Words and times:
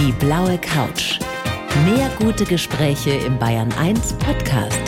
Die 0.00 0.12
blaue 0.12 0.56
Couch. 0.56 1.18
Mehr 1.84 2.10
gute 2.18 2.46
Gespräche 2.46 3.10
im 3.10 3.38
Bayern 3.38 3.70
1 3.78 4.14
Podcast. 4.14 4.80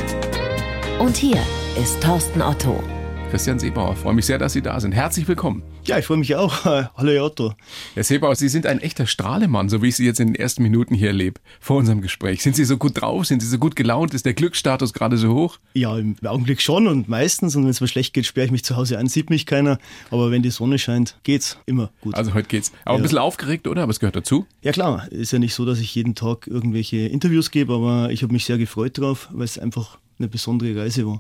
Und 1.00 1.18
hier 1.18 1.36
ist 1.78 2.02
Thorsten 2.02 2.41
Otto. 2.41 2.83
Christian 3.30 3.58
Seebauer, 3.58 3.94
freue 3.94 4.14
mich 4.14 4.25
sehr, 4.25 4.38
dass 4.38 4.54
Sie 4.54 4.62
da 4.62 4.80
sind. 4.80 4.92
Herzlich 4.92 5.28
willkommen. 5.28 5.62
Ja, 5.84 5.99
ich 5.99 6.07
freue 6.07 6.18
mich 6.18 6.37
auch. 6.37 6.65
Hallo, 6.65 7.10
Herr 7.10 7.25
Otto. 7.25 7.55
Herr 7.94 8.05
Seebauer, 8.05 8.37
Sie 8.37 8.48
sind 8.48 8.67
ein 8.67 8.79
echter 8.79 9.05
Strahlemann, 9.09 9.69
so 9.69 9.83
wie 9.83 9.89
ich 9.89 9.97
Sie 9.97 10.05
jetzt 10.07 10.21
in 10.21 10.29
den 10.29 10.37
ersten 10.37 10.62
Minuten 10.62 10.95
hier 10.95 11.09
erlebe, 11.09 11.41
vor 11.61 11.77
unserem 11.79 12.01
Gespräch. 12.03 12.41
Sind 12.41 12.55
Sie 12.55 12.65
so 12.65 12.77
gut 12.77 13.01
drauf? 13.01 13.27
Sind 13.27 13.43
Sie 13.43 13.48
so 13.48 13.59
gut 13.59 13.75
gelaunt? 13.75 14.15
Ist 14.15 14.25
der 14.25 14.33
Glücksstatus 14.34 14.93
gerade 14.93 15.16
so 15.16 15.34
hoch? 15.34 15.59
Ja, 15.75 15.98
im 15.98 16.15
Augenblick 16.25 16.61
schon 16.62 16.87
und 16.87 17.09
meistens. 17.09 17.57
Und 17.57 17.65
wenn 17.65 17.71
es 17.71 17.80
mir 17.80 17.89
schlecht 17.89 18.15
geht, 18.15 18.27
sperre 18.27 18.47
ich 18.47 18.53
mich 18.53 18.62
zu 18.65 18.77
Hause 18.77 18.97
ein, 18.97 19.09
sieht 19.09 19.29
mich 19.29 19.45
keiner. 19.45 19.79
Aber 20.12 20.30
wenn 20.30 20.43
die 20.43 20.51
Sonne 20.51 20.79
scheint, 20.79 21.16
geht's 21.25 21.59
immer 21.66 21.91
gut. 22.01 22.14
Also 22.14 22.33
heute 22.33 22.46
geht's. 22.46 22.71
Aber 22.85 22.95
Ja. 22.95 23.01
ein 23.01 23.03
bisschen 23.03 23.19
aufgeregt, 23.19 23.67
oder? 23.67 23.83
Aber 23.83 23.91
es 23.91 23.99
gehört 23.99 24.14
dazu. 24.14 24.47
Ja 24.62 24.70
klar, 24.70 25.11
ist 25.11 25.33
ja 25.33 25.41
nicht 25.41 25.55
so, 25.55 25.64
dass 25.64 25.80
ich 25.80 25.92
jeden 25.97 26.14
Tag 26.14 26.47
irgendwelche 26.47 26.98
Interviews 27.09 27.51
gebe, 27.51 27.75
aber 27.75 28.12
ich 28.12 28.23
habe 28.23 28.33
mich 28.33 28.45
sehr 28.45 28.56
gefreut 28.59 28.98
drauf, 28.98 29.28
weil 29.33 29.45
es 29.47 29.59
einfach 29.59 29.98
eine 30.20 30.28
besondere 30.28 30.80
Reise 30.80 31.06
war. 31.09 31.19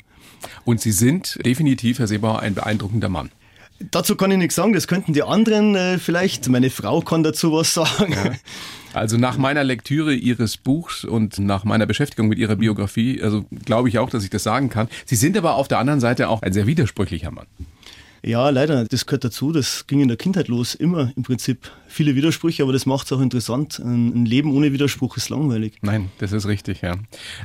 Und 0.64 0.80
Sie 0.80 0.92
sind 0.92 1.36
definitiv, 1.44 1.98
Herr 1.98 2.06
Seebauer, 2.06 2.38
ein 2.38 2.54
beeindruckender 2.54 3.08
Mann. 3.08 3.30
Dazu 3.90 4.16
kann 4.16 4.30
ich 4.30 4.38
nichts 4.38 4.54
sagen, 4.54 4.72
das 4.72 4.86
könnten 4.86 5.12
die 5.12 5.22
anderen 5.22 5.74
äh, 5.74 5.98
vielleicht. 5.98 6.48
Meine 6.48 6.70
Frau 6.70 7.00
kann 7.00 7.22
dazu 7.22 7.52
was 7.52 7.74
sagen. 7.74 8.14
Also 8.94 9.16
nach 9.16 9.38
meiner 9.38 9.64
Lektüre 9.64 10.14
Ihres 10.14 10.58
Buchs 10.58 11.04
und 11.04 11.38
nach 11.38 11.64
meiner 11.64 11.86
Beschäftigung 11.86 12.28
mit 12.28 12.38
Ihrer 12.38 12.56
Biografie, 12.56 13.22
also 13.22 13.46
glaube 13.64 13.88
ich 13.88 13.98
auch, 13.98 14.10
dass 14.10 14.22
ich 14.22 14.30
das 14.30 14.42
sagen 14.42 14.68
kann. 14.68 14.88
Sie 15.06 15.16
sind 15.16 15.36
aber 15.36 15.54
auf 15.54 15.66
der 15.66 15.78
anderen 15.78 16.00
Seite 16.00 16.28
auch 16.28 16.42
ein 16.42 16.52
sehr 16.52 16.66
widersprüchlicher 16.66 17.30
Mann. 17.30 17.46
Ja, 18.24 18.50
leider, 18.50 18.84
das 18.84 19.06
gehört 19.06 19.24
dazu. 19.24 19.50
Das 19.50 19.86
ging 19.88 20.00
in 20.00 20.06
der 20.06 20.16
Kindheit 20.16 20.46
los. 20.46 20.76
Immer 20.76 21.12
im 21.16 21.24
Prinzip 21.24 21.70
viele 21.88 22.14
Widersprüche, 22.14 22.62
aber 22.62 22.72
das 22.72 22.86
macht 22.86 23.06
es 23.06 23.12
auch 23.12 23.20
interessant. 23.20 23.80
Ein 23.80 24.24
Leben 24.24 24.54
ohne 24.54 24.72
Widerspruch 24.72 25.16
ist 25.16 25.28
langweilig. 25.28 25.74
Nein, 25.82 26.08
das 26.18 26.30
ist 26.30 26.46
richtig, 26.46 26.82
ja. 26.82 26.94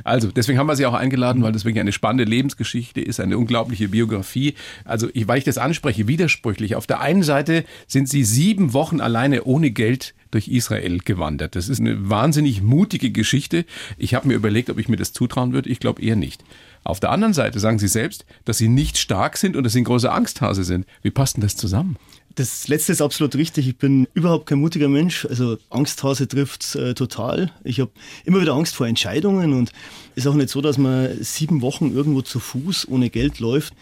Also, 0.04 0.30
deswegen 0.30 0.56
haben 0.56 0.68
wir 0.68 0.76
Sie 0.76 0.86
auch 0.86 0.94
eingeladen, 0.94 1.42
weil 1.42 1.50
das 1.50 1.64
wirklich 1.64 1.80
eine 1.80 1.90
spannende 1.90 2.24
Lebensgeschichte 2.24 3.00
ist, 3.00 3.18
eine 3.18 3.38
unglaubliche 3.38 3.88
Biografie. 3.88 4.54
Also, 4.84 5.08
ich, 5.14 5.26
weil 5.26 5.38
ich 5.38 5.44
das 5.44 5.58
anspreche, 5.58 6.06
widersprüchlich. 6.06 6.76
Auf 6.76 6.86
der 6.86 7.00
einen 7.00 7.24
Seite 7.24 7.64
sind 7.88 8.08
Sie 8.08 8.22
sieben 8.22 8.72
Wochen 8.72 9.00
alleine 9.00 9.44
ohne 9.44 9.72
Geld 9.72 10.14
durch 10.30 10.48
Israel 10.48 10.98
gewandert. 10.98 11.56
Das 11.56 11.68
ist 11.68 11.80
eine 11.80 12.08
wahnsinnig 12.08 12.62
mutige 12.62 13.10
Geschichte. 13.10 13.64
Ich 13.96 14.14
habe 14.14 14.28
mir 14.28 14.34
überlegt, 14.34 14.70
ob 14.70 14.78
ich 14.78 14.88
mir 14.88 14.96
das 14.96 15.12
zutrauen 15.12 15.52
würde. 15.52 15.70
Ich 15.70 15.80
glaube 15.80 16.02
eher 16.02 16.16
nicht. 16.16 16.44
Auf 16.84 17.00
der 17.00 17.10
anderen 17.10 17.34
Seite 17.34 17.60
sagen 17.60 17.78
Sie 17.78 17.88
selbst, 17.88 18.24
dass 18.44 18.58
Sie 18.58 18.68
nicht 18.68 18.98
stark 18.98 19.36
sind 19.36 19.56
und 19.56 19.64
dass 19.64 19.72
Sie 19.72 19.80
ein 19.80 19.84
großer 19.84 20.12
Angsthase 20.12 20.64
sind. 20.64 20.86
Wie 21.02 21.10
passt 21.10 21.36
denn 21.36 21.42
das 21.42 21.56
zusammen? 21.56 21.96
Das 22.34 22.68
letzte 22.68 22.92
ist 22.92 23.02
absolut 23.02 23.34
richtig. 23.34 23.66
Ich 23.66 23.78
bin 23.78 24.06
überhaupt 24.14 24.46
kein 24.46 24.60
mutiger 24.60 24.88
Mensch. 24.88 25.26
Also 25.26 25.58
Angsthase 25.70 26.28
trifft 26.28 26.76
äh, 26.76 26.94
total. 26.94 27.50
Ich 27.64 27.80
habe 27.80 27.90
immer 28.24 28.40
wieder 28.40 28.54
Angst 28.54 28.76
vor 28.76 28.86
Entscheidungen 28.86 29.54
und 29.54 29.72
ist 30.14 30.26
auch 30.26 30.34
nicht 30.34 30.48
so, 30.48 30.60
dass 30.60 30.78
man 30.78 31.20
sieben 31.20 31.62
Wochen 31.62 31.92
irgendwo 31.92 32.22
zu 32.22 32.38
Fuß 32.38 32.86
ohne 32.88 33.10
Geld 33.10 33.40
läuft, 33.40 33.74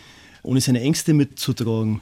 ohne 0.43 0.63
seine 0.63 0.81
Ängste 0.81 1.13
mitzutragen. 1.13 2.01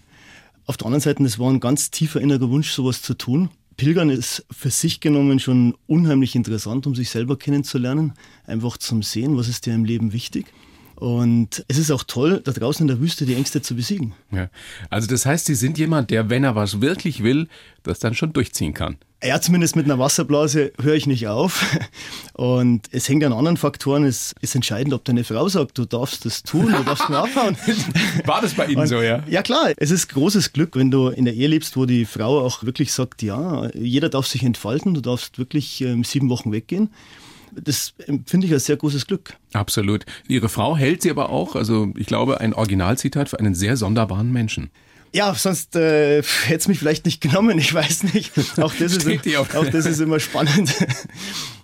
Auf 0.66 0.76
der 0.76 0.86
anderen 0.86 1.02
Seite, 1.02 1.22
das 1.22 1.38
war 1.38 1.50
ein 1.50 1.60
ganz 1.60 1.90
tiefer 1.90 2.20
innerer 2.20 2.48
Wunsch, 2.48 2.70
sowas 2.70 3.02
zu 3.02 3.14
tun. 3.14 3.50
Pilgern 3.76 4.10
ist 4.10 4.46
für 4.50 4.70
sich 4.70 5.00
genommen 5.00 5.40
schon 5.40 5.76
unheimlich 5.86 6.34
interessant, 6.34 6.86
um 6.86 6.94
sich 6.94 7.10
selber 7.10 7.38
kennenzulernen, 7.38 8.14
einfach 8.46 8.76
zum 8.78 9.02
Sehen, 9.02 9.36
was 9.36 9.48
ist 9.48 9.66
dir 9.66 9.74
im 9.74 9.84
Leben 9.84 10.12
wichtig. 10.12 10.46
Und 10.96 11.64
es 11.66 11.78
ist 11.78 11.90
auch 11.90 12.04
toll, 12.04 12.40
da 12.44 12.52
draußen 12.52 12.84
in 12.84 12.88
der 12.88 13.00
Wüste 13.00 13.26
die 13.26 13.34
Ängste 13.34 13.60
zu 13.62 13.74
besiegen. 13.74 14.14
Ja. 14.30 14.48
Also, 14.90 15.08
das 15.08 15.26
heißt, 15.26 15.46
Sie 15.46 15.56
sind 15.56 15.76
jemand, 15.76 16.10
der, 16.10 16.30
wenn 16.30 16.44
er 16.44 16.54
was 16.54 16.80
wirklich 16.80 17.22
will, 17.22 17.48
das 17.82 17.98
dann 17.98 18.14
schon 18.14 18.32
durchziehen 18.32 18.74
kann. 18.74 18.96
Ja, 19.24 19.40
zumindest 19.40 19.74
mit 19.74 19.86
einer 19.86 19.98
Wasserblase 19.98 20.72
höre 20.82 20.94
ich 20.94 21.06
nicht 21.06 21.28
auf. 21.28 21.64
Und 22.34 22.88
es 22.92 23.08
hängt 23.08 23.24
an 23.24 23.32
anderen 23.32 23.56
Faktoren. 23.56 24.04
Es 24.04 24.34
ist 24.40 24.54
entscheidend, 24.54 24.92
ob 24.92 25.04
deine 25.04 25.24
Frau 25.24 25.48
sagt, 25.48 25.78
du 25.78 25.86
darfst 25.86 26.24
das 26.26 26.42
tun, 26.42 26.66
du 26.76 26.82
darfst 26.84 27.08
mir 27.08 27.18
abhauen. 27.18 27.56
War 28.26 28.42
das 28.42 28.54
bei 28.54 28.66
Ihnen 28.66 28.82
Und- 28.82 28.86
so, 28.88 29.00
ja? 29.00 29.22
Ja 29.28 29.42
klar, 29.42 29.72
es 29.76 29.90
ist 29.90 30.08
großes 30.08 30.52
Glück, 30.52 30.76
wenn 30.76 30.90
du 30.90 31.08
in 31.08 31.24
der 31.24 31.34
Ehe 31.34 31.48
lebst, 31.48 31.76
wo 31.76 31.86
die 31.86 32.04
Frau 32.04 32.40
auch 32.44 32.64
wirklich 32.64 32.92
sagt, 32.92 33.22
ja, 33.22 33.70
jeder 33.74 34.08
darf 34.10 34.26
sich 34.26 34.42
entfalten, 34.42 34.92
du 34.94 35.00
darfst 35.00 35.38
wirklich 35.38 35.80
ähm, 35.80 36.04
sieben 36.04 36.28
Wochen 36.28 36.52
weggehen. 36.52 36.90
Das 37.52 37.94
empfinde 38.06 38.46
ich 38.48 38.52
als 38.52 38.66
sehr 38.66 38.76
großes 38.76 39.06
Glück. 39.06 39.34
Absolut. 39.52 40.04
Ihre 40.28 40.48
Frau 40.48 40.76
hält 40.76 41.02
sie 41.02 41.10
aber 41.10 41.30
auch, 41.30 41.54
also 41.54 41.92
ich 41.96 42.06
glaube, 42.06 42.40
ein 42.40 42.52
Originalzitat 42.52 43.28
für 43.28 43.38
einen 43.38 43.54
sehr 43.54 43.76
sonderbaren 43.76 44.32
Menschen. 44.32 44.70
Ja, 45.14 45.32
sonst 45.32 45.76
äh, 45.76 46.24
hätte 46.24 46.56
es 46.56 46.66
mich 46.66 46.80
vielleicht 46.80 47.04
nicht 47.04 47.20
genommen, 47.20 47.56
ich 47.56 47.72
weiß 47.72 48.02
nicht. 48.14 48.32
Auch 48.58 48.74
das, 48.74 48.96
ist, 48.96 49.06
auch 49.36 49.70
das 49.70 49.86
ist 49.86 50.00
immer 50.00 50.18
spannend. 50.18 50.74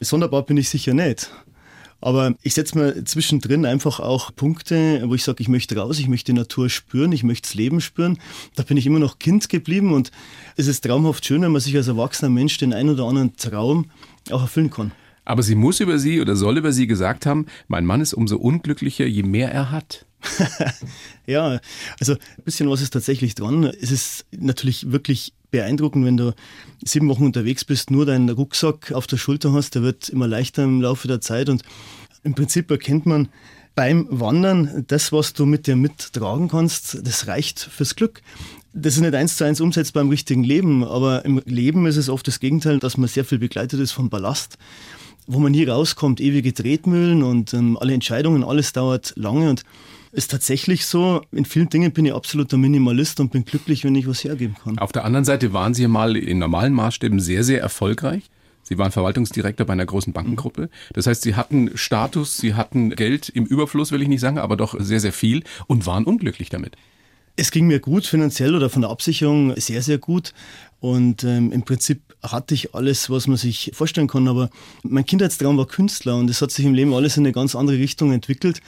Sonderbar 0.01 0.45
bin 0.45 0.57
ich 0.57 0.69
sicher 0.69 0.95
nicht. 0.95 1.33
Aber 2.01 2.37
ich 2.43 2.55
setze 2.55 2.79
mir 2.79 3.05
zwischendrin 3.05 3.67
einfach 3.67 3.99
auch 3.99 4.31
Punkte, 4.37 5.03
wo 5.05 5.17
ich 5.17 5.25
sage, 5.25 5.43
ich 5.43 5.49
möchte 5.49 5.77
raus, 5.77 5.99
ich 5.99 6.07
möchte 6.07 6.31
die 6.33 6.39
Natur 6.39 6.71
spüren, 6.71 7.11
ich 7.11 7.25
möchte 7.25 7.49
das 7.49 7.55
Leben 7.55 7.81
spüren. 7.81 8.21
Da 8.55 8.63
bin 8.63 8.77
ich 8.77 8.87
immer 8.87 9.01
noch 9.01 9.19
Kind 9.19 9.49
geblieben 9.49 9.93
und 9.95 10.13
es 10.57 10.69
ist 10.69 10.85
traumhaft 10.85 11.27
schön, 11.27 11.43
wenn 11.43 11.51
man 11.51 11.61
sich 11.61 11.77
als 11.77 11.89
erwachsener 11.89 12.31
Mensch 12.31 12.57
den 12.59 12.73
einen 12.73 12.91
oder 12.91 13.07
anderen 13.07 13.37
Traum 13.37 13.91
auch 14.31 14.43
erfüllen 14.43 14.71
kann. 14.71 14.93
Aber 15.25 15.43
sie 15.43 15.57
muss 15.57 15.81
über 15.81 15.99
sie 15.99 16.21
oder 16.21 16.37
soll 16.37 16.57
über 16.57 16.71
sie 16.71 16.87
gesagt 16.87 17.27
haben, 17.27 17.47
mein 17.67 17.85
Mann 17.85 18.01
ist 18.01 18.15
umso 18.15 18.37
unglücklicher, 18.37 19.07
je 19.07 19.25
mehr 19.25 19.51
er 19.51 19.73
hat. 19.73 20.07
Ja, 21.27 21.61
also 22.01 22.15
ein 22.15 22.45
bisschen 22.45 22.69
was 22.69 22.81
ist 22.83 22.93
tatsächlich 22.93 23.35
dran. 23.35 23.65
Es 23.65 23.91
ist 23.91 24.27
natürlich 24.37 24.91
wirklich 24.91 25.33
beeindruckend, 25.51 26.05
wenn 26.05 26.17
du 26.17 26.35
sieben 26.85 27.09
Wochen 27.09 27.25
unterwegs 27.25 27.65
bist, 27.65 27.91
nur 27.91 28.07
deinen 28.07 28.29
Rucksack 28.29 28.93
auf 28.93 29.07
der 29.07 29.17
Schulter 29.17 29.53
hast, 29.53 29.75
der 29.75 29.83
wird 29.83 30.09
immer 30.09 30.27
leichter 30.27 30.65
im 30.65 30.81
Laufe 30.81 31.09
der 31.09 31.21
Zeit. 31.21 31.49
Und 31.49 31.63
im 32.23 32.35
Prinzip 32.35 32.71
erkennt 32.71 33.07
man 33.07 33.29
beim 33.75 34.07
Wandern, 34.11 34.85
das, 34.89 35.13
was 35.13 35.33
du 35.33 35.47
mit 35.47 35.67
dir 35.67 35.77
mittragen 35.77 36.49
kannst, 36.49 37.07
das 37.07 37.27
reicht 37.27 37.61
fürs 37.61 37.95
Glück. 37.95 38.23
Das 38.73 38.95
ist 38.95 39.01
nicht 39.01 39.15
eins 39.15 39.37
zu 39.37 39.45
eins 39.45 39.61
umsetzbar 39.61 40.03
im 40.03 40.11
richtigen 40.11 40.45
Leben, 40.45 40.85
aber 40.85 41.25
im 41.25 41.41
Leben 41.45 41.87
ist 41.87 41.97
es 41.97 42.09
oft 42.09 42.27
das 42.27 42.41
Gegenteil, 42.41 42.79
dass 42.79 42.97
man 42.97 43.09
sehr 43.09 43.25
viel 43.25 43.39
begleitet 43.39 43.81
ist 43.81 43.93
von 43.93 44.11
Ballast 44.11 44.59
wo 45.33 45.39
man 45.39 45.53
nie 45.53 45.65
rauskommt, 45.65 46.21
ewige 46.21 46.53
Tretmühlen 46.53 47.23
und 47.23 47.55
ähm, 47.55 47.79
alle 47.81 47.95
Entscheidungen, 47.95 48.43
alles 48.43 48.73
dauert 48.73 49.13
lange. 49.17 49.49
Und 49.51 49.63
ist 50.13 50.31
tatsächlich 50.31 50.87
so, 50.87 51.23
in 51.33 51.45
vielen 51.45 51.69
Dingen 51.69 51.93
bin 51.93 52.05
ich 52.05 52.15
absoluter 52.15 52.57
Minimalist 52.57 53.21
und 53.21 53.31
bin 53.31 53.45
glücklich, 53.45 53.85
wenn 53.85 53.95
ich 53.95 54.09
was 54.09 54.25
hergeben 54.25 54.57
kann. 54.63 54.79
Auf 54.79 54.93
der 54.93 55.05
anderen 55.05 55.25
Seite 55.25 55.53
waren 55.53 55.75
sie 55.75 55.87
mal 55.87 56.17
in 56.17 56.39
normalen 56.39 56.73
Maßstäben 56.73 57.21
sehr, 57.21 57.45
sehr 57.45 57.61
erfolgreich. 57.61 58.31
Sie 58.63 58.79
waren 58.79 58.93
Verwaltungsdirektor 58.93 59.67
bei 59.67 59.73
einer 59.73 59.87
großen 59.87 60.13
Bankengruppe. 60.13 60.69
Das 60.93 61.07
heißt, 61.07 61.23
sie 61.23 61.35
hatten 61.35 61.77
Status, 61.77 62.37
sie 62.37 62.55
hatten 62.55 62.91
Geld 62.91 63.29
im 63.29 63.47
Überfluss, 63.47 63.91
will 63.91 64.03
ich 64.03 64.09
nicht 64.09 64.21
sagen, 64.21 64.39
aber 64.39 64.57
doch 64.57 64.75
sehr, 64.79 65.01
sehr 65.01 65.13
viel 65.13 65.43
und 65.67 65.87
waren 65.87 66.05
unglücklich 66.05 66.51
damit. 66.51 66.77
Es 67.37 67.51
ging 67.51 67.67
mir 67.67 67.81
gut 67.81 68.07
finanziell 68.07 68.55
oder 68.55 68.71
von 68.71 68.83
der 68.83 68.91
Absicherung 68.91 69.55
sehr, 69.59 69.83
sehr 69.83 69.99
gut. 69.99 70.33
Und 70.81 71.25
ähm, 71.25 71.53
im 71.53 71.63
Prinzip 71.63 72.03
hatte 72.23 72.55
ich 72.55 72.75
alles, 72.75 73.11
was 73.11 73.27
man 73.27 73.37
sich 73.37 73.71
vorstellen 73.75 74.09
kann. 74.09 74.29
Aber 74.29 74.51
mein 74.83 75.07
Kindheitstraum 75.07 75.57
war 75.57 75.67
Künstler 75.67 76.17
und 76.17 76.29
es 76.29 76.43
hat 76.43 76.51
sich 76.51 76.65
im 76.65 76.75
Leben 76.75 76.93
alles 76.95 77.17
in 77.17 77.25
eine 77.25 77.33
ganz 77.33 77.55
andere 77.55 77.79
Richtung 77.79 78.13
entwickelt. 78.13 78.61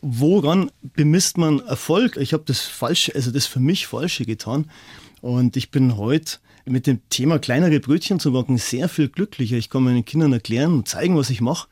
Woran 0.00 0.70
bemisst 0.82 1.38
man 1.38 1.60
Erfolg? 1.60 2.16
Ich 2.16 2.32
habe 2.32 2.44
das 2.46 2.60
Falsche, 2.60 3.14
also 3.14 3.30
das 3.30 3.46
für 3.46 3.60
mich 3.60 3.86
Falsche 3.86 4.24
getan. 4.24 4.70
Und 5.20 5.56
ich 5.56 5.70
bin 5.70 5.96
heute 5.96 6.38
mit 6.64 6.86
dem 6.86 7.00
Thema 7.10 7.38
kleinere 7.38 7.80
Brötchen 7.80 8.20
zu 8.20 8.32
backen 8.32 8.58
sehr 8.58 8.88
viel 8.88 9.08
glücklicher. 9.08 9.56
Ich 9.56 9.70
kann 9.70 9.82
meinen 9.82 10.04
Kindern 10.04 10.32
erklären 10.32 10.72
und 10.72 10.88
zeigen, 10.88 11.16
was 11.16 11.30
ich 11.30 11.40
mache. 11.40 11.68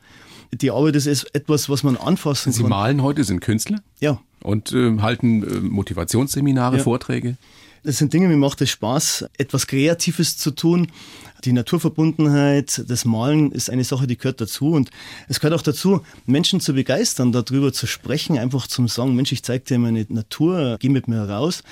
Die 0.51 0.71
Arbeit 0.71 0.95
ist 0.95 1.35
etwas, 1.35 1.69
was 1.69 1.83
man 1.83 1.95
anfassen 1.95 2.51
Sie 2.51 2.61
kann. 2.61 2.69
malen 2.69 3.03
heute, 3.03 3.23
sind 3.23 3.39
Künstler 3.39 3.81
Ja, 3.99 4.19
und 4.43 4.71
äh, 4.71 4.97
halten 4.99 5.43
äh, 5.43 5.59
Motivationsseminare, 5.61 6.77
Ja. 6.77 6.83
Vorträge. 6.83 7.37
Das 7.83 7.97
sind 7.97 8.11
Dinge, 8.11 8.27
mir 8.27 8.35
macht 8.35 8.59
es 8.61 8.69
Spaß, 8.71 9.25
etwas 9.37 9.65
Kreatives 9.65 10.37
zu 10.37 10.51
tun. 10.51 10.87
Die 11.45 11.53
Naturverbundenheit, 11.53 12.83
das 12.87 13.05
Malen 13.05 13.53
ist 13.53 13.69
eine 13.69 13.85
Sache, 13.85 14.05
die 14.05 14.17
gehört 14.17 14.41
dazu. 14.41 14.71
Und 14.71 14.89
es 15.29 15.39
gehört 15.39 15.57
auch 15.57 15.63
dazu, 15.63 16.01
Menschen 16.25 16.59
zu 16.59 16.73
begeistern, 16.73 17.31
darüber 17.31 17.71
zu 17.71 17.87
sprechen, 17.87 18.37
einfach 18.37 18.67
zum 18.67 18.89
Sagen, 18.89 19.15
Mensch, 19.15 19.31
ich 19.31 19.43
zeig 19.43 19.63
dir 19.63 19.79
meine 19.79 20.05
Natur, 20.09 20.75
geh 20.81 20.89
mit 20.89 21.07
mir 21.07 21.21
raus. 21.21 21.63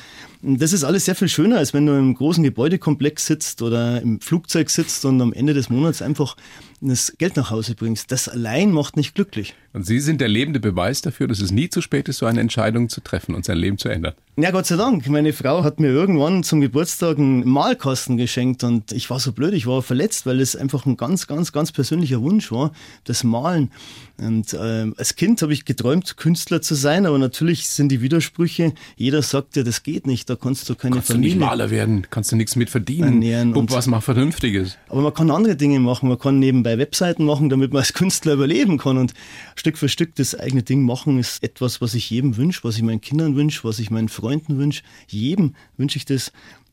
Und 0.42 0.62
Das 0.62 0.72
ist 0.72 0.86
alles 0.86 1.04
sehr 1.04 1.16
viel 1.16 1.28
schöner, 1.28 1.58
als 1.58 1.74
wenn 1.74 1.86
du 1.86 1.98
im 1.98 2.16
großen 2.16 2.44
Gebäudekomplex 2.44 3.26
sitzt 3.26 3.62
oder 3.62 4.02
im 4.02 4.22
Flugzeug 4.22 4.70
sitzt 4.70 5.04
und 5.04 5.22
am 5.22 5.34
Ende 5.34 5.54
des 5.54 5.70
Monats 5.70 6.02
einfach 6.02 6.38
das 6.82 7.14
Geld 7.18 7.36
nach 7.36 7.50
Hause 7.50 7.76
bringst. 7.76 8.12
Das 8.12 8.30
allein 8.30 8.72
macht 8.72 8.98
nicht 8.98 9.16
glücklich. 9.16 9.56
Und 9.74 9.86
Sie 9.86 10.00
sind 10.00 10.22
der 10.22 10.28
lebende 10.28 10.60
Beweis 10.60 11.02
dafür, 11.02 11.28
dass 11.28 11.40
es 11.40 11.52
nie 11.52 11.70
zu 11.70 11.82
spät 11.82 12.08
ist, 12.10 12.20
so 12.20 12.26
eine 12.26 12.42
Entscheidung 12.42 12.90
zu 12.90 13.02
treffen 13.02 13.36
und 13.36 13.46
sein 13.46 13.58
Leben 13.58 13.78
zu 13.78 13.90
ändern. 13.90 14.14
Ja, 14.38 14.52
Gott 14.52 14.68
sei 14.68 14.76
Dank. 14.76 15.08
Meine 15.08 15.34
Frau 15.34 15.64
hat 15.64 15.80
mir 15.80 15.90
irgendwann 15.90 16.44
zum 16.44 16.62
Geburtstag 16.62 17.18
einen 17.18 17.48
Malkasten 17.48 18.18
geschenkt 18.18 18.64
und 18.64 18.92
ich 18.92 19.10
war 19.10 19.20
so 19.20 19.32
blöd. 19.32 19.54
ich 19.54 19.66
war 19.66 19.82
verletzt, 19.82 20.26
weil 20.26 20.40
es 20.40 20.56
einfach 20.56 20.86
ein 20.86 20.98
ganz, 20.98 21.28
ganz, 21.28 21.52
ganz 21.52 21.72
persönlicher 21.72 22.22
Wunsch 22.22 22.52
war, 22.52 22.72
das 23.04 23.24
Malen. 23.24 23.72
Und 24.20 24.54
äh, 24.54 24.92
als 24.98 25.16
Kind 25.16 25.42
habe 25.44 25.54
ich 25.54 25.64
geträumt, 25.66 26.18
Künstler 26.18 26.60
zu 26.62 26.74
sein, 26.74 27.06
aber 27.06 27.20
natürlich 27.20 27.68
sind 27.70 27.90
die 27.90 28.02
Widersprüche, 28.02 28.74
jeder 28.96 29.22
sagt 29.22 29.56
ja, 29.56 29.62
das 29.64 29.84
geht 29.84 30.08
nicht, 30.08 30.28
da 30.30 30.36
kannst 30.36 30.68
du 30.70 30.74
keine 30.76 30.96
kannst 30.96 31.10
Familie. 31.12 31.34
du 31.36 31.40
nicht 31.40 31.46
Maler 31.48 31.70
werden, 31.70 32.08
kannst 32.10 32.32
du 32.32 32.36
nichts 32.36 32.56
mit 32.56 32.70
verdienen. 32.72 33.04
Ernähren 33.14 33.52
Bub, 33.54 33.62
und- 33.64 33.72
was 33.72 33.86
mal 33.86 34.02
Vernünftiges. 34.02 34.78
Aber 34.90 35.02
man 35.02 35.14
kann 35.14 35.30
andere 35.30 35.56
Dinge 35.56 35.80
machen. 35.80 36.10
Man 36.10 36.18
kann 36.18 36.40
nebenbei 36.40 36.80
Webseiten 36.80 37.26
machen, 37.26 37.50
damit 37.50 37.74
man 37.74 37.82
als 37.82 37.94
Künstler 37.94 38.34
überleben 38.34 38.78
kann. 38.80 38.98
Und 38.98 39.14
Stück 39.56 39.78
für 39.78 39.88
Stück 39.90 40.16
das 40.16 40.34
eigene 40.34 40.64
Ding 40.64 40.82
machen 40.84 41.20
ist 41.20 41.44
etwas, 41.44 41.80
was 41.82 41.94
ich 41.94 42.10
jedem 42.10 42.38
wünsche, 42.38 42.64
was 42.64 42.76
ich 42.78 42.82
meinen 42.84 43.02
Kindern 43.02 43.36
wünsche, 43.36 43.64
was 43.66 43.78
ich 43.78 43.92
meinen 43.92 44.10
Freunden 44.10 44.58
wünsche. 44.58 44.82
Jedem 45.08 45.54
wünsche 45.78 45.98
ich 45.98 46.06
das, 46.06 46.32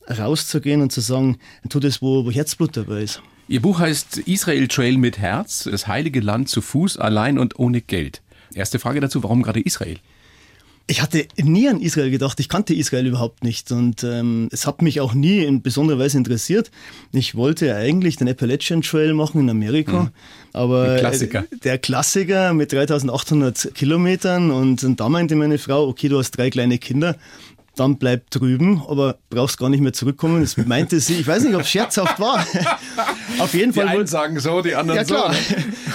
rauszugehen 0.09 0.83
und 0.83 0.93
zu 0.93 1.01
sagen, 1.01 1.39
tu 1.69 1.81
das, 1.81 2.03
wo, 2.03 2.25
wo 2.27 2.31
Herzblut 2.31 2.77
dabei 2.77 3.03
ist. 3.03 3.23
Ihr 3.47 3.61
Buch 3.61 3.79
heißt 3.79 4.19
Israel 4.19 4.69
Trail 4.69 4.97
mit 4.97 5.19
Herz, 5.19 5.69
das 5.71 5.87
heilige 5.87 6.21
Land 6.21 6.49
zu 6.49 6.61
Fuß, 6.63 6.97
allein 6.97 7.39
und 7.39 7.59
ohne 7.59 7.81
Geld. 7.83 8.23
Erste 8.55 8.79
Frage 8.79 9.01
dazu, 9.01 9.23
warum 9.23 9.43
gerade 9.43 9.61
Israel? 9.61 9.99
Ich 10.87 11.01
hatte 11.01 11.27
nie 11.43 11.67
an 11.69 11.81
Israel 11.81 12.11
gedacht. 12.11 12.39
Ich 12.41 12.51
kannte 12.51 12.75
Israel 12.75 13.07
überhaupt 13.07 13.43
nicht. 13.43 13.73
Und 13.73 14.05
ähm, 14.05 14.49
es 14.53 14.67
hat 14.67 14.83
mich 14.83 15.01
auch 15.01 15.15
nie 15.15 15.39
in 15.43 15.63
besonderer 15.63 15.99
Weise 15.99 16.19
interessiert. 16.19 16.71
Ich 17.13 17.35
wollte 17.37 17.75
eigentlich 17.75 18.17
den 18.17 18.29
Appalachian 18.29 18.83
Trail 18.83 19.15
machen 19.15 19.41
in 19.41 19.49
Amerika. 19.49 20.13
Aber 20.53 20.91
Ein 20.93 20.99
Klassiker. 20.99 21.45
der 21.65 21.79
Klassiker 21.79 22.53
mit 22.53 22.71
3800 22.73 23.75
Kilometern. 23.75 24.51
Und, 24.51 24.85
und 24.85 25.01
da 25.01 25.09
meinte 25.09 25.37
meine 25.37 25.57
Frau, 25.57 25.89
okay, 25.89 26.09
du 26.09 26.19
hast 26.19 26.33
drei 26.33 26.51
kleine 26.51 26.77
Kinder. 26.77 27.17
Dann 27.77 27.97
bleib 27.99 28.31
drüben, 28.31 28.83
aber 28.89 29.19
brauchst 29.31 29.59
gar 29.59 29.69
nicht 29.69 29.81
mehr 29.81 29.93
zurückkommen. 29.93 30.41
Das 30.43 30.57
meinte 30.57 31.01
sie, 31.01 31.15
ich 31.15 31.27
weiß 31.27 31.43
nicht, 31.43 31.55
ob 31.57 31.63
es 31.63 31.71
scherzhaft 31.71 32.21
war. 32.21 32.47
Auf 33.41 33.53
jeden 33.53 33.73
Die 33.73 33.79
Fall 33.81 33.89
einen 33.89 33.99
wollte- 33.99 34.11
sagen 34.11 34.39
so, 34.39 34.63
die 34.63 34.75
anderen 34.77 34.99
ja 34.99 35.05
klar. 35.05 35.35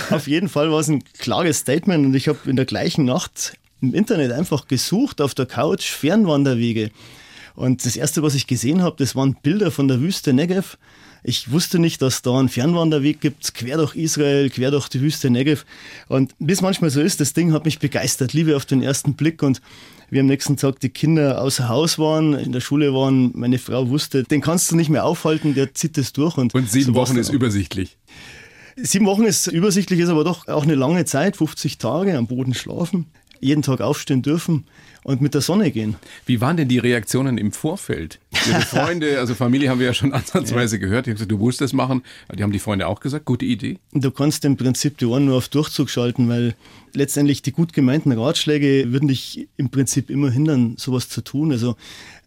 so. 0.09 0.15
Auf 0.15 0.27
jeden 0.27 0.49
Fall 0.49 0.71
war 0.71 0.79
es 0.79 0.89
ein 0.89 1.03
klares 1.17 1.59
Statement 1.59 2.05
und 2.05 2.13
ich 2.15 2.27
habe 2.27 2.37
in 2.47 2.57
der 2.57 2.65
gleichen 2.65 3.05
Nacht 3.05 3.53
im 3.81 3.93
Internet 3.93 4.33
einfach 4.33 4.67
gesucht 4.67 5.21
auf 5.21 5.33
der 5.35 5.45
Couch 5.45 5.85
Fernwanderwege. 5.89 6.91
Und 7.55 7.85
das 7.85 7.95
erste, 7.95 8.23
was 8.23 8.35
ich 8.35 8.45
gesehen 8.47 8.81
habe, 8.81 8.95
das 8.99 9.15
waren 9.15 9.35
Bilder 9.41 9.71
von 9.71 9.87
der 9.87 10.01
Wüste 10.01 10.33
Negev. 10.33 10.77
Ich 11.23 11.51
wusste 11.51 11.79
nicht, 11.79 12.01
dass 12.01 12.21
da 12.21 12.39
einen 12.39 12.49
Fernwanderweg 12.49 13.19
gibt, 13.19 13.53
quer 13.53 13.77
durch 13.77 13.95
Israel, 13.95 14.49
quer 14.49 14.71
durch 14.71 14.87
die 14.87 15.01
Wüste 15.01 15.29
Negev. 15.29 15.65
Und 16.07 16.33
wie 16.39 16.53
es 16.53 16.61
manchmal 16.61 16.89
so 16.89 17.01
ist, 17.01 17.19
das 17.19 17.33
Ding 17.33 17.51
hat 17.51 17.65
mich 17.65 17.79
begeistert, 17.79 18.33
Liebe 18.33 18.55
auf 18.55 18.65
den 18.65 18.81
ersten 18.81 19.15
Blick. 19.15 19.43
Und 19.43 19.61
wie 20.09 20.19
am 20.19 20.25
nächsten 20.25 20.57
Tag 20.57 20.79
die 20.79 20.89
Kinder 20.89 21.41
außer 21.41 21.69
Haus 21.69 21.99
waren, 21.99 22.33
in 22.33 22.51
der 22.51 22.61
Schule 22.61 22.93
waren, 22.93 23.31
meine 23.35 23.59
Frau 23.59 23.89
wusste, 23.89 24.23
den 24.23 24.41
kannst 24.41 24.71
du 24.71 24.75
nicht 24.75 24.89
mehr 24.89 25.05
aufhalten, 25.05 25.53
der 25.53 25.73
zieht 25.73 25.97
das 25.97 26.13
durch. 26.13 26.37
Und, 26.37 26.53
Und 26.53 26.69
sieben 26.69 26.93
so 26.93 26.95
Wochen 26.95 27.17
ist 27.17 27.29
übersichtlich. 27.29 27.97
Sieben 28.75 29.05
Wochen 29.05 29.23
ist 29.23 29.47
übersichtlich, 29.47 29.99
ist 29.99 30.09
aber 30.09 30.23
doch 30.23 30.47
auch 30.47 30.63
eine 30.63 30.75
lange 30.75 31.03
Zeit, 31.03 31.35
50 31.35 31.79
Tage 31.79 32.17
am 32.17 32.27
Boden 32.27 32.53
schlafen, 32.53 33.07
jeden 33.39 33.61
Tag 33.61 33.81
aufstehen 33.81 34.21
dürfen 34.21 34.65
und 35.03 35.21
mit 35.21 35.33
der 35.33 35.41
Sonne 35.41 35.71
gehen. 35.71 35.95
Wie 36.25 36.41
waren 36.41 36.57
denn 36.57 36.67
die 36.67 36.77
Reaktionen 36.77 37.37
im 37.37 37.51
Vorfeld? 37.51 38.19
Ihre 38.47 38.61
Freunde, 38.61 39.19
also 39.19 39.35
Familie 39.35 39.69
haben 39.69 39.79
wir 39.79 39.87
ja 39.87 39.93
schon 39.93 40.13
ansatzweise 40.13 40.79
gehört. 40.79 41.05
Die 41.05 41.11
haben 41.11 41.15
gesagt, 41.15 41.31
du 41.31 41.37
musst 41.37 41.61
das 41.61 41.73
machen. 41.73 42.03
Die 42.33 42.43
haben 42.43 42.51
die 42.51 42.59
Freunde 42.59 42.87
auch 42.87 42.99
gesagt, 42.99 43.25
gute 43.25 43.45
Idee. 43.45 43.79
Du 43.93 44.11
kannst 44.11 44.45
im 44.45 44.57
Prinzip 44.57 44.97
die 44.97 45.05
Ohren 45.05 45.25
nur 45.25 45.37
auf 45.37 45.47
Durchzug 45.47 45.89
schalten, 45.89 46.29
weil 46.29 46.55
letztendlich 46.93 47.41
die 47.41 47.51
gut 47.51 47.73
gemeinten 47.73 48.11
Ratschläge 48.11 48.91
würden 48.91 49.07
dich 49.07 49.47
im 49.57 49.69
Prinzip 49.69 50.09
immer 50.09 50.31
hindern, 50.31 50.75
sowas 50.77 51.09
zu 51.09 51.21
tun. 51.21 51.51
Also 51.51 51.75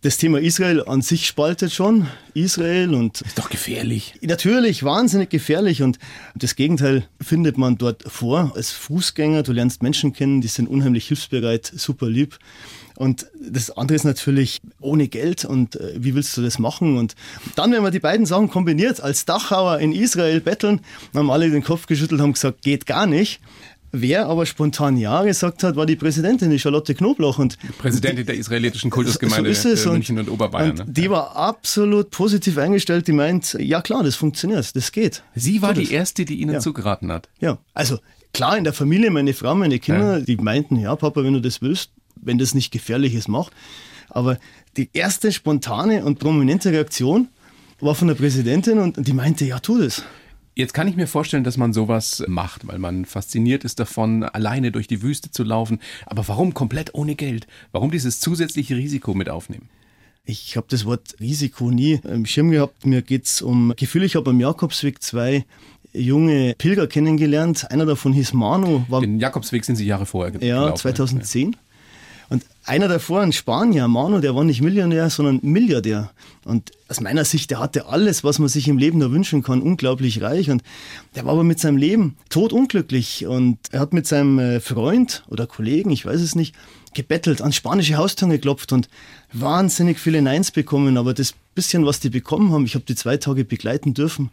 das 0.02 0.16
Thema 0.18 0.40
Israel 0.40 0.82
an 0.84 1.00
sich 1.00 1.26
spaltet 1.26 1.72
schon. 1.72 2.08
Israel 2.34 2.92
und 2.94 3.20
Ist 3.20 3.38
doch 3.38 3.50
gefährlich. 3.50 4.14
Natürlich, 4.20 4.82
wahnsinnig 4.82 5.30
gefährlich 5.30 5.82
und 5.82 5.98
das 6.34 6.56
Gegenteil 6.56 7.04
findet 7.20 7.56
man 7.56 7.78
dort 7.78 8.02
vor. 8.10 8.52
Als 8.56 8.72
Fußgänger, 8.72 9.44
du 9.44 9.52
lernst 9.52 9.82
Menschen 9.82 10.12
kennen, 10.12 10.40
die 10.40 10.48
sind 10.48 10.68
unheimlich 10.68 11.06
hilfsbereit, 11.06 11.72
super 11.76 12.08
lieb. 12.08 12.38
Und 12.96 13.26
das 13.40 13.70
andere 13.70 13.96
ist 13.96 14.04
natürlich 14.04 14.60
ohne 14.80 15.08
Geld 15.08 15.44
und 15.44 15.76
äh, 15.76 15.94
wie 15.96 16.14
willst 16.14 16.36
du 16.36 16.42
das 16.42 16.58
machen? 16.58 16.98
Und 16.98 17.14
dann, 17.54 17.72
wenn 17.72 17.82
man 17.82 17.92
die 17.92 18.00
beiden 18.00 18.26
Sachen 18.26 18.50
kombiniert, 18.50 19.00
als 19.00 19.24
Dachauer 19.24 19.78
in 19.78 19.92
Israel 19.92 20.40
betteln, 20.40 20.80
haben 21.14 21.30
alle 21.30 21.48
den 21.48 21.62
Kopf 21.62 21.86
geschüttelt, 21.86 22.20
haben 22.20 22.34
gesagt, 22.34 22.62
geht 22.62 22.86
gar 22.86 23.06
nicht. 23.06 23.40
Wer 23.94 24.26
aber 24.26 24.46
spontan 24.46 24.96
Ja 24.96 25.22
gesagt 25.22 25.62
hat, 25.62 25.76
war 25.76 25.84
die 25.84 25.96
Präsidentin, 25.96 26.50
die 26.50 26.58
Charlotte 26.58 26.94
Knoblauch. 26.94 27.38
Und 27.38 27.58
Präsidentin 27.76 28.24
der 28.24 28.36
israelitischen 28.36 28.90
Kultusgemeinde 28.90 29.54
so 29.54 29.68
ist 29.68 29.84
München 29.86 30.18
und, 30.18 30.30
Oberbayern. 30.30 30.70
Und 30.70 30.78
ne? 30.78 30.84
die 30.88 31.10
war 31.10 31.36
absolut 31.36 32.10
positiv 32.10 32.56
eingestellt, 32.56 33.06
die 33.06 33.12
meint, 33.12 33.52
ja 33.60 33.82
klar, 33.82 34.02
das 34.02 34.16
funktioniert, 34.16 34.74
das 34.74 34.92
geht. 34.92 35.22
Sie 35.34 35.60
war 35.60 35.74
die 35.74 35.92
Erste, 35.92 36.24
die 36.24 36.36
Ihnen 36.40 36.54
Ja. 36.54 36.60
zugeraten 36.60 37.12
hat. 37.12 37.28
Ja, 37.38 37.58
also 37.74 37.98
klar 38.32 38.56
in 38.56 38.64
der 38.64 38.72
Familie, 38.72 39.10
meine 39.10 39.34
Frau, 39.34 39.54
meine 39.54 39.78
Kinder, 39.78 40.22
die 40.22 40.36
meinten, 40.36 40.76
ja 40.76 40.96
Papa, 40.96 41.22
wenn 41.22 41.34
du 41.34 41.40
das 41.40 41.60
willst, 41.60 41.90
wenn 42.16 42.38
das 42.38 42.54
nicht 42.54 42.70
gefährlich 42.70 43.14
ist, 43.14 43.28
mach. 43.28 43.50
Aber 44.08 44.38
die 44.78 44.88
erste 44.94 45.32
spontane 45.32 46.04
und 46.04 46.18
prominente 46.18 46.70
Reaktion 46.72 47.28
war 47.80 47.94
von 47.94 48.08
der 48.08 48.14
Präsidentin 48.14 48.78
und 48.78 49.06
die 49.06 49.12
meinte, 49.12 49.44
ja 49.44 49.58
tu 49.58 49.78
das. 49.78 50.02
Jetzt 50.54 50.74
kann 50.74 50.86
ich 50.86 50.96
mir 50.96 51.06
vorstellen, 51.06 51.44
dass 51.44 51.56
man 51.56 51.72
sowas 51.72 52.22
macht, 52.28 52.66
weil 52.68 52.78
man 52.78 53.06
fasziniert 53.06 53.64
ist 53.64 53.80
davon, 53.80 54.22
alleine 54.22 54.70
durch 54.70 54.86
die 54.86 55.00
Wüste 55.02 55.30
zu 55.30 55.44
laufen. 55.44 55.80
Aber 56.04 56.28
warum 56.28 56.52
komplett 56.52 56.94
ohne 56.94 57.14
Geld? 57.14 57.46
Warum 57.72 57.90
dieses 57.90 58.20
zusätzliche 58.20 58.76
Risiko 58.76 59.14
mit 59.14 59.30
aufnehmen? 59.30 59.70
Ich 60.24 60.56
habe 60.56 60.66
das 60.68 60.84
Wort 60.84 61.16
Risiko 61.20 61.70
nie 61.70 62.00
im 62.04 62.26
Schirm 62.26 62.50
gehabt. 62.50 62.84
Mir 62.86 63.02
geht's 63.02 63.40
um 63.42 63.72
Gefühl. 63.76 64.04
Ich 64.04 64.14
habe 64.14 64.30
am 64.30 64.38
Jakobsweg 64.40 65.02
zwei 65.02 65.44
junge 65.94 66.54
Pilger 66.58 66.86
kennengelernt. 66.86 67.70
Einer 67.70 67.86
davon 67.86 68.12
hieß 68.12 68.32
Manu, 68.34 68.84
war 68.88 69.00
Den 69.00 69.18
Jakobsweg 69.20 69.64
sind 69.64 69.76
Sie 69.76 69.84
Jahre 69.86 70.06
vorher 70.06 70.32
ge- 70.32 70.46
Ja, 70.48 70.60
gelaufen. 70.64 70.80
2010. 70.80 71.56
Und 72.32 72.46
einer 72.64 72.88
davor, 72.88 73.20
ein 73.20 73.32
Spanier, 73.32 73.88
Manu, 73.88 74.18
der 74.20 74.34
war 74.34 74.42
nicht 74.42 74.62
Millionär, 74.62 75.10
sondern 75.10 75.40
Milliardär. 75.42 76.12
Und 76.46 76.72
aus 76.88 77.02
meiner 77.02 77.26
Sicht, 77.26 77.50
der 77.50 77.58
hatte 77.58 77.84
alles, 77.88 78.24
was 78.24 78.38
man 78.38 78.48
sich 78.48 78.68
im 78.68 78.78
Leben 78.78 79.00
nur 79.00 79.12
wünschen 79.12 79.42
kann, 79.42 79.60
unglaublich 79.60 80.22
reich. 80.22 80.48
Und 80.48 80.62
der 81.14 81.26
war 81.26 81.32
aber 81.32 81.44
mit 81.44 81.60
seinem 81.60 81.76
Leben 81.76 82.16
totunglücklich. 82.30 83.26
Und 83.26 83.58
er 83.70 83.80
hat 83.80 83.92
mit 83.92 84.06
seinem 84.06 84.38
äh, 84.38 84.60
Freund 84.60 85.24
oder 85.28 85.46
Kollegen, 85.46 85.90
ich 85.90 86.06
weiß 86.06 86.22
es 86.22 86.34
nicht, 86.34 86.54
gebettelt, 86.94 87.42
an 87.42 87.52
spanische 87.52 87.98
Haustüren 87.98 88.30
geklopft 88.30 88.72
und 88.72 88.88
wahnsinnig 89.34 89.98
viele 89.98 90.22
Neins 90.22 90.52
bekommen. 90.52 90.96
Aber 90.96 91.12
das 91.12 91.34
bisschen, 91.54 91.84
was 91.84 92.00
die 92.00 92.08
bekommen 92.08 92.50
haben, 92.50 92.64
ich 92.64 92.74
habe 92.74 92.86
die 92.86 92.94
zwei 92.94 93.18
Tage 93.18 93.44
begleiten 93.44 93.92
dürfen. 93.92 94.30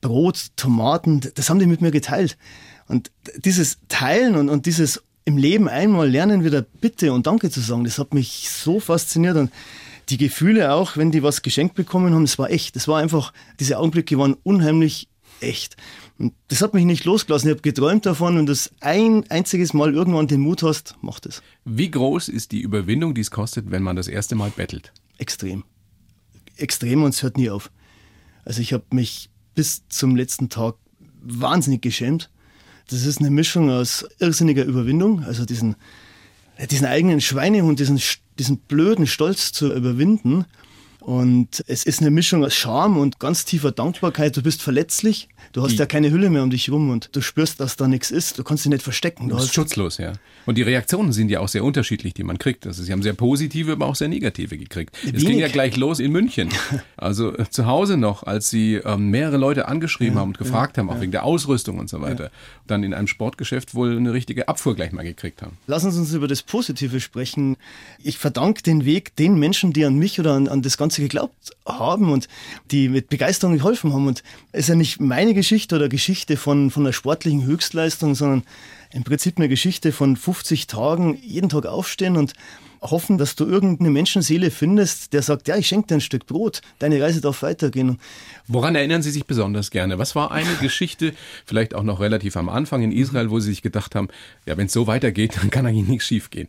Brot, 0.00 0.52
Tomaten, 0.54 1.22
das 1.34 1.50
haben 1.50 1.58
die 1.58 1.66
mit 1.66 1.80
mir 1.80 1.90
geteilt. 1.90 2.38
Und 2.86 3.10
dieses 3.44 3.78
Teilen 3.88 4.36
und, 4.36 4.48
und 4.48 4.66
dieses 4.66 5.02
im 5.24 5.36
Leben 5.36 5.68
einmal 5.68 6.10
lernen, 6.10 6.44
wieder 6.44 6.62
Bitte 6.62 7.12
und 7.12 7.26
Danke 7.26 7.50
zu 7.50 7.60
sagen, 7.60 7.84
das 7.84 7.98
hat 7.98 8.14
mich 8.14 8.50
so 8.50 8.80
fasziniert. 8.80 9.36
Und 9.36 9.52
die 10.08 10.16
Gefühle 10.16 10.72
auch, 10.72 10.96
wenn 10.96 11.10
die 11.10 11.22
was 11.22 11.42
geschenkt 11.42 11.74
bekommen 11.74 12.14
haben, 12.14 12.24
das 12.24 12.38
war 12.38 12.50
echt. 12.50 12.76
Das 12.76 12.88
war 12.88 12.98
einfach, 13.00 13.32
diese 13.60 13.78
Augenblicke 13.78 14.18
waren 14.18 14.36
unheimlich 14.42 15.08
echt. 15.40 15.76
Und 16.18 16.34
das 16.48 16.62
hat 16.62 16.74
mich 16.74 16.84
nicht 16.84 17.04
losgelassen. 17.04 17.48
Ich 17.48 17.54
habe 17.54 17.62
geträumt 17.62 18.06
davon, 18.06 18.36
du 18.36 18.44
das 18.44 18.70
ein 18.80 19.28
einziges 19.30 19.74
Mal 19.74 19.94
irgendwann 19.94 20.26
den 20.26 20.40
Mut 20.40 20.62
hast, 20.62 20.96
mach 21.00 21.20
das. 21.20 21.42
Wie 21.64 21.90
groß 21.90 22.28
ist 22.28 22.52
die 22.52 22.60
Überwindung, 22.60 23.14
die 23.14 23.20
es 23.20 23.30
kostet, 23.30 23.70
wenn 23.70 23.82
man 23.82 23.96
das 23.96 24.08
erste 24.08 24.34
Mal 24.34 24.50
bettelt? 24.50 24.92
Extrem. 25.18 25.64
Extrem 26.56 27.02
und 27.02 27.14
es 27.14 27.22
hört 27.22 27.36
nie 27.36 27.50
auf. 27.50 27.70
Also 28.44 28.60
ich 28.60 28.72
habe 28.72 28.84
mich 28.90 29.30
bis 29.54 29.86
zum 29.88 30.16
letzten 30.16 30.48
Tag 30.48 30.76
wahnsinnig 31.22 31.82
geschämt. 31.82 32.30
Das 32.88 33.04
ist 33.04 33.20
eine 33.20 33.30
Mischung 33.30 33.70
aus 33.70 34.04
irrsinniger 34.18 34.64
Überwindung, 34.64 35.24
also 35.24 35.44
diesen, 35.44 35.76
diesen 36.70 36.86
eigenen 36.86 37.20
Schweinehund, 37.20 37.78
diesen, 37.78 38.00
diesen 38.38 38.58
blöden 38.58 39.06
Stolz 39.06 39.52
zu 39.52 39.72
überwinden. 39.74 40.44
Und 41.02 41.64
es 41.66 41.84
ist 41.84 42.00
eine 42.00 42.10
Mischung 42.10 42.44
aus 42.44 42.54
Scham 42.54 42.96
und 42.96 43.18
ganz 43.18 43.44
tiefer 43.44 43.72
Dankbarkeit. 43.72 44.36
Du 44.36 44.42
bist 44.42 44.62
verletzlich, 44.62 45.28
du 45.52 45.62
hast 45.62 45.72
Die- 45.72 45.76
ja 45.76 45.86
keine 45.86 46.10
Hülle 46.10 46.30
mehr 46.30 46.42
um 46.42 46.50
dich 46.50 46.70
rum 46.70 46.90
und 46.90 47.10
du 47.12 47.20
spürst, 47.20 47.58
dass 47.60 47.76
da 47.76 47.88
nichts 47.88 48.10
ist. 48.10 48.38
Du 48.38 48.44
kannst 48.44 48.64
dich 48.64 48.70
nicht 48.70 48.82
verstecken. 48.82 49.28
Du 49.28 49.34
Du 49.34 49.40
bist 49.40 49.52
schutzlos, 49.54 49.98
ja. 49.98 50.12
Und 50.46 50.56
die 50.58 50.62
Reaktionen 50.62 51.12
sind 51.12 51.28
ja 51.30 51.40
auch 51.40 51.48
sehr 51.48 51.64
unterschiedlich, 51.64 52.14
die 52.14 52.22
man 52.22 52.38
kriegt. 52.38 52.66
Also 52.66 52.82
Sie 52.82 52.92
haben 52.92 53.02
sehr 53.02 53.14
positive, 53.14 53.72
aber 53.72 53.86
auch 53.86 53.96
sehr 53.96 54.08
negative 54.08 54.56
gekriegt. 54.58 54.96
Es 55.04 55.12
ging 55.12 55.28
Wenig. 55.28 55.40
ja 55.40 55.48
gleich 55.48 55.76
los 55.76 55.98
in 56.00 56.12
München. 56.12 56.48
Also 56.96 57.36
äh, 57.36 57.48
zu 57.50 57.66
Hause 57.66 57.96
noch, 57.96 58.22
als 58.22 58.48
Sie 58.50 58.74
ähm, 58.76 59.10
mehrere 59.10 59.36
Leute 59.36 59.66
angeschrieben 59.66 60.18
haben 60.18 60.28
und 60.28 60.38
gefragt 60.38 60.78
haben, 60.78 60.88
auch 60.88 61.00
wegen 61.00 61.10
der 61.10 61.24
Ausrüstung 61.24 61.78
und 61.80 61.88
so 61.90 62.00
weiter. 62.00 62.30
Dann 62.68 62.84
in 62.84 62.94
einem 62.94 63.08
Sportgeschäft 63.08 63.74
wohl 63.74 63.96
eine 63.96 64.12
richtige 64.12 64.46
Abfuhr 64.48 64.76
gleich 64.76 64.92
mal 64.92 65.02
gekriegt 65.02 65.42
haben. 65.42 65.56
Lassen 65.66 65.90
Sie 65.90 65.98
uns 65.98 66.12
über 66.12 66.28
das 66.28 66.42
Positive 66.44 67.00
sprechen. 67.00 67.56
Ich 68.02 68.18
verdanke 68.18 68.62
den 68.62 68.84
Weg 68.84 69.16
den 69.16 69.36
Menschen, 69.38 69.72
die 69.72 69.84
an 69.84 69.96
mich 69.96 70.20
oder 70.20 70.34
an, 70.34 70.46
an 70.46 70.62
das 70.62 70.76
Ganze 70.78 70.91
geglaubt 71.00 71.52
haben 71.66 72.12
und 72.12 72.28
die 72.70 72.88
mit 72.88 73.08
Begeisterung 73.08 73.56
geholfen 73.56 73.92
haben. 73.92 74.06
Und 74.06 74.22
es 74.52 74.60
ist 74.60 74.68
ja 74.68 74.74
nicht 74.74 75.00
meine 75.00 75.34
Geschichte 75.34 75.76
oder 75.76 75.88
Geschichte 75.88 76.36
von, 76.36 76.70
von 76.70 76.84
einer 76.84 76.92
sportlichen 76.92 77.44
Höchstleistung, 77.44 78.14
sondern 78.14 78.42
im 78.92 79.04
Prinzip 79.04 79.38
eine 79.38 79.48
Geschichte 79.48 79.92
von 79.92 80.16
50 80.16 80.66
Tagen, 80.66 81.18
jeden 81.22 81.48
Tag 81.48 81.66
aufstehen 81.66 82.16
und 82.16 82.34
hoffen, 82.82 83.16
dass 83.16 83.36
du 83.36 83.46
irgendeine 83.46 83.90
Menschenseele 83.90 84.50
findest, 84.50 85.12
der 85.12 85.22
sagt, 85.22 85.48
ja, 85.48 85.56
ich 85.56 85.68
schenke 85.68 85.88
dir 85.88 85.94
ein 85.94 86.00
Stück 86.00 86.26
Brot, 86.26 86.60
deine 86.80 87.00
Reise 87.00 87.20
darf 87.20 87.42
weitergehen. 87.42 87.98
Woran 88.48 88.74
erinnern 88.74 89.02
Sie 89.02 89.10
sich 89.10 89.24
besonders 89.24 89.70
gerne? 89.70 89.98
Was 89.98 90.14
war 90.14 90.32
eine 90.32 90.54
Geschichte, 90.60 91.14
vielleicht 91.46 91.74
auch 91.74 91.84
noch 91.84 92.00
relativ 92.00 92.36
am 92.36 92.48
Anfang 92.48 92.82
in 92.82 92.92
Israel, 92.92 93.30
wo 93.30 93.38
Sie 93.40 93.50
sich 93.50 93.62
gedacht 93.62 93.94
haben, 93.94 94.08
ja, 94.46 94.56
wenn 94.56 94.66
es 94.66 94.72
so 94.72 94.86
weitergeht, 94.86 95.38
dann 95.40 95.50
kann 95.50 95.64
eigentlich 95.64 95.88
nichts 95.88 96.06
schiefgehen? 96.06 96.48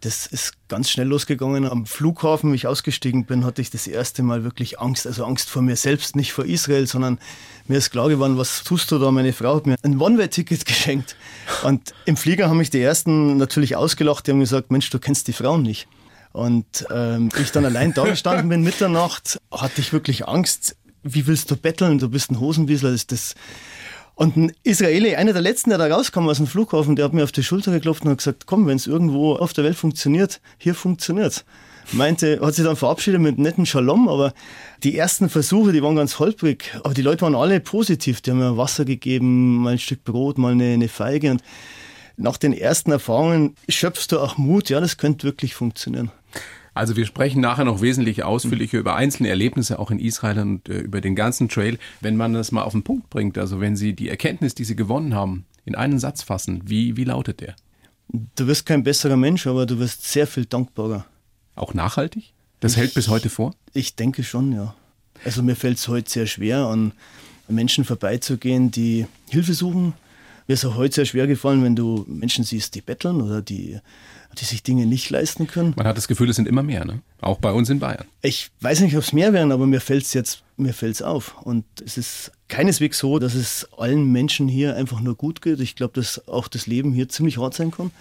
Das 0.00 0.26
ist 0.26 0.52
ganz 0.68 0.88
schnell 0.88 1.08
losgegangen. 1.08 1.66
Am 1.66 1.84
Flughafen, 1.84 2.52
wie 2.52 2.56
ich 2.56 2.66
ausgestiegen 2.66 3.26
bin, 3.26 3.44
hatte 3.44 3.60
ich 3.60 3.68
das 3.68 3.86
erste 3.86 4.22
Mal 4.22 4.44
wirklich 4.44 4.80
Angst. 4.80 5.06
Also 5.06 5.26
Angst 5.26 5.50
vor 5.50 5.60
mir 5.60 5.76
selbst, 5.76 6.16
nicht 6.16 6.32
vor 6.32 6.46
Israel, 6.46 6.86
sondern 6.86 7.18
mir 7.68 7.76
ist 7.76 7.90
klar 7.90 8.08
geworden, 8.08 8.38
was 8.38 8.64
tust 8.64 8.90
du 8.90 8.98
da? 8.98 9.10
Meine 9.10 9.34
Frau 9.34 9.56
hat 9.56 9.66
mir 9.66 9.76
ein 9.82 10.00
One-Way-Ticket 10.00 10.64
geschenkt. 10.64 11.16
Und 11.64 11.94
im 12.06 12.16
Flieger 12.16 12.48
haben 12.48 12.56
mich 12.56 12.70
die 12.70 12.80
Ersten 12.80 13.36
natürlich 13.36 13.76
ausgelacht. 13.76 14.26
Die 14.26 14.30
haben 14.30 14.40
gesagt, 14.40 14.70
Mensch, 14.70 14.88
du 14.88 14.98
kennst 14.98 15.28
die 15.28 15.34
Frauen 15.34 15.62
nicht. 15.62 15.86
Und 16.32 16.86
ähm, 16.90 17.28
ich 17.38 17.52
dann 17.52 17.66
allein 17.66 17.92
da 17.92 18.04
gestanden 18.04 18.48
bin, 18.48 18.62
Mitternacht, 18.62 19.38
hatte 19.50 19.80
ich 19.80 19.92
wirklich 19.92 20.26
Angst. 20.26 20.76
Wie 21.02 21.26
willst 21.26 21.50
du 21.50 21.56
betteln? 21.56 21.98
Du 21.98 22.08
bist 22.08 22.30
ein 22.30 22.40
Hosenwiesler. 22.40 22.92
Das, 22.92 23.06
das 23.06 23.34
und 24.20 24.36
ein 24.36 24.52
Israeli, 24.64 25.16
einer 25.16 25.32
der 25.32 25.40
letzten, 25.40 25.70
der 25.70 25.78
da 25.78 25.86
rauskam 25.86 26.28
aus 26.28 26.36
dem 26.36 26.46
Flughafen, 26.46 26.94
der 26.94 27.06
hat 27.06 27.14
mir 27.14 27.24
auf 27.24 27.32
die 27.32 27.42
Schulter 27.42 27.72
geklopft 27.72 28.02
und 28.02 28.10
hat 28.10 28.18
gesagt, 28.18 28.44
komm, 28.44 28.66
wenn 28.66 28.76
es 28.76 28.86
irgendwo 28.86 29.34
auf 29.36 29.54
der 29.54 29.64
Welt 29.64 29.76
funktioniert, 29.76 30.42
hier 30.58 30.74
funktioniert's. 30.74 31.46
Meinte, 31.92 32.38
hat 32.42 32.54
sich 32.54 32.66
dann 32.66 32.76
verabschiedet 32.76 33.18
mit 33.18 33.38
netten 33.38 33.64
Shalom, 33.64 34.10
aber 34.10 34.34
die 34.82 34.98
ersten 34.98 35.30
Versuche, 35.30 35.72
die 35.72 35.82
waren 35.82 35.96
ganz 35.96 36.18
holprig. 36.18 36.78
Aber 36.84 36.92
die 36.92 37.00
Leute 37.00 37.22
waren 37.22 37.34
alle 37.34 37.60
positiv. 37.60 38.20
Die 38.20 38.30
haben 38.30 38.40
mir 38.40 38.58
Wasser 38.58 38.84
gegeben, 38.84 39.56
mal 39.56 39.72
ein 39.72 39.78
Stück 39.78 40.04
Brot, 40.04 40.36
mal 40.36 40.52
eine, 40.52 40.74
eine 40.74 40.88
Feige. 40.88 41.30
Und 41.30 41.42
nach 42.18 42.36
den 42.36 42.52
ersten 42.52 42.92
Erfahrungen 42.92 43.54
schöpfst 43.70 44.08
du 44.10 44.20
auch 44.20 44.36
Mut, 44.36 44.68
ja, 44.68 44.80
das 44.80 44.98
könnte 44.98 45.26
wirklich 45.26 45.54
funktionieren. 45.54 46.10
Also 46.80 46.96
wir 46.96 47.04
sprechen 47.04 47.42
nachher 47.42 47.66
noch 47.66 47.82
wesentlich 47.82 48.22
ausführlicher 48.22 48.78
über 48.78 48.96
einzelne 48.96 49.28
Erlebnisse 49.28 49.78
auch 49.78 49.90
in 49.90 49.98
Israel 49.98 50.38
und 50.38 50.66
äh, 50.70 50.78
über 50.78 51.02
den 51.02 51.14
ganzen 51.14 51.50
Trail, 51.50 51.78
wenn 52.00 52.16
man 52.16 52.32
das 52.32 52.52
mal 52.52 52.62
auf 52.62 52.72
den 52.72 52.82
Punkt 52.82 53.10
bringt. 53.10 53.36
Also 53.36 53.60
wenn 53.60 53.76
Sie 53.76 53.92
die 53.92 54.08
Erkenntnis, 54.08 54.54
die 54.54 54.64
Sie 54.64 54.76
gewonnen 54.76 55.14
haben, 55.14 55.44
in 55.66 55.74
einen 55.74 55.98
Satz 55.98 56.22
fassen, 56.22 56.62
wie, 56.64 56.96
wie 56.96 57.04
lautet 57.04 57.42
der? 57.42 57.54
Du 58.34 58.46
wirst 58.46 58.64
kein 58.64 58.82
besserer 58.82 59.18
Mensch, 59.18 59.46
aber 59.46 59.66
du 59.66 59.78
wirst 59.78 60.10
sehr 60.10 60.26
viel 60.26 60.46
dankbarer. 60.46 61.04
Auch 61.54 61.74
nachhaltig? 61.74 62.32
Das 62.60 62.72
ich, 62.72 62.78
hält 62.78 62.94
bis 62.94 63.08
heute 63.08 63.28
vor? 63.28 63.54
Ich 63.74 63.94
denke 63.94 64.24
schon, 64.24 64.50
ja. 64.54 64.74
Also 65.22 65.42
mir 65.42 65.56
fällt 65.56 65.76
es 65.76 65.86
heute 65.86 66.10
sehr 66.10 66.26
schwer, 66.26 66.60
an 66.60 66.92
Menschen 67.46 67.84
vorbeizugehen, 67.84 68.70
die 68.70 69.06
Hilfe 69.28 69.52
suchen. 69.52 69.92
Mir 70.50 70.54
ist 70.54 70.64
auch 70.64 70.74
heute 70.74 70.96
sehr 70.96 71.04
schwer 71.04 71.28
gefallen, 71.28 71.62
wenn 71.62 71.76
du 71.76 72.04
Menschen 72.08 72.42
siehst, 72.42 72.74
die 72.74 72.80
betteln 72.80 73.22
oder 73.22 73.40
die 73.40 73.78
die 74.36 74.44
sich 74.44 74.64
Dinge 74.64 74.84
nicht 74.84 75.08
leisten 75.08 75.46
können. 75.46 75.74
Man 75.76 75.86
hat 75.86 75.96
das 75.96 76.08
Gefühl, 76.08 76.28
es 76.28 76.34
sind 76.34 76.48
immer 76.48 76.64
mehr, 76.64 76.84
ne? 76.84 77.02
auch 77.20 77.38
bei 77.38 77.52
uns 77.52 77.70
in 77.70 77.78
Bayern. 77.78 78.04
Ich 78.20 78.50
weiß 78.60 78.80
nicht, 78.80 78.96
ob 78.96 79.04
es 79.04 79.12
mehr 79.12 79.32
werden, 79.32 79.52
aber 79.52 79.68
mir 79.68 79.80
fällt 79.80 80.02
es 80.02 80.12
jetzt 80.12 80.42
mir 80.56 80.74
fällt's 80.74 81.02
auf. 81.02 81.36
Und 81.42 81.64
es 81.86 81.96
ist 81.96 82.32
keineswegs 82.48 82.98
so, 82.98 83.20
dass 83.20 83.34
es 83.34 83.68
allen 83.78 84.10
Menschen 84.10 84.48
hier 84.48 84.74
einfach 84.74 85.00
nur 85.00 85.14
gut 85.14 85.40
geht. 85.40 85.60
Ich 85.60 85.76
glaube, 85.76 85.92
dass 85.94 86.26
auch 86.26 86.48
das 86.48 86.66
Leben 86.66 86.92
hier 86.92 87.08
ziemlich 87.08 87.38
hart 87.38 87.54
sein 87.54 87.70
kann. 87.70 87.92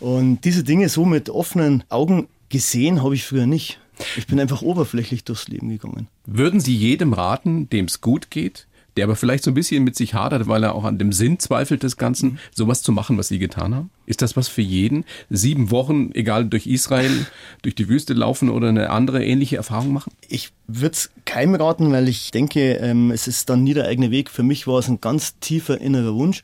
Und 0.00 0.40
diese 0.44 0.64
Dinge 0.64 0.88
so 0.88 1.04
mit 1.04 1.30
offenen 1.30 1.84
Augen 1.88 2.26
gesehen 2.48 3.04
habe 3.04 3.14
ich 3.14 3.24
früher 3.24 3.46
nicht. 3.46 3.78
Ich 4.16 4.26
bin 4.26 4.40
einfach 4.40 4.60
oberflächlich 4.60 5.22
durchs 5.22 5.46
Leben 5.46 5.68
gegangen. 5.68 6.08
Würden 6.26 6.58
Sie 6.58 6.74
jedem 6.74 7.12
raten, 7.12 7.70
dem 7.70 7.84
es 7.84 8.00
gut 8.00 8.32
geht, 8.32 8.66
der 8.96 9.04
aber 9.04 9.16
vielleicht 9.16 9.44
so 9.44 9.50
ein 9.50 9.54
bisschen 9.54 9.84
mit 9.84 9.96
sich 9.96 10.14
hadert, 10.14 10.48
weil 10.48 10.62
er 10.62 10.74
auch 10.74 10.84
an 10.84 10.98
dem 10.98 11.12
Sinn 11.12 11.38
zweifelt 11.38 11.82
des 11.82 11.96
Ganzen, 11.96 12.38
sowas 12.54 12.82
zu 12.82 12.92
machen, 12.92 13.18
was 13.18 13.28
sie 13.28 13.38
getan 13.38 13.74
haben? 13.74 13.90
Ist 14.06 14.22
das 14.22 14.36
was 14.36 14.48
für 14.48 14.62
jeden? 14.62 15.04
Sieben 15.28 15.70
Wochen, 15.70 16.10
egal 16.14 16.46
durch 16.46 16.66
Israel, 16.66 17.26
durch 17.62 17.74
die 17.74 17.88
Wüste 17.88 18.14
laufen 18.14 18.48
oder 18.48 18.68
eine 18.68 18.90
andere 18.90 19.24
ähnliche 19.24 19.56
Erfahrung 19.56 19.92
machen? 19.92 20.12
Ich 20.28 20.52
würde 20.66 20.94
es 20.94 21.10
keinem 21.24 21.54
raten, 21.56 21.92
weil 21.92 22.08
ich 22.08 22.30
denke, 22.30 22.74
ähm, 22.74 23.10
es 23.10 23.28
ist 23.28 23.50
dann 23.50 23.64
nie 23.64 23.74
der 23.74 23.86
eigene 23.86 24.10
Weg. 24.10 24.30
Für 24.30 24.42
mich 24.42 24.66
war 24.66 24.78
es 24.78 24.88
ein 24.88 25.00
ganz 25.00 25.38
tiefer 25.40 25.80
innerer 25.80 26.14
Wunsch. 26.14 26.42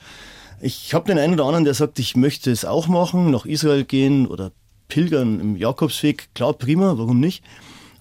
Ich 0.60 0.94
habe 0.94 1.08
den 1.08 1.18
einen 1.18 1.34
oder 1.34 1.44
anderen, 1.44 1.64
der 1.64 1.74
sagt, 1.74 1.98
ich 1.98 2.16
möchte 2.16 2.50
es 2.50 2.64
auch 2.64 2.86
machen, 2.86 3.30
nach 3.30 3.46
Israel 3.46 3.84
gehen 3.84 4.26
oder 4.26 4.52
pilgern 4.88 5.40
im 5.40 5.56
Jakobsweg. 5.56 6.28
Klar, 6.34 6.52
prima, 6.52 6.98
warum 6.98 7.18
nicht? 7.18 7.42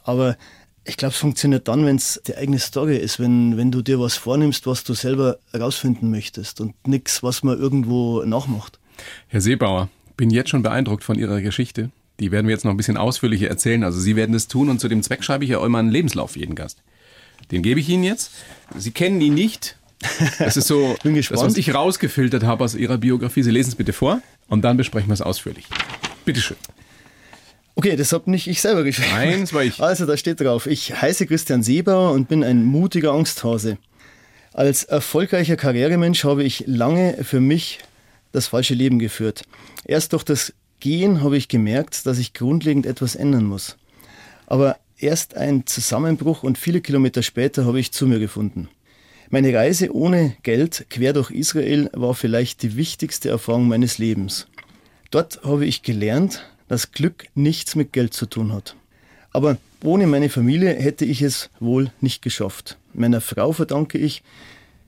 Aber 0.03 0.36
ich 0.83 0.97
glaube, 0.97 1.13
es 1.13 1.19
funktioniert 1.19 1.67
dann, 1.67 1.85
wenn 1.85 1.95
es 1.97 2.21
die 2.25 2.35
eigene 2.35 2.59
Story 2.59 2.97
ist, 2.97 3.19
wenn, 3.19 3.57
wenn 3.57 3.71
du 3.71 3.81
dir 3.81 4.00
was 4.00 4.15
vornimmst, 4.15 4.65
was 4.65 4.83
du 4.83 4.93
selber 4.93 5.38
herausfinden 5.51 6.09
möchtest 6.09 6.59
und 6.59 6.73
nichts, 6.88 7.21
was 7.21 7.43
man 7.43 7.59
irgendwo 7.59 8.23
nachmacht. 8.23 8.79
Herr 9.27 9.41
Seebauer, 9.41 9.89
bin 10.17 10.29
jetzt 10.29 10.50
schon 10.50 10.63
beeindruckt 10.63 11.03
von 11.03 11.17
Ihrer 11.17 11.41
Geschichte. 11.41 11.91
Die 12.19 12.31
werden 12.31 12.47
wir 12.47 12.53
jetzt 12.53 12.65
noch 12.65 12.71
ein 12.71 12.77
bisschen 12.77 12.97
ausführlicher 12.97 13.47
erzählen. 13.47 13.83
Also 13.83 14.00
Sie 14.00 14.15
werden 14.15 14.35
es 14.35 14.47
tun 14.47 14.69
und 14.69 14.79
zu 14.79 14.88
dem 14.88 15.03
Zweck 15.03 15.23
schreibe 15.23 15.43
ich 15.43 15.51
ja 15.51 15.63
immer 15.65 15.79
einen 15.79 15.89
Lebenslauf 15.89 16.31
für 16.31 16.39
jeden 16.39 16.55
Gast. 16.55 16.81
Den 17.51 17.63
gebe 17.63 17.79
ich 17.79 17.89
Ihnen 17.89 18.03
jetzt. 18.03 18.31
Sie 18.77 18.91
kennen 18.91 19.21
ihn 19.21 19.33
nicht. 19.33 19.77
Das 20.39 20.57
ist 20.57 20.67
so, 20.67 20.95
Bin 21.03 21.15
gespannt. 21.15 21.41
das, 21.41 21.47
was 21.47 21.57
ich 21.57 21.73
rausgefiltert 21.73 22.43
habe 22.43 22.63
aus 22.63 22.75
Ihrer 22.75 22.97
Biografie. 22.97 23.43
Sie 23.43 23.51
lesen 23.51 23.69
es 23.69 23.75
bitte 23.75 23.93
vor 23.93 24.21
und 24.47 24.61
dann 24.63 24.77
besprechen 24.77 25.09
wir 25.09 25.13
es 25.13 25.21
ausführlich. 25.21 25.65
Bitteschön. 26.25 26.57
Okay, 27.81 27.95
das 27.95 28.13
habe 28.13 28.29
nicht 28.29 28.45
ich 28.45 28.61
selber 28.61 28.83
geschrieben. 28.83 29.09
Nein, 29.11 29.41
das 29.41 29.53
war 29.53 29.63
ich. 29.63 29.79
Also, 29.79 30.05
da 30.05 30.15
steht 30.15 30.39
drauf, 30.39 30.67
ich 30.67 31.01
heiße 31.01 31.25
Christian 31.25 31.63
Seebauer 31.63 32.11
und 32.11 32.29
bin 32.29 32.43
ein 32.43 32.63
mutiger 32.63 33.11
Angsthase. 33.11 33.79
Als 34.53 34.83
erfolgreicher 34.83 35.55
Karrieremensch 35.55 36.23
habe 36.23 36.43
ich 36.43 36.65
lange 36.67 37.17
für 37.23 37.39
mich 37.39 37.79
das 38.33 38.45
falsche 38.45 38.75
Leben 38.75 39.00
geführt. 39.00 39.41
Erst 39.83 40.13
durch 40.13 40.23
das 40.23 40.53
Gehen 40.79 41.23
habe 41.23 41.38
ich 41.38 41.47
gemerkt, 41.47 42.05
dass 42.05 42.19
ich 42.19 42.35
grundlegend 42.35 42.85
etwas 42.85 43.15
ändern 43.15 43.45
muss. 43.45 43.77
Aber 44.45 44.77
erst 45.00 45.35
ein 45.35 45.65
Zusammenbruch 45.65 46.43
und 46.43 46.59
viele 46.59 46.81
Kilometer 46.81 47.23
später 47.23 47.65
habe 47.65 47.79
ich 47.79 47.91
zu 47.91 48.05
mir 48.05 48.19
gefunden. 48.19 48.69
Meine 49.31 49.55
Reise 49.55 49.91
ohne 49.91 50.35
Geld 50.43 50.85
quer 50.91 51.13
durch 51.13 51.31
Israel 51.31 51.89
war 51.93 52.13
vielleicht 52.13 52.61
die 52.61 52.75
wichtigste 52.75 53.29
Erfahrung 53.29 53.67
meines 53.67 53.97
Lebens. 53.97 54.45
Dort 55.09 55.41
habe 55.43 55.65
ich 55.65 55.81
gelernt, 55.81 56.45
dass 56.71 56.93
Glück 56.93 57.25
nichts 57.35 57.75
mit 57.75 57.91
Geld 57.91 58.13
zu 58.13 58.25
tun 58.25 58.53
hat. 58.53 58.77
Aber 59.31 59.57
ohne 59.83 60.07
meine 60.07 60.29
Familie 60.29 60.73
hätte 60.73 61.03
ich 61.03 61.21
es 61.21 61.49
wohl 61.59 61.91
nicht 61.99 62.21
geschafft. 62.21 62.77
Meiner 62.93 63.19
Frau 63.19 63.51
verdanke 63.51 63.97
ich, 63.97 64.23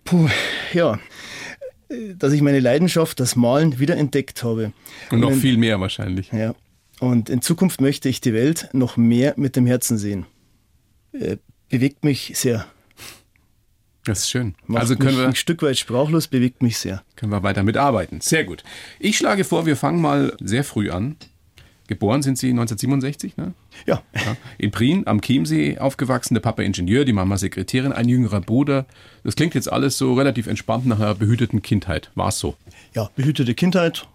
puh, 0.05 0.29
ja, 0.71 0.97
dass 2.15 2.31
ich 2.31 2.41
meine 2.41 2.61
Leidenschaft, 2.61 3.19
das 3.19 3.35
Malen, 3.35 3.79
wieder 3.79 3.97
entdeckt 3.97 4.45
habe. 4.45 4.71
Und 5.11 5.19
noch 5.19 5.31
in, 5.31 5.41
viel 5.41 5.57
mehr 5.57 5.81
wahrscheinlich. 5.81 6.31
Ja. 6.31 6.55
Und 7.01 7.29
in 7.29 7.41
Zukunft 7.41 7.81
möchte 7.81 8.07
ich 8.07 8.21
die 8.21 8.33
Welt 8.33 8.69
noch 8.71 8.95
mehr 8.95 9.33
mit 9.35 9.57
dem 9.57 9.65
Herzen 9.65 9.97
sehen. 9.97 10.25
Äh, 11.11 11.35
bewegt 11.67 12.05
mich 12.05 12.31
sehr. 12.35 12.65
Das 14.05 14.19
ist 14.19 14.29
schön. 14.29 14.55
Macht 14.67 14.83
also 14.83 14.95
können 14.95 15.17
wir 15.17 15.27
ein 15.27 15.35
Stück 15.35 15.61
weit 15.63 15.77
sprachlos, 15.77 16.29
bewegt 16.29 16.63
mich 16.63 16.77
sehr. 16.77 17.03
Können 17.17 17.33
wir 17.33 17.43
weiter 17.43 17.63
mitarbeiten. 17.63 18.21
Sehr 18.21 18.45
gut. 18.45 18.63
Ich 18.99 19.17
schlage 19.17 19.43
vor, 19.43 19.65
wir 19.65 19.75
fangen 19.75 19.99
mal 19.99 20.37
sehr 20.39 20.63
früh 20.63 20.89
an. 20.89 21.17
Geboren 21.93 22.23
sind 22.23 22.39
Sie 22.39 22.49
1967, 22.49 23.37
ne? 23.37 23.53
Ja. 23.85 24.01
ja. 24.15 24.35
In 24.57 24.71
Prien 24.71 25.05
am 25.05 25.21
Chiemsee 25.21 25.77
aufgewachsen, 25.77 26.33
der 26.33 26.41
Papa 26.41 26.63
Ingenieur, 26.63 27.05
die 27.05 27.13
Mama 27.13 27.37
Sekretärin, 27.37 27.93
ein 27.93 28.09
jüngerer 28.09 28.41
Bruder. 28.41 28.87
Das 29.23 29.35
klingt 29.35 29.53
jetzt 29.53 29.71
alles 29.71 29.97
so 29.97 30.15
relativ 30.15 30.47
entspannt 30.47 30.87
nach 30.87 30.99
einer 30.99 31.13
behüteten 31.13 31.61
Kindheit. 31.61 32.09
War 32.15 32.29
es 32.29 32.39
so? 32.39 32.55
Ja, 32.95 33.11
behütete 33.15 33.53
Kindheit, 33.53 34.07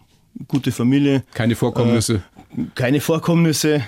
gute 0.49 0.73
Familie. 0.73 1.23
Keine 1.35 1.55
Vorkommnisse. 1.55 2.23
Äh, 2.57 2.63
keine 2.75 3.01
Vorkommnisse. 3.01 3.85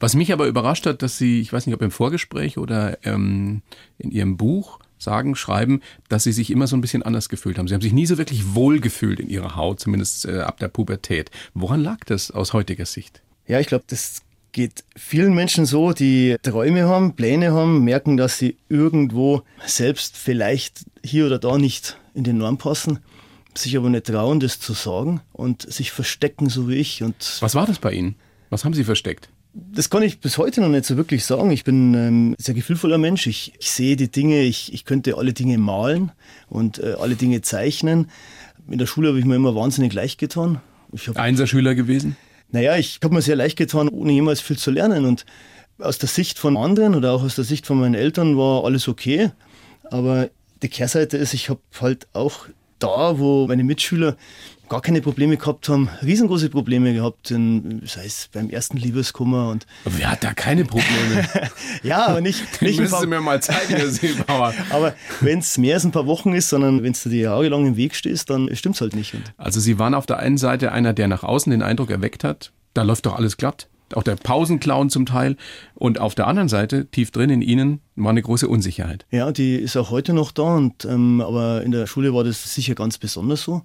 Was 0.00 0.16
mich 0.16 0.32
aber 0.32 0.46
überrascht 0.46 0.86
hat, 0.86 1.02
dass 1.02 1.16
Sie, 1.16 1.40
ich 1.40 1.52
weiß 1.52 1.66
nicht, 1.66 1.74
ob 1.74 1.82
im 1.82 1.92
Vorgespräch 1.92 2.58
oder 2.58 2.98
ähm, 3.04 3.62
in 3.98 4.10
Ihrem 4.10 4.36
Buch, 4.36 4.80
sagen, 5.00 5.34
schreiben, 5.34 5.80
dass 6.08 6.24
sie 6.24 6.32
sich 6.32 6.50
immer 6.50 6.66
so 6.66 6.76
ein 6.76 6.80
bisschen 6.80 7.02
anders 7.02 7.28
gefühlt 7.28 7.58
haben. 7.58 7.68
Sie 7.68 7.74
haben 7.74 7.80
sich 7.80 7.92
nie 7.92 8.06
so 8.06 8.18
wirklich 8.18 8.54
wohl 8.54 8.80
gefühlt 8.80 9.18
in 9.20 9.28
ihrer 9.28 9.56
Haut, 9.56 9.80
zumindest 9.80 10.26
äh, 10.26 10.40
ab 10.40 10.58
der 10.58 10.68
Pubertät. 10.68 11.30
Woran 11.54 11.80
lag 11.80 12.04
das 12.04 12.30
aus 12.30 12.52
heutiger 12.52 12.86
Sicht? 12.86 13.22
Ja, 13.46 13.58
ich 13.60 13.66
glaube, 13.66 13.84
das 13.88 14.22
geht 14.52 14.84
vielen 14.96 15.34
Menschen 15.34 15.66
so, 15.66 15.92
die 15.92 16.36
Träume 16.42 16.84
haben, 16.84 17.14
Pläne 17.14 17.52
haben, 17.52 17.84
merken, 17.84 18.16
dass 18.16 18.38
sie 18.38 18.56
irgendwo 18.68 19.42
selbst 19.64 20.16
vielleicht 20.16 20.84
hier 21.04 21.26
oder 21.26 21.38
da 21.38 21.56
nicht 21.56 21.96
in 22.14 22.24
den 22.24 22.38
Norm 22.38 22.58
passen, 22.58 22.98
sich 23.54 23.76
aber 23.76 23.88
nicht 23.90 24.06
trauen, 24.06 24.40
das 24.40 24.60
zu 24.60 24.72
sagen 24.72 25.20
und 25.32 25.62
sich 25.70 25.92
verstecken, 25.92 26.48
so 26.48 26.68
wie 26.68 26.74
ich. 26.74 27.02
Und 27.02 27.38
Was 27.40 27.54
war 27.54 27.66
das 27.66 27.78
bei 27.78 27.92
Ihnen? 27.92 28.16
Was 28.50 28.64
haben 28.64 28.74
Sie 28.74 28.84
versteckt? 28.84 29.28
Das 29.52 29.90
kann 29.90 30.02
ich 30.02 30.20
bis 30.20 30.38
heute 30.38 30.60
noch 30.60 30.68
nicht 30.68 30.84
so 30.84 30.96
wirklich 30.96 31.24
sagen. 31.24 31.50
Ich 31.50 31.64
bin 31.64 31.94
ähm, 31.94 32.36
sehr 32.38 32.54
gefühlvoller 32.54 32.98
Mensch. 32.98 33.26
Ich, 33.26 33.52
ich 33.58 33.70
sehe 33.70 33.96
die 33.96 34.10
Dinge, 34.10 34.42
ich, 34.42 34.72
ich 34.72 34.84
könnte 34.84 35.16
alle 35.16 35.32
Dinge 35.32 35.58
malen 35.58 36.12
und 36.48 36.78
äh, 36.78 36.94
alle 37.00 37.16
Dinge 37.16 37.42
zeichnen. 37.42 38.10
In 38.68 38.78
der 38.78 38.86
Schule 38.86 39.08
habe 39.08 39.18
ich 39.18 39.24
mir 39.24 39.34
immer 39.34 39.54
wahnsinnig 39.54 39.92
leicht 39.92 40.18
getan. 40.18 40.60
Einser-Schüler 41.14 41.74
gewesen? 41.74 42.16
Naja, 42.52 42.76
ich 42.76 43.00
habe 43.02 43.14
mir 43.14 43.22
sehr 43.22 43.36
leicht 43.36 43.56
getan, 43.56 43.88
ohne 43.88 44.12
jemals 44.12 44.40
viel 44.40 44.58
zu 44.58 44.70
lernen. 44.70 45.04
Und 45.04 45.24
aus 45.78 45.98
der 45.98 46.08
Sicht 46.08 46.38
von 46.38 46.56
anderen 46.56 46.94
oder 46.94 47.12
auch 47.12 47.22
aus 47.22 47.34
der 47.34 47.44
Sicht 47.44 47.66
von 47.66 47.78
meinen 47.80 47.94
Eltern 47.94 48.36
war 48.36 48.64
alles 48.64 48.86
okay. 48.86 49.30
Aber 49.84 50.30
die 50.62 50.68
Kehrseite 50.68 51.16
ist, 51.16 51.34
ich 51.34 51.48
habe 51.48 51.60
halt 51.80 52.06
auch 52.12 52.46
da, 52.82 53.18
wo 53.18 53.46
meine 53.46 53.64
Mitschüler 53.64 54.16
gar 54.70 54.80
keine 54.80 55.02
Probleme 55.02 55.36
gehabt 55.36 55.68
haben, 55.68 55.88
riesengroße 56.00 56.48
Probleme 56.48 56.94
gehabt, 56.94 57.32
in, 57.32 57.82
sei 57.84 58.06
es 58.06 58.30
beim 58.32 58.48
ersten 58.48 58.76
Liebeskummer 58.76 59.50
und. 59.50 59.66
wer 59.84 60.12
hat 60.12 60.22
da 60.22 60.32
keine 60.32 60.64
Probleme? 60.64 61.28
ja, 61.82 62.06
aber 62.06 62.20
nicht. 62.20 62.62
nicht 62.62 62.78
müssen 62.78 63.00
Sie 63.00 63.06
mir 63.08 63.20
mal 63.20 63.42
zeigen, 63.42 63.74
Herr 63.74 63.88
Seebauer. 63.88 64.54
aber 64.70 64.94
wenn 65.20 65.40
es 65.40 65.58
mehr 65.58 65.74
als 65.74 65.84
ein 65.84 65.90
paar 65.90 66.06
Wochen 66.06 66.32
ist, 66.32 66.48
sondern 66.48 66.84
wenn 66.84 66.92
du 66.92 67.08
dir 67.08 67.22
jahrelang 67.22 67.66
im 67.66 67.76
Weg 67.76 67.96
stehst, 67.96 68.30
dann 68.30 68.48
stimmt 68.54 68.76
es 68.76 68.80
halt 68.80 68.94
nicht. 68.94 69.12
Und 69.12 69.34
also 69.36 69.58
Sie 69.58 69.78
waren 69.80 69.92
auf 69.92 70.06
der 70.06 70.20
einen 70.20 70.38
Seite 70.38 70.70
einer, 70.70 70.92
der 70.92 71.08
nach 71.08 71.24
außen 71.24 71.50
den 71.50 71.62
Eindruck 71.62 71.90
erweckt 71.90 72.22
hat, 72.22 72.52
da 72.72 72.82
läuft 72.82 73.06
doch 73.06 73.16
alles 73.16 73.36
glatt. 73.36 73.66
Auch 73.94 74.02
der 74.02 74.16
Pausenclown 74.16 74.90
zum 74.90 75.06
Teil. 75.06 75.36
Und 75.74 76.00
auf 76.00 76.14
der 76.14 76.26
anderen 76.26 76.48
Seite, 76.48 76.86
tief 76.86 77.10
drin 77.10 77.30
in 77.30 77.42
Ihnen, 77.42 77.80
war 77.96 78.10
eine 78.10 78.22
große 78.22 78.48
Unsicherheit. 78.48 79.06
Ja, 79.10 79.32
die 79.32 79.56
ist 79.56 79.76
auch 79.76 79.90
heute 79.90 80.12
noch 80.12 80.32
da. 80.32 80.56
Und, 80.56 80.84
ähm, 80.84 81.20
aber 81.20 81.62
in 81.62 81.72
der 81.72 81.86
Schule 81.86 82.14
war 82.14 82.24
das 82.24 82.54
sicher 82.54 82.74
ganz 82.74 82.98
besonders 82.98 83.42
so. 83.42 83.62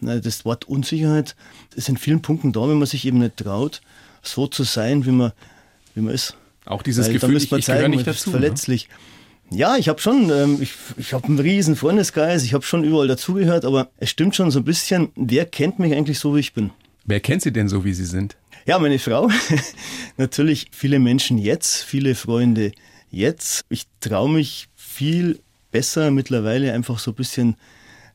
Das 0.00 0.44
Wort 0.44 0.66
Unsicherheit 0.66 1.36
ist 1.74 1.88
in 1.88 1.96
vielen 1.96 2.20
Punkten 2.20 2.52
da, 2.52 2.68
wenn 2.68 2.78
man 2.78 2.86
sich 2.86 3.06
eben 3.06 3.18
nicht 3.18 3.38
traut, 3.38 3.80
so 4.22 4.46
zu 4.46 4.62
sein, 4.62 5.06
wie 5.06 5.10
man, 5.10 5.32
wie 5.94 6.02
man 6.02 6.14
ist. 6.14 6.36
Auch 6.66 6.82
dieses 6.82 7.06
Weil 7.06 7.14
Gefühl, 7.14 7.36
ich, 7.36 7.50
ich 7.50 7.66
gehöre 7.66 7.88
nicht 7.88 8.06
dazu. 8.06 8.30
Ne? 8.30 8.38
Verletzlich. 8.38 8.88
Ne? 9.50 9.58
Ja, 9.58 9.76
ich 9.76 9.88
habe 9.88 10.00
schon, 10.00 10.30
ähm, 10.30 10.58
ich, 10.60 10.72
ich 10.96 11.12
habe 11.12 11.26
einen 11.28 11.38
riesen 11.38 11.76
Freundeskreis, 11.76 12.42
ich 12.42 12.52
habe 12.52 12.64
schon 12.64 12.82
überall 12.84 13.06
dazugehört, 13.06 13.64
aber 13.64 13.88
es 13.98 14.10
stimmt 14.10 14.34
schon 14.34 14.50
so 14.50 14.58
ein 14.58 14.64
bisschen, 14.64 15.10
wer 15.14 15.46
kennt 15.46 15.78
mich 15.78 15.94
eigentlich 15.94 16.18
so, 16.18 16.34
wie 16.34 16.40
ich 16.40 16.52
bin? 16.52 16.70
Wer 17.04 17.20
kennt 17.20 17.42
Sie 17.42 17.52
denn 17.52 17.68
so, 17.68 17.84
wie 17.84 17.94
Sie 17.94 18.04
sind? 18.04 18.36
Ja, 18.66 18.80
meine 18.80 18.98
Frau. 18.98 19.30
Natürlich 20.16 20.66
viele 20.72 20.98
Menschen 20.98 21.38
jetzt, 21.38 21.84
viele 21.84 22.16
Freunde 22.16 22.72
jetzt. 23.12 23.64
Ich 23.68 23.84
traue 24.00 24.28
mich 24.28 24.66
viel 24.74 25.38
besser 25.70 26.10
mittlerweile 26.10 26.72
einfach 26.72 26.98
so 26.98 27.12
ein 27.12 27.14
bisschen 27.14 27.56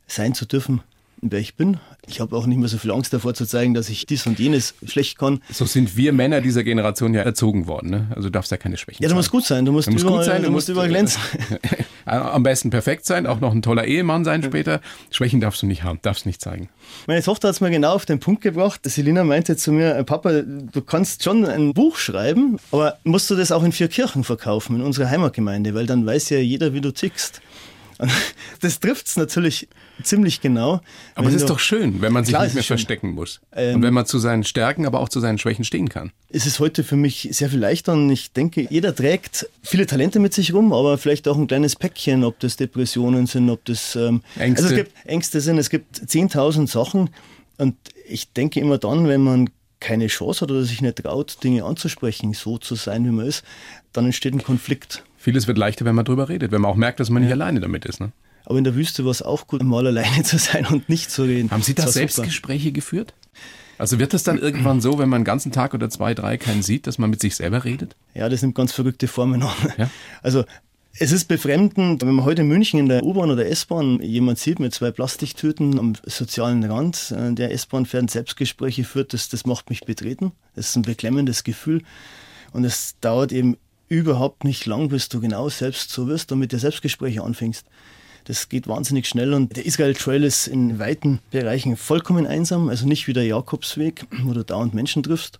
sein 0.08 0.34
zu 0.34 0.46
dürfen, 0.46 0.81
wer 1.21 1.39
ich 1.39 1.55
bin. 1.55 1.77
Ich 2.07 2.19
habe 2.19 2.35
auch 2.35 2.45
nicht 2.45 2.57
mehr 2.57 2.67
so 2.67 2.77
viel 2.77 2.91
Angst 2.91 3.13
davor 3.13 3.33
zu 3.33 3.45
zeigen, 3.45 3.73
dass 3.73 3.89
ich 3.89 4.05
dies 4.05 4.25
und 4.25 4.39
jenes 4.39 4.73
schlecht 4.85 5.17
kann. 5.17 5.41
So 5.51 5.65
sind 5.65 5.95
wir 5.95 6.13
Männer 6.13 6.41
dieser 6.41 6.63
Generation 6.63 7.13
ja 7.13 7.21
erzogen 7.21 7.67
worden. 7.67 7.89
Ne? 7.91 8.07
Also 8.09 8.29
du 8.29 8.31
darfst 8.31 8.51
ja 8.51 8.57
keine 8.57 8.77
Schwächen 8.77 9.03
Ja, 9.03 9.09
du 9.09 9.15
musst 9.15 9.31
gut 9.31 9.45
sein. 9.45 9.65
Du 9.65 9.71
musst, 9.71 9.87
du 9.87 9.91
musst 9.91 10.03
überall, 10.03 10.17
gut 10.17 10.25
sein, 10.25 10.41
du, 10.41 10.47
du 10.47 10.51
musst, 10.51 10.67
musst 10.67 10.69
überall 10.69 10.89
glänzen. 10.89 11.21
Am 12.05 12.43
besten 12.43 12.71
perfekt 12.71 13.05
sein, 13.05 13.27
auch 13.27 13.39
noch 13.39 13.53
ein 13.53 13.61
toller 13.61 13.85
Ehemann 13.85 14.25
sein 14.25 14.43
später. 14.43 14.81
Schwächen 15.11 15.39
darfst 15.39 15.61
du 15.61 15.67
nicht 15.67 15.83
haben, 15.83 15.99
darfst 16.01 16.25
nicht 16.25 16.41
zeigen. 16.41 16.69
Meine 17.07 17.21
Tochter 17.21 17.49
hat 17.49 17.55
es 17.55 17.61
mir 17.61 17.69
genau 17.69 17.93
auf 17.93 18.05
den 18.05 18.19
Punkt 18.19 18.41
gebracht. 18.41 18.81
Selina 18.83 19.23
meinte 19.23 19.55
zu 19.55 19.71
mir, 19.71 19.95
äh, 19.95 20.03
Papa, 20.03 20.41
du 20.41 20.81
kannst 20.81 21.23
schon 21.23 21.45
ein 21.45 21.73
Buch 21.73 21.97
schreiben, 21.97 22.57
aber 22.71 22.97
musst 23.03 23.29
du 23.29 23.35
das 23.35 23.51
auch 23.51 23.63
in 23.63 23.71
vier 23.71 23.87
Kirchen 23.87 24.23
verkaufen, 24.23 24.77
in 24.77 24.81
unserer 24.81 25.09
Heimatgemeinde, 25.09 25.73
weil 25.75 25.85
dann 25.85 26.05
weiß 26.05 26.29
ja 26.31 26.39
jeder, 26.39 26.73
wie 26.73 26.81
du 26.81 26.91
tickst. 26.91 27.41
Das 28.62 28.79
trifft 28.79 29.08
es 29.08 29.17
natürlich 29.17 29.67
ziemlich 30.03 30.39
genau. 30.39 30.81
Aber 31.15 31.29
es 31.29 31.34
ist 31.34 31.50
doch 31.50 31.58
schön, 31.58 32.01
wenn 32.01 32.13
man 32.13 32.25
sich 32.25 32.38
nicht 32.38 32.53
mehr 32.53 32.63
verstecken 32.63 33.12
muss. 33.12 33.41
Ähm, 33.53 33.77
und 33.77 33.81
wenn 33.81 33.93
man 33.93 34.05
zu 34.05 34.20
seinen 34.20 34.43
Stärken, 34.43 34.86
aber 34.86 35.00
auch 35.00 35.10
zu 35.10 35.20
seinen 35.20 35.39
Schwächen 35.39 35.65
stehen 35.65 35.89
kann. 35.89 36.12
Es 36.29 36.46
ist 36.46 36.60
heute 36.60 36.84
für 36.84 36.96
mich 36.96 37.27
sehr 37.31 37.50
viel 37.50 37.60
leichter 37.60 37.93
und 37.93 38.10
ich 38.12 38.31
denke, 38.34 38.67
jeder 38.70 38.96
trägt 38.96 39.48
viele 39.63 39.88
Talente 39.88 40.20
mit 40.20 40.34
sich 40.36 40.53
rum, 40.53 40.74
aber 40.74 41.00
vielleicht 41.00 41.27
auch 41.27 41.38
ein 41.38 41.48
kleines 41.48 41.75
Päckchen, 41.75 42.24
ob 42.24 42.39
das 42.39 42.55
Depressionen 42.55 43.25
sind, 43.25 43.50
ob 43.50 43.65
das 43.65 43.96
ähm, 43.96 44.22
Ängste. 44.38 44.63
Also 44.63 44.75
es 44.75 44.84
gibt 44.84 45.05
Ängste 45.05 45.41
sind, 45.41 45.58
es 45.58 45.70
gibt 45.72 45.98
10.000 45.98 46.67
Sachen 46.67 47.10
und 47.58 47.75
ich 48.08 48.31
denke 48.31 48.60
immer 48.60 48.77
dann, 48.77 49.08
wenn 49.08 49.22
man 49.22 49.50
keine 49.79 50.08
Chance 50.08 50.41
hat 50.41 50.51
oder 50.51 50.63
sich 50.63 50.81
nicht 50.81 50.98
traut, 50.98 51.43
Dinge 51.43 51.65
anzusprechen, 51.65 52.34
so 52.34 52.58
zu 52.58 52.75
sein, 52.75 53.03
wie 53.05 53.10
man 53.10 53.25
ist, 53.25 53.43
dann 53.91 54.05
entsteht 54.05 54.34
ein 54.34 54.43
Konflikt. 54.43 55.03
Vieles 55.21 55.45
wird 55.45 55.59
leichter, 55.59 55.85
wenn 55.85 55.93
man 55.93 56.03
drüber 56.03 56.29
redet, 56.29 56.51
wenn 56.51 56.61
man 56.61 56.71
auch 56.71 56.75
merkt, 56.75 56.99
dass 56.99 57.11
man 57.11 57.21
ja. 57.21 57.27
nicht 57.27 57.33
alleine 57.33 57.59
damit 57.59 57.85
ist. 57.85 57.99
Ne? 57.99 58.11
Aber 58.43 58.57
in 58.57 58.63
der 58.63 58.73
Wüste 58.73 59.05
war 59.05 59.11
es 59.11 59.21
auch 59.21 59.45
gut, 59.45 59.61
mal 59.61 59.85
alleine 59.85 60.23
zu 60.23 60.39
sein 60.39 60.65
und 60.65 60.89
nicht 60.89 61.11
zu 61.11 61.23
reden. 61.23 61.51
Haben 61.51 61.61
Sie 61.61 61.75
da 61.75 61.87
Selbstgespräche 61.87 62.69
super. 62.69 62.73
geführt? 62.73 63.13
Also 63.77 63.99
wird 63.99 64.13
das 64.13 64.23
dann 64.23 64.39
irgendwann 64.39 64.81
so, 64.81 64.97
wenn 64.97 65.09
man 65.09 65.21
den 65.21 65.25
ganzen 65.25 65.51
Tag 65.51 65.75
oder 65.75 65.91
zwei, 65.91 66.15
drei 66.15 66.37
keinen 66.37 66.63
sieht, 66.63 66.87
dass 66.87 66.97
man 66.97 67.11
mit 67.11 67.21
sich 67.21 67.35
selber 67.35 67.63
redet? 67.65 67.95
Ja, 68.15 68.29
das 68.29 68.41
nimmt 68.41 68.55
ganz 68.55 68.71
verrückte 68.71 69.07
Formen 69.07 69.43
an. 69.43 69.53
Ja? 69.77 69.91
Also 70.23 70.43
es 70.97 71.11
ist 71.11 71.27
befremdend, 71.27 72.01
wenn 72.01 72.15
man 72.15 72.25
heute 72.25 72.41
in 72.41 72.47
München 72.47 72.79
in 72.79 72.89
der 72.89 73.03
U-Bahn 73.03 73.29
oder 73.29 73.45
S-Bahn 73.45 74.01
jemand 74.01 74.39
sieht 74.39 74.59
mit 74.59 74.73
zwei 74.73 74.89
Plastiktüten 74.89 75.77
am 75.77 75.93
sozialen 76.03 76.63
Rand 76.63 77.13
äh, 77.15 77.31
der 77.33 77.51
S-Bahn 77.51 77.85
fährt 77.85 78.09
Selbstgespräche 78.09 78.83
führt, 78.85 79.13
das, 79.13 79.29
das 79.29 79.45
macht 79.45 79.69
mich 79.69 79.81
betreten. 79.81 80.31
Das 80.55 80.69
ist 80.69 80.75
ein 80.75 80.81
beklemmendes 80.81 81.43
Gefühl. 81.43 81.83
Und 82.53 82.65
es 82.65 82.95
dauert 83.01 83.31
eben 83.31 83.57
überhaupt 83.91 84.45
nicht 84.45 84.65
lang, 84.65 84.88
bis 84.88 85.10
du 85.10 85.19
genau 85.19 85.50
selbst 85.50 85.91
so 85.91 86.07
wirst 86.07 86.31
und 86.31 86.39
mit 86.39 86.53
dir 86.53 86.60
Selbstgespräche 86.60 87.21
anfängst. 87.21 87.65
Das 88.24 88.48
geht 88.48 88.69
wahnsinnig 88.69 89.05
schnell 89.05 89.33
und 89.33 89.57
der 89.57 89.65
Israel 89.65 89.93
Trail 89.95 90.24
ist 90.24 90.48
in 90.48 90.79
weiten 90.79 91.19
Bereichen 91.29 91.75
vollkommen 91.75 92.25
einsam, 92.25 92.69
also 92.69 92.88
nicht 92.88 93.08
wie 93.08 93.13
der 93.13 93.25
Jakobsweg, 93.25 94.06
wo 94.23 94.32
du 94.32 94.45
dauernd 94.45 94.73
Menschen 94.73 95.04
triffst. 95.04 95.39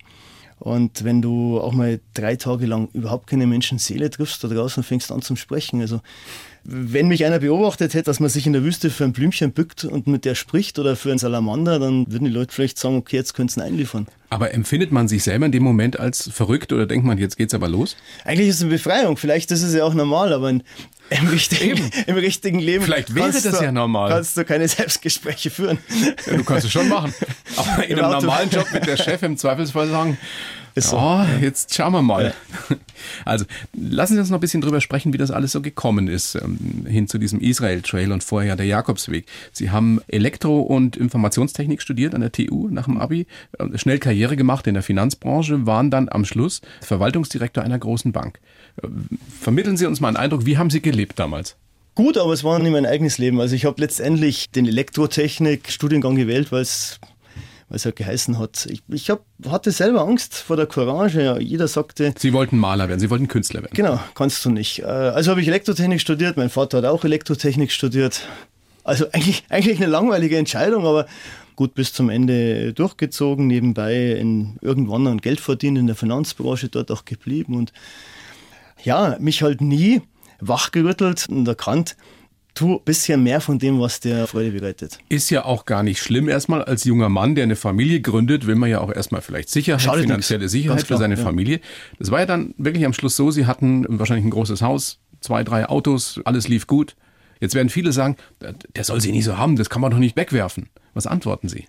Und 0.62 1.04
wenn 1.04 1.24
du 1.24 1.60
auch 1.60 1.74
mal 1.74 2.00
drei 2.13 2.36
Tage 2.36 2.67
lang 2.67 2.88
überhaupt 2.93 3.26
keine 3.26 3.47
Menschenseele 3.47 4.12
triffst 4.12 4.43
da 4.43 4.47
draußen, 4.47 4.84
fängst 4.84 5.12
an 5.12 5.24
zum 5.24 5.36
Sprechen. 5.36 5.82
Also 5.82 6.02
wenn 6.63 7.08
mich 7.08 7.26
einer 7.26 7.39
beobachtet 7.39 7.95
hätte, 7.95 8.04
dass 8.04 8.19
man 8.19 8.30
sich 8.30 8.45
in 8.45 8.54
der 8.54 8.63
Wüste 8.63 8.91
für 8.91 9.04
ein 9.04 9.12
Blümchen 9.12 9.54
bückt 9.54 9.86
und 9.86 10.06
mit 10.06 10.24
der 10.24 10.36
spricht 10.36 10.78
oder 10.78 10.95
für 10.95 11.10
einen 11.10 11.17
Salamander, 11.17 11.80
dann 11.80 12.12
würden 12.12 12.26
die 12.26 12.32
Leute 12.32 12.54
vielleicht 12.54 12.78
sagen, 12.78 12.97
okay, 12.97 13.15
jetzt 13.15 13.34
können 13.34 13.50
sie 13.50 13.60
einliefern. 13.60 14.06
Aber 14.30 14.54
empfindet 14.54 14.91
man 14.91 15.08
sich 15.08 15.24
selber 15.24 15.47
in 15.47 15.52
dem 15.52 15.63
Moment 15.63 16.00
als 16.00 16.30
verrückt 16.32 16.71
oder 16.71 16.86
denkt 16.86 17.08
man, 17.08 17.17
jetzt 17.17 17.38
geht's 17.38 17.56
aber 17.56 17.67
los? 17.67 17.97
Eigentlich 18.24 18.50
ist 18.50 18.58
es 18.58 18.62
eine 18.62 18.69
Befreiung. 18.69 19.17
Vielleicht 19.17 19.50
ist 19.50 19.63
es 19.63 19.74
ja 19.74 19.84
auch 19.84 19.95
normal, 19.95 20.32
aber 20.32 20.54
im 21.12 21.28
richtigen, 21.28 21.91
im 22.08 22.15
richtigen 22.15 22.60
Leben. 22.60 22.86
Vielleicht 22.86 23.13
wäre 23.13 23.32
das 23.32 23.43
du, 23.43 23.63
ja 23.63 23.71
normal. 23.71 24.10
Kannst 24.10 24.38
du 24.38 24.45
keine 24.45 24.67
Selbstgespräche 24.67 25.50
führen. 25.50 25.78
Ja, 26.26 26.38
du 26.38 26.43
kannst 26.43 26.65
es 26.65 26.71
schon 26.71 26.88
machen. 26.88 27.13
Aber 27.58 27.86
in 27.86 28.00
einem 28.00 28.12
normalen 28.12 28.50
Job 28.50 28.65
mit 28.71 28.88
der 28.88 28.97
Chef 28.97 29.21
im 29.24 29.38
Zweifelsfall 29.38 29.89
sagen, 29.89 30.17
ist 30.76 30.90
so. 30.90 31.26
jetzt 31.42 31.74
schauen 31.74 31.94
wir 31.94 32.02
mal. 32.02 32.34
Ja. 32.70 32.76
Also 33.26 33.46
lassen 33.74 34.14
Sie 34.14 34.20
uns 34.20 34.30
noch 34.30 34.38
ein 34.38 34.42
bisschen 34.42 34.62
drüber 34.62 34.80
sprechen, 34.80 35.12
wie 35.12 35.18
das 35.18 35.32
alles 35.32 35.52
so 35.52 35.62
gekommen 35.62 36.08
ist, 36.08 36.36
ähm, 36.36 36.86
hin 36.88 37.08
zu 37.08 37.18
diesem 37.18 37.40
Israel-Trail 37.40 38.12
und 38.12 38.24
vorher 38.24 38.56
der 38.56 38.68
Jakobsweg. 38.68 39.26
Sie 39.52 39.72
haben 39.72 40.00
Elektro- 40.08 40.62
und 40.62 40.98
Informationstechnik 40.98 41.82
studiert 41.82 42.14
an 42.14 42.22
der 42.22 42.32
TU 42.32 42.70
nach 42.70 42.86
dem 42.86 42.98
Abi, 42.98 43.26
äh, 43.58 43.78
schnell 43.78 43.98
Karriere 43.98 44.36
gemacht 44.36 44.68
in 44.68 44.76
der 44.76 44.84
Finanzbranche, 44.84 45.66
waren 45.66 45.90
dann 45.90 46.10
am 46.10 46.26
Schluss 46.26 46.62
Verwaltungsdirektor 46.82 47.64
einer 47.64 47.80
großen 47.80 48.12
Bank. 48.12 48.40
Äh, 48.82 48.88
vermitteln 49.40 49.78
Sie 49.78 49.88
uns 49.88 50.00
mal 50.00 50.10
einen 50.10 50.18
Eindruck, 50.18 50.46
wie 50.46 50.58
haben 50.58 50.70
Sie 50.70 50.82
gelebt 50.82 51.18
damals? 51.18 51.56
Gut, 51.96 52.18
aber 52.18 52.32
es 52.32 52.44
war 52.44 52.58
nicht 52.60 52.72
mein 52.72 52.86
eigenes 52.86 53.18
Leben. 53.18 53.42
Also 53.42 53.56
ich 53.56 53.66
habe 53.66 53.82
letztendlich 53.82 54.50
den 54.50 54.66
Elektrotechnik-Studiengang 54.66 56.16
gewählt, 56.16 56.52
weil 56.52 56.62
es 56.62 57.00
was 57.72 57.86
er 57.86 57.94
geheißen 57.94 58.38
hat. 58.38 58.68
Ich, 58.70 58.84
ich 58.90 59.10
hab, 59.10 59.24
hatte 59.48 59.72
selber 59.72 60.02
Angst 60.02 60.36
vor 60.36 60.58
der 60.58 60.66
Courage. 60.66 61.40
Jeder 61.40 61.68
sagte. 61.68 62.14
Sie 62.18 62.34
wollten 62.34 62.58
Maler 62.58 62.90
werden, 62.90 63.00
Sie 63.00 63.10
wollten 63.10 63.28
Künstler 63.28 63.62
werden. 63.62 63.74
Genau, 63.74 64.00
kannst 64.14 64.44
du 64.44 64.50
nicht. 64.50 64.80
Äh, 64.80 64.86
also 64.86 65.32
habe 65.32 65.42
ich 65.42 65.48
Elektrotechnik 65.48 66.02
studiert. 66.02 66.38
Mein 66.38 66.50
Vater 66.50 66.80
hat 66.80 66.86
auch 66.86 67.04
Elektrotechnik 67.06 67.72
studiert. 67.72 68.28
Also 68.84 69.06
eigentlich, 69.14 69.46
eigentlich 69.50 69.78
eine 69.78 69.88
langweilige 69.88 70.38
Entscheidung, 70.38 70.86
aber 70.86 71.08
gut 71.56 71.74
bis 71.74 71.94
zum 71.94 72.10
Ende 72.10 72.74
durchgezogen, 72.74 73.48
nebenbei 73.48 74.12
in 74.12 74.58
irgendwann 74.62 75.08
an 75.08 75.20
Geld 75.20 75.40
verdient 75.40 75.78
in 75.78 75.88
der 75.88 75.96
Finanzbranche, 75.96 76.68
dort 76.70 76.92
auch 76.92 77.06
geblieben 77.06 77.56
und 77.56 77.72
ja, 78.84 79.16
mich 79.20 79.44
halt 79.44 79.62
nie 79.62 80.02
wachgerüttelt 80.40 81.28
und 81.30 81.48
erkannt, 81.48 81.96
tu 82.54 82.76
ein 82.76 82.84
bisschen 82.84 83.24
mehr 83.24 83.42
von 83.42 83.60
dem, 83.60 83.80
was 83.80 84.00
der 84.00 84.28
Freude 84.28 84.52
bereitet. 84.52 85.00
Ist 85.10 85.30
ja 85.30 85.46
auch 85.46 85.66
gar 85.66 85.84
nicht 85.84 86.02
schlimm 86.02 86.30
erstmal. 86.30 86.64
Als 86.64 86.84
junger 86.84 87.10
Mann, 87.10 87.36
der 87.36 87.46
eine 87.46 87.56
Familie 87.56 88.02
gründet, 88.02 88.48
will 88.48 88.56
man 88.56 88.70
ja 88.70 88.80
auch 88.82 88.92
erstmal 88.94 89.22
vielleicht 89.22 89.50
Sicherheit, 89.50 89.82
Schadet 89.82 90.04
finanzielle 90.04 90.44
nix. 90.44 90.52
Sicherheit 90.52 90.86
klar, 90.86 90.98
für 90.98 91.02
seine 91.02 91.16
ja. 91.16 91.24
Familie. 91.24 91.60
Das 92.00 92.12
war 92.12 92.20
ja 92.20 92.26
dann 92.26 92.54
wirklich 92.58 92.86
am 92.86 92.94
Schluss 92.94 93.16
so, 93.16 93.32
sie 93.32 93.46
hatten 93.46 93.86
wahrscheinlich 93.88 94.26
ein 94.26 94.32
großes 94.32 94.62
Haus, 94.62 95.00
zwei, 95.22 95.44
drei 95.44 95.68
Autos, 95.68 96.20
alles 96.26 96.48
lief 96.48 96.68
gut. 96.68 96.96
Jetzt 97.40 97.56
werden 97.56 97.70
viele 97.70 97.92
sagen, 97.92 98.18
der 98.76 98.84
soll 98.84 99.02
sie 99.02 99.12
nie 99.12 99.24
so 99.24 99.38
haben, 99.38 99.56
das 99.56 99.70
kann 99.70 99.82
man 99.82 99.92
doch 99.92 99.98
nicht 99.98 100.16
wegwerfen. 100.16 100.70
Was 100.94 101.08
antworten 101.08 101.50
Sie? 101.50 101.66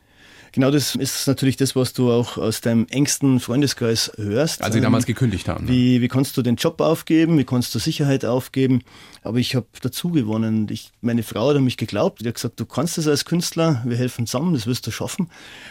Genau 0.52 0.70
das 0.70 0.94
ist 0.94 1.26
natürlich 1.26 1.56
das, 1.56 1.74
was 1.74 1.94
du 1.94 2.12
auch 2.12 2.36
aus 2.36 2.60
deinem 2.60 2.86
engsten 2.90 3.40
Freundeskreis 3.40 4.12
hörst. 4.16 4.62
Als 4.62 4.74
Sie 4.74 4.82
damals 4.82 5.06
gekündigt 5.06 5.48
haben. 5.48 5.66
Wie, 5.66 6.02
wie 6.02 6.08
kannst 6.08 6.36
du 6.36 6.42
den 6.42 6.56
Job 6.56 6.82
aufgeben? 6.82 7.38
Wie 7.38 7.44
kannst 7.44 7.74
du 7.74 7.78
Sicherheit 7.78 8.26
aufgeben? 8.26 8.82
Aber 9.22 9.38
ich 9.38 9.54
habe 9.54 9.66
dazu 9.80 10.10
gewonnen. 10.10 10.66
Ich, 10.70 10.92
meine 11.00 11.22
Frau 11.22 11.48
hat 11.48 11.56
an 11.56 11.64
mich 11.64 11.78
geglaubt. 11.78 12.20
Die 12.20 12.28
hat 12.28 12.34
gesagt, 12.34 12.60
du 12.60 12.66
kannst 12.66 12.98
es 12.98 13.08
als 13.08 13.24
Künstler. 13.24 13.82
Wir 13.86 13.96
helfen 13.96 14.26
zusammen. 14.26 14.52
Das 14.52 14.66
wirst 14.66 14.86
du 14.86 14.90
schaffen. 14.90 15.30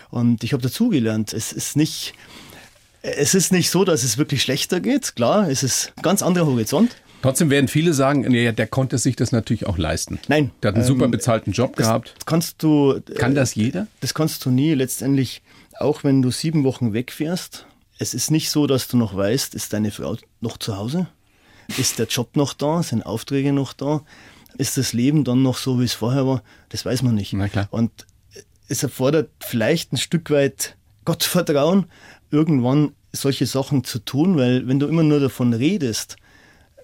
Und 0.09 0.43
ich 0.43 0.51
habe 0.51 0.63
dazugelernt. 0.63 1.31
Es 1.31 1.51
ist 1.51 1.77
nicht, 1.77 2.15
es 3.03 3.35
ist 3.35 3.51
nicht 3.51 3.69
so, 3.69 3.85
dass 3.85 4.03
es 4.03 4.17
wirklich 4.17 4.41
schlechter 4.41 4.79
geht. 4.79 5.15
Klar, 5.15 5.47
es 5.47 5.61
ist 5.61 5.93
ein 5.95 6.01
ganz 6.01 6.23
anderer 6.23 6.47
Horizont. 6.47 6.95
Trotzdem 7.21 7.49
werden 7.49 7.67
viele 7.67 7.93
sagen, 7.93 8.31
ja, 8.33 8.51
der 8.51 8.67
konnte 8.67 8.97
sich 8.97 9.15
das 9.15 9.31
natürlich 9.31 9.67
auch 9.67 9.77
leisten. 9.77 10.19
Nein. 10.27 10.51
Der 10.61 10.69
hat 10.69 10.75
einen 10.75 10.83
ähm, 10.83 10.87
super 10.87 11.07
bezahlten 11.07 11.51
Job 11.51 11.75
das 11.75 11.85
gehabt. 11.85 12.15
Kannst 12.25 12.63
du. 12.63 12.99
Kann 13.15 13.35
das 13.35 13.55
jeder? 13.55 13.87
Das 13.99 14.13
kannst 14.13 14.45
du 14.45 14.49
nie. 14.49 14.73
Letztendlich, 14.73 15.41
auch 15.79 16.03
wenn 16.03 16.21
du 16.21 16.31
sieben 16.31 16.63
Wochen 16.63 16.93
wegfährst, 16.93 17.67
es 17.99 18.13
ist 18.13 18.31
nicht 18.31 18.49
so, 18.49 18.65
dass 18.65 18.87
du 18.87 18.97
noch 18.97 19.15
weißt, 19.15 19.53
ist 19.53 19.73
deine 19.73 19.91
Frau 19.91 20.17
noch 20.39 20.57
zu 20.57 20.77
Hause? 20.77 21.07
Ist 21.77 21.99
der 21.99 22.07
Job 22.07 22.35
noch 22.35 22.53
da? 22.53 22.81
Sind 22.81 23.05
Aufträge 23.05 23.53
noch 23.53 23.73
da? 23.73 24.01
Ist 24.57 24.77
das 24.77 24.93
Leben 24.93 25.23
dann 25.23 25.43
noch 25.43 25.57
so, 25.57 25.79
wie 25.79 25.85
es 25.85 25.93
vorher 25.93 26.25
war? 26.25 26.43
Das 26.69 26.85
weiß 26.85 27.03
man 27.03 27.15
nicht. 27.15 27.33
Na 27.33 27.47
klar. 27.47 27.67
Und 27.69 28.07
es 28.67 28.83
erfordert 28.83 29.29
vielleicht 29.39 29.93
ein 29.93 29.97
Stück 29.97 30.31
weit 30.31 30.75
Gottvertrauen, 31.05 31.85
irgendwann 32.31 32.93
solche 33.11 33.45
Sachen 33.45 33.83
zu 33.83 33.99
tun, 33.99 34.37
weil 34.37 34.67
wenn 34.67 34.79
du 34.79 34.87
immer 34.87 35.03
nur 35.03 35.19
davon 35.19 35.53
redest, 35.53 36.15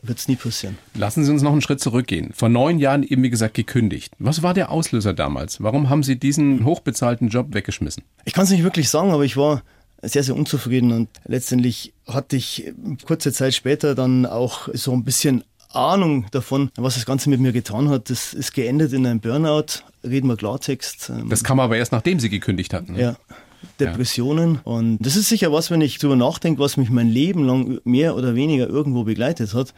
wird 0.01 0.17
es 0.17 0.27
nie 0.27 0.35
passieren. 0.35 0.77
Lassen 0.95 1.23
Sie 1.23 1.31
uns 1.31 1.41
noch 1.41 1.51
einen 1.51 1.61
Schritt 1.61 1.79
zurückgehen. 1.79 2.31
Vor 2.33 2.49
neun 2.49 2.79
Jahren 2.79 3.03
eben, 3.03 3.23
wie 3.23 3.29
gesagt, 3.29 3.53
gekündigt. 3.53 4.13
Was 4.19 4.43
war 4.43 4.53
der 4.53 4.71
Auslöser 4.71 5.13
damals? 5.13 5.61
Warum 5.61 5.89
haben 5.89 6.03
Sie 6.03 6.17
diesen 6.17 6.65
hochbezahlten 6.65 7.29
Job 7.29 7.53
weggeschmissen? 7.53 8.03
Ich 8.25 8.33
kann 8.33 8.45
es 8.45 8.51
nicht 8.51 8.63
wirklich 8.63 8.89
sagen, 8.89 9.11
aber 9.11 9.25
ich 9.25 9.37
war 9.37 9.63
sehr, 10.01 10.23
sehr 10.23 10.35
unzufrieden 10.35 10.91
und 10.91 11.09
letztendlich 11.25 11.93
hatte 12.07 12.35
ich 12.35 12.71
kurze 13.05 13.33
Zeit 13.33 13.53
später 13.55 13.95
dann 13.95 14.25
auch 14.25 14.69
so 14.73 14.93
ein 14.93 15.03
bisschen 15.03 15.43
Ahnung 15.73 16.25
davon, 16.31 16.71
was 16.77 16.95
das 16.95 17.05
Ganze 17.05 17.29
mit 17.29 17.39
mir 17.39 17.51
getan 17.51 17.89
hat. 17.89 18.09
Das 18.09 18.33
ist 18.33 18.53
geendet 18.53 18.93
in 18.93 19.05
einem 19.05 19.19
Burnout, 19.19 19.83
reden 20.03 20.27
wir 20.27 20.37
Klartext. 20.37 21.11
Das 21.29 21.43
kam 21.43 21.59
aber 21.59 21.77
erst 21.77 21.91
nachdem 21.91 22.19
Sie 22.19 22.29
gekündigt 22.29 22.73
hatten. 22.73 22.93
Ne? 22.93 23.01
Ja. 23.01 23.17
Depressionen. 23.79 24.55
Ja. 24.55 24.61
Und 24.63 24.97
das 24.99 25.15
ist 25.15 25.29
sicher 25.29 25.51
was, 25.51 25.71
wenn 25.71 25.81
ich 25.81 25.97
darüber 25.97 26.15
nachdenke, 26.15 26.59
was 26.61 26.77
mich 26.77 26.89
mein 26.89 27.09
Leben 27.09 27.45
lang 27.45 27.79
mehr 27.83 28.15
oder 28.15 28.35
weniger 28.35 28.67
irgendwo 28.67 29.03
begleitet 29.03 29.53
hat. 29.53 29.73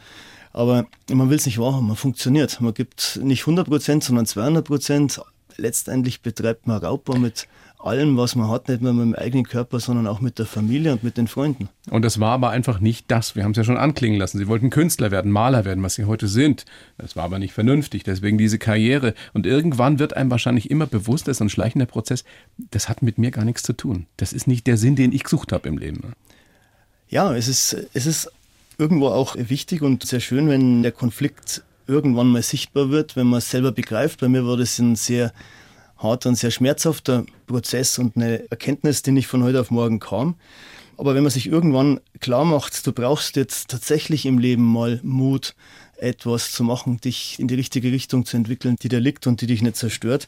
Aber 0.52 0.86
man 1.10 1.30
will 1.30 1.36
es 1.36 1.46
nicht 1.46 1.58
wahrhaben, 1.58 1.86
man 1.86 1.96
funktioniert. 1.96 2.60
Man 2.60 2.74
gibt 2.74 3.20
nicht 3.22 3.42
100 3.42 3.68
Prozent, 3.68 4.04
sondern 4.04 4.26
200 4.26 4.64
Prozent. 4.64 5.20
Letztendlich 5.56 6.22
betreibt 6.22 6.66
man 6.66 6.78
Raubbau 6.78 7.16
mit 7.16 7.46
allem, 7.86 8.16
was 8.16 8.34
man 8.36 8.48
hat, 8.48 8.68
nicht 8.68 8.82
nur 8.82 8.92
mit 8.92 9.02
dem 9.02 9.14
eigenen 9.14 9.46
Körper, 9.46 9.80
sondern 9.80 10.06
auch 10.06 10.20
mit 10.20 10.38
der 10.38 10.46
Familie 10.46 10.92
und 10.92 11.02
mit 11.02 11.16
den 11.16 11.28
Freunden. 11.28 11.68
Und 11.90 12.04
das 12.04 12.20
war 12.20 12.32
aber 12.32 12.50
einfach 12.50 12.80
nicht 12.80 13.10
das. 13.10 13.36
Wir 13.36 13.44
haben 13.44 13.52
es 13.52 13.56
ja 13.56 13.64
schon 13.64 13.76
anklingen 13.76 14.18
lassen. 14.18 14.38
Sie 14.38 14.48
wollten 14.48 14.70
Künstler 14.70 15.10
werden, 15.10 15.30
Maler 15.30 15.64
werden, 15.64 15.82
was 15.82 15.94
sie 15.94 16.04
heute 16.04 16.28
sind. 16.28 16.64
Das 16.98 17.16
war 17.16 17.24
aber 17.24 17.38
nicht 17.38 17.52
vernünftig. 17.52 18.02
Deswegen 18.04 18.38
diese 18.38 18.58
Karriere. 18.58 19.14
Und 19.32 19.46
irgendwann 19.46 19.98
wird 19.98 20.16
einem 20.16 20.30
wahrscheinlich 20.30 20.70
immer 20.70 20.86
bewusst, 20.86 21.28
dass 21.28 21.40
ein 21.40 21.48
schleichender 21.48 21.86
Prozess, 21.86 22.24
das 22.70 22.88
hat 22.88 23.02
mit 23.02 23.18
mir 23.18 23.30
gar 23.30 23.44
nichts 23.44 23.62
zu 23.62 23.72
tun. 23.72 24.06
Das 24.16 24.32
ist 24.32 24.46
nicht 24.46 24.66
der 24.66 24.76
Sinn, 24.76 24.96
den 24.96 25.12
ich 25.12 25.24
gesucht 25.24 25.52
habe 25.52 25.68
im 25.68 25.78
Leben. 25.78 26.12
Ja, 27.08 27.34
es 27.34 27.48
ist, 27.48 27.76
es 27.92 28.06
ist 28.06 28.30
irgendwo 28.78 29.08
auch 29.08 29.36
wichtig 29.38 29.82
und 29.82 30.06
sehr 30.06 30.20
schön, 30.20 30.48
wenn 30.48 30.82
der 30.82 30.92
Konflikt 30.92 31.62
irgendwann 31.86 32.28
mal 32.28 32.42
sichtbar 32.42 32.90
wird, 32.90 33.16
wenn 33.16 33.26
man 33.26 33.38
es 33.38 33.50
selber 33.50 33.72
begreift. 33.72 34.20
Bei 34.20 34.28
mir 34.28 34.46
war 34.46 34.56
das 34.56 34.78
ein 34.78 34.96
sehr 34.96 35.32
harter 36.02 36.30
und 36.30 36.34
sehr 36.36 36.50
schmerzhafter 36.50 37.24
Prozess 37.46 37.98
und 37.98 38.16
eine 38.16 38.50
Erkenntnis, 38.50 39.02
die 39.02 39.12
nicht 39.12 39.26
von 39.26 39.42
heute 39.42 39.60
auf 39.60 39.70
morgen 39.70 40.00
kam. 40.00 40.34
Aber 40.96 41.14
wenn 41.14 41.22
man 41.22 41.30
sich 41.30 41.46
irgendwann 41.46 42.00
klar 42.20 42.44
macht, 42.44 42.86
du 42.86 42.92
brauchst 42.92 43.36
jetzt 43.36 43.70
tatsächlich 43.70 44.26
im 44.26 44.38
Leben 44.38 44.64
mal 44.64 45.00
Mut, 45.02 45.54
etwas 45.96 46.52
zu 46.52 46.64
machen, 46.64 46.98
dich 46.98 47.38
in 47.38 47.48
die 47.48 47.54
richtige 47.54 47.92
Richtung 47.92 48.24
zu 48.24 48.36
entwickeln, 48.36 48.76
die 48.82 48.88
dir 48.88 49.00
liegt 49.00 49.26
und 49.26 49.40
die 49.40 49.46
dich 49.46 49.62
nicht 49.62 49.76
zerstört, 49.76 50.26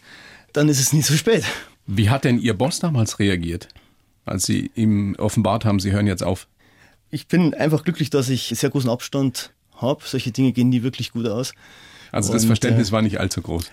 dann 0.52 0.68
ist 0.68 0.80
es 0.80 0.92
nie 0.92 1.02
zu 1.02 1.16
spät. 1.16 1.44
Wie 1.87 2.11
hat 2.11 2.24
denn 2.24 2.38
Ihr 2.38 2.54
Boss 2.54 2.78
damals 2.78 3.18
reagiert, 3.18 3.68
als 4.24 4.44
Sie 4.44 4.70
ihm 4.74 5.16
offenbart 5.18 5.64
haben, 5.64 5.80
Sie 5.80 5.92
hören 5.92 6.06
jetzt 6.06 6.22
auf? 6.22 6.46
Ich 7.11 7.26
bin 7.26 7.54
einfach 7.54 7.85
glücklich, 7.85 8.11
dass 8.11 8.28
ich 8.28 8.52
sehr 8.56 8.70
großen 8.70 8.88
Abstand 8.88 9.52
habe. 9.76 10.02
Solche 10.04 10.30
Dinge 10.30 10.52
gehen 10.52 10.68
nie 10.68 10.82
wirklich 10.82 11.12
gut 11.12 11.26
aus. 11.26 11.52
Also 12.12 12.32
das 12.32 12.42
und, 12.42 12.48
Verständnis 12.48 12.90
äh, 12.90 12.92
war 12.92 13.02
nicht 13.02 13.18
allzu 13.18 13.42
groß. 13.42 13.70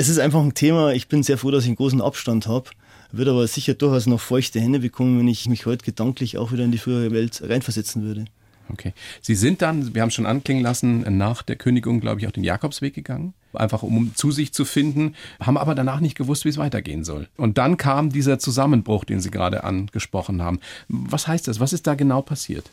Es 0.00 0.08
ist 0.08 0.20
einfach 0.20 0.40
ein 0.40 0.54
Thema, 0.54 0.92
ich 0.92 1.08
bin 1.08 1.24
sehr 1.24 1.38
froh, 1.38 1.50
dass 1.50 1.64
ich 1.64 1.70
einen 1.70 1.76
großen 1.76 2.00
Abstand 2.00 2.46
habe, 2.46 2.70
würde 3.10 3.32
aber 3.32 3.44
sicher 3.48 3.74
durchaus 3.74 4.06
noch 4.06 4.20
feuchte 4.20 4.60
Hände 4.60 4.78
bekommen, 4.78 5.18
wenn 5.18 5.26
ich 5.26 5.48
mich 5.48 5.66
heute 5.66 5.84
gedanklich 5.84 6.38
auch 6.38 6.52
wieder 6.52 6.62
in 6.62 6.70
die 6.70 6.78
frühere 6.78 7.10
Welt 7.10 7.42
reinversetzen 7.44 8.04
würde. 8.04 8.26
Okay. 8.72 8.92
Sie 9.22 9.34
sind 9.34 9.60
dann, 9.60 9.96
wir 9.96 10.02
haben 10.02 10.10
es 10.10 10.14
schon 10.14 10.26
anklingen 10.26 10.62
lassen, 10.62 11.00
nach 11.18 11.42
der 11.42 11.56
Kündigung, 11.56 11.98
glaube 11.98 12.20
ich, 12.20 12.28
auch 12.28 12.30
den 12.30 12.44
Jakobsweg 12.44 12.94
gegangen, 12.94 13.34
einfach 13.52 13.82
um 13.82 14.14
zu 14.14 14.30
sich 14.30 14.52
zu 14.52 14.64
finden, 14.64 15.16
haben 15.40 15.58
aber 15.58 15.74
danach 15.74 15.98
nicht 15.98 16.16
gewusst, 16.16 16.44
wie 16.44 16.50
es 16.50 16.58
weitergehen 16.58 17.02
soll. 17.02 17.26
Und 17.36 17.58
dann 17.58 17.76
kam 17.76 18.10
dieser 18.10 18.38
Zusammenbruch, 18.38 19.04
den 19.04 19.18
Sie 19.18 19.32
gerade 19.32 19.64
angesprochen 19.64 20.42
haben. 20.42 20.60
Was 20.86 21.26
heißt 21.26 21.48
das? 21.48 21.58
Was 21.58 21.72
ist 21.72 21.88
da 21.88 21.96
genau 21.96 22.22
passiert? 22.22 22.70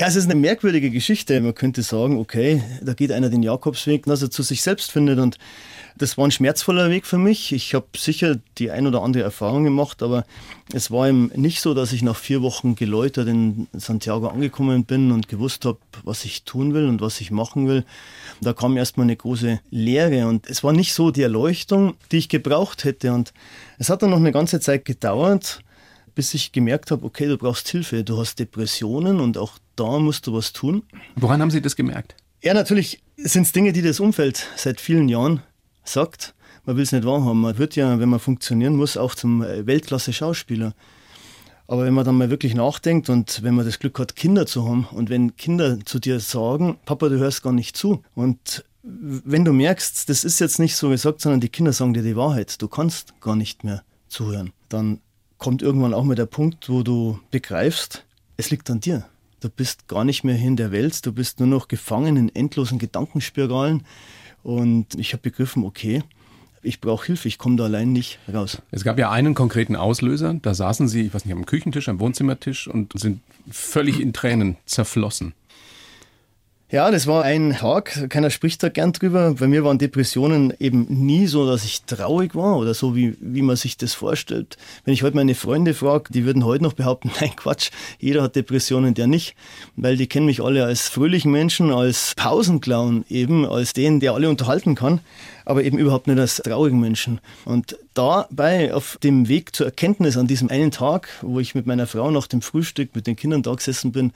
Ja, 0.00 0.06
es 0.06 0.14
ist 0.14 0.26
eine 0.26 0.36
merkwürdige 0.36 0.90
Geschichte. 0.90 1.40
Man 1.40 1.56
könnte 1.56 1.82
sagen, 1.82 2.18
okay, 2.18 2.62
da 2.80 2.94
geht 2.94 3.10
einer 3.10 3.30
den 3.30 3.42
Jakobsweg, 3.42 4.04
dass 4.06 4.22
er 4.22 4.30
zu 4.30 4.44
sich 4.44 4.62
selbst 4.62 4.92
findet. 4.92 5.18
Und 5.18 5.38
das 5.96 6.16
war 6.16 6.24
ein 6.24 6.30
schmerzvoller 6.30 6.88
Weg 6.88 7.04
für 7.04 7.18
mich. 7.18 7.50
Ich 7.50 7.74
habe 7.74 7.86
sicher 7.96 8.38
die 8.58 8.70
ein 8.70 8.86
oder 8.86 9.02
andere 9.02 9.24
Erfahrung 9.24 9.64
gemacht, 9.64 10.04
aber 10.04 10.24
es 10.72 10.92
war 10.92 11.08
eben 11.08 11.32
nicht 11.34 11.60
so, 11.60 11.74
dass 11.74 11.92
ich 11.92 12.02
nach 12.02 12.14
vier 12.14 12.42
Wochen 12.42 12.76
geläutert 12.76 13.26
in 13.26 13.66
Santiago 13.72 14.28
angekommen 14.28 14.84
bin 14.84 15.10
und 15.10 15.26
gewusst 15.26 15.64
habe, 15.64 15.78
was 16.04 16.24
ich 16.24 16.44
tun 16.44 16.74
will 16.74 16.86
und 16.86 17.00
was 17.00 17.20
ich 17.20 17.32
machen 17.32 17.66
will. 17.66 17.84
Da 18.40 18.52
kam 18.52 18.76
erstmal 18.76 19.06
eine 19.06 19.16
große 19.16 19.58
Leere 19.70 20.28
und 20.28 20.48
es 20.48 20.62
war 20.62 20.72
nicht 20.72 20.94
so 20.94 21.10
die 21.10 21.22
Erleuchtung, 21.22 21.94
die 22.12 22.18
ich 22.18 22.28
gebraucht 22.28 22.84
hätte. 22.84 23.12
Und 23.12 23.32
es 23.78 23.90
hat 23.90 24.04
dann 24.04 24.10
noch 24.10 24.18
eine 24.18 24.30
ganze 24.30 24.60
Zeit 24.60 24.84
gedauert, 24.84 25.58
bis 26.14 26.34
ich 26.34 26.52
gemerkt 26.52 26.92
habe, 26.92 27.04
okay, 27.04 27.26
du 27.26 27.36
brauchst 27.36 27.68
Hilfe, 27.68 28.04
du 28.04 28.16
hast 28.16 28.38
Depressionen 28.38 29.18
und 29.18 29.36
auch 29.36 29.58
da 29.78 29.98
musst 29.98 30.26
du 30.26 30.32
was 30.32 30.52
tun. 30.52 30.82
Woran 31.16 31.40
haben 31.40 31.50
Sie 31.50 31.62
das 31.62 31.76
gemerkt? 31.76 32.14
Ja, 32.42 32.54
natürlich 32.54 33.02
sind 33.16 33.42
es 33.42 33.52
Dinge, 33.52 33.72
die 33.72 33.82
das 33.82 34.00
Umfeld 34.00 34.46
seit 34.56 34.80
vielen 34.80 35.08
Jahren 35.08 35.42
sagt. 35.84 36.34
Man 36.64 36.76
will 36.76 36.82
es 36.82 36.92
nicht 36.92 37.04
wahrhaben. 37.04 37.40
Man 37.40 37.58
wird 37.58 37.76
ja, 37.76 37.98
wenn 37.98 38.08
man 38.08 38.20
funktionieren 38.20 38.76
muss, 38.76 38.96
auch 38.96 39.14
zum 39.14 39.42
äh, 39.42 39.66
Weltklasse-Schauspieler. 39.66 40.74
Aber 41.66 41.84
wenn 41.84 41.94
man 41.94 42.04
dann 42.04 42.16
mal 42.16 42.30
wirklich 42.30 42.54
nachdenkt 42.54 43.10
und 43.10 43.42
wenn 43.42 43.54
man 43.54 43.66
das 43.66 43.78
Glück 43.78 43.98
hat, 43.98 44.16
Kinder 44.16 44.46
zu 44.46 44.66
haben 44.66 44.86
und 44.90 45.10
wenn 45.10 45.36
Kinder 45.36 45.78
zu 45.84 45.98
dir 45.98 46.18
sagen, 46.18 46.78
Papa, 46.86 47.08
du 47.10 47.18
hörst 47.18 47.42
gar 47.42 47.52
nicht 47.52 47.76
zu 47.76 48.02
und 48.14 48.64
wenn 48.82 49.44
du 49.44 49.52
merkst, 49.52 50.08
das 50.08 50.24
ist 50.24 50.38
jetzt 50.38 50.58
nicht 50.58 50.76
so 50.76 50.88
gesagt, 50.88 51.20
sondern 51.20 51.40
die 51.40 51.50
Kinder 51.50 51.74
sagen 51.74 51.92
dir 51.92 52.02
die 52.02 52.16
Wahrheit, 52.16 52.60
du 52.62 52.68
kannst 52.68 53.20
gar 53.20 53.36
nicht 53.36 53.64
mehr 53.64 53.82
zuhören, 54.08 54.52
dann 54.70 55.00
kommt 55.36 55.60
irgendwann 55.60 55.92
auch 55.92 56.04
mal 56.04 56.14
der 56.14 56.26
Punkt, 56.26 56.70
wo 56.70 56.82
du 56.82 57.18
begreifst, 57.30 58.04
es 58.38 58.50
liegt 58.50 58.70
an 58.70 58.80
dir. 58.80 59.06
Du 59.40 59.48
bist 59.48 59.86
gar 59.86 60.04
nicht 60.04 60.24
mehr 60.24 60.36
in 60.36 60.56
der 60.56 60.72
Welt, 60.72 61.06
du 61.06 61.12
bist 61.12 61.38
nur 61.38 61.48
noch 61.48 61.68
gefangen 61.68 62.16
in 62.16 62.34
endlosen 62.34 62.78
Gedankenspiralen. 62.78 63.84
Und 64.42 64.94
ich 64.96 65.12
habe 65.12 65.22
begriffen, 65.22 65.64
okay, 65.64 66.02
ich 66.62 66.80
brauche 66.80 67.06
Hilfe, 67.06 67.28
ich 67.28 67.38
komme 67.38 67.56
da 67.56 67.64
allein 67.64 67.92
nicht 67.92 68.18
raus. 68.32 68.60
Es 68.70 68.82
gab 68.82 68.98
ja 68.98 69.10
einen 69.10 69.34
konkreten 69.34 69.76
Auslöser, 69.76 70.34
da 70.34 70.54
saßen 70.54 70.88
Sie, 70.88 71.02
ich 71.02 71.14
weiß 71.14 71.24
nicht, 71.24 71.34
am 71.34 71.46
Küchentisch, 71.46 71.88
am 71.88 72.00
Wohnzimmertisch 72.00 72.66
und 72.66 72.98
sind 72.98 73.20
völlig 73.50 74.00
in 74.00 74.12
Tränen 74.12 74.56
zerflossen. 74.66 75.34
Ja, 76.70 76.90
das 76.90 77.06
war 77.06 77.24
ein 77.24 77.54
Tag, 77.54 78.10
keiner 78.10 78.28
spricht 78.28 78.62
da 78.62 78.68
gern 78.68 78.92
drüber. 78.92 79.34
Bei 79.38 79.48
mir 79.48 79.64
waren 79.64 79.78
Depressionen 79.78 80.52
eben 80.60 80.84
nie 80.90 81.26
so, 81.26 81.46
dass 81.46 81.64
ich 81.64 81.84
traurig 81.84 82.34
war 82.34 82.58
oder 82.58 82.74
so, 82.74 82.94
wie, 82.94 83.16
wie 83.22 83.40
man 83.40 83.56
sich 83.56 83.78
das 83.78 83.94
vorstellt. 83.94 84.58
Wenn 84.84 84.92
ich 84.92 85.02
heute 85.02 85.16
meine 85.16 85.34
Freunde 85.34 85.72
frage, 85.72 86.12
die 86.12 86.26
würden 86.26 86.44
heute 86.44 86.64
noch 86.64 86.74
behaupten, 86.74 87.10
nein 87.22 87.34
Quatsch, 87.34 87.70
jeder 87.98 88.22
hat 88.22 88.36
Depressionen, 88.36 88.92
der 88.92 89.06
nicht. 89.06 89.34
Weil 89.76 89.96
die 89.96 90.08
kennen 90.08 90.26
mich 90.26 90.42
alle 90.42 90.66
als 90.66 90.90
fröhlichen 90.90 91.32
Menschen, 91.32 91.72
als 91.72 92.12
Pausenclown 92.16 93.06
eben, 93.08 93.46
als 93.46 93.72
den, 93.72 93.98
der 93.98 94.12
alle 94.12 94.28
unterhalten 94.28 94.74
kann 94.74 95.00
aber 95.48 95.64
eben 95.64 95.78
überhaupt 95.78 96.06
nicht 96.06 96.18
als 96.18 96.36
traurigen 96.36 96.78
Menschen. 96.78 97.20
Und 97.46 97.78
dabei 97.94 98.74
auf 98.74 98.98
dem 99.02 99.28
Weg 99.28 99.56
zur 99.56 99.64
Erkenntnis 99.64 100.18
an 100.18 100.26
diesem 100.26 100.50
einen 100.50 100.70
Tag, 100.70 101.08
wo 101.22 101.40
ich 101.40 101.54
mit 101.54 101.64
meiner 101.64 101.86
Frau 101.86 102.10
nach 102.10 102.26
dem 102.26 102.42
Frühstück 102.42 102.94
mit 102.94 103.06
den 103.06 103.16
Kindern 103.16 103.42
da 103.42 103.54
gesessen 103.54 103.90
bin, 103.90 104.12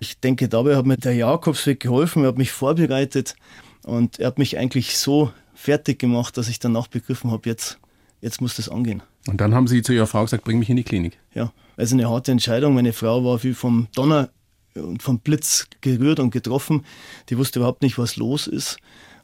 ich 0.00 0.18
denke, 0.18 0.48
dabei 0.48 0.74
hat 0.74 0.84
mir 0.84 0.96
der 0.96 1.14
Jakobsweg 1.14 1.78
geholfen, 1.78 2.24
er 2.24 2.30
hat 2.30 2.38
mich 2.38 2.50
vorbereitet 2.50 3.36
und 3.84 4.18
er 4.18 4.26
hat 4.26 4.38
mich 4.38 4.58
eigentlich 4.58 4.98
so 4.98 5.30
fertig 5.54 6.00
gemacht, 6.00 6.36
dass 6.36 6.48
ich 6.48 6.58
danach 6.58 6.88
begriffen 6.88 7.30
habe, 7.30 7.48
jetzt, 7.48 7.78
jetzt 8.20 8.40
muss 8.40 8.56
das 8.56 8.68
angehen. 8.68 9.04
Und 9.28 9.40
dann 9.40 9.54
haben 9.54 9.68
Sie 9.68 9.82
zu 9.82 9.92
Ihrer 9.92 10.08
Frau 10.08 10.24
gesagt, 10.24 10.42
bring 10.42 10.58
mich 10.58 10.68
in 10.68 10.76
die 10.76 10.82
Klinik. 10.82 11.16
Ja, 11.32 11.52
also 11.76 11.94
eine 11.94 12.10
harte 12.10 12.32
Entscheidung. 12.32 12.74
Meine 12.74 12.92
Frau 12.92 13.24
war 13.24 13.40
wie 13.44 13.54
vom 13.54 13.86
Donner 13.94 14.30
und 14.74 15.00
vom 15.00 15.20
Blitz 15.20 15.68
gerührt 15.80 16.18
und 16.18 16.32
getroffen. 16.32 16.84
Die 17.28 17.38
wusste 17.38 17.60
überhaupt 17.60 17.82
nicht, 17.82 17.98
was 17.98 18.16
los 18.16 18.48
ist. 18.48 18.78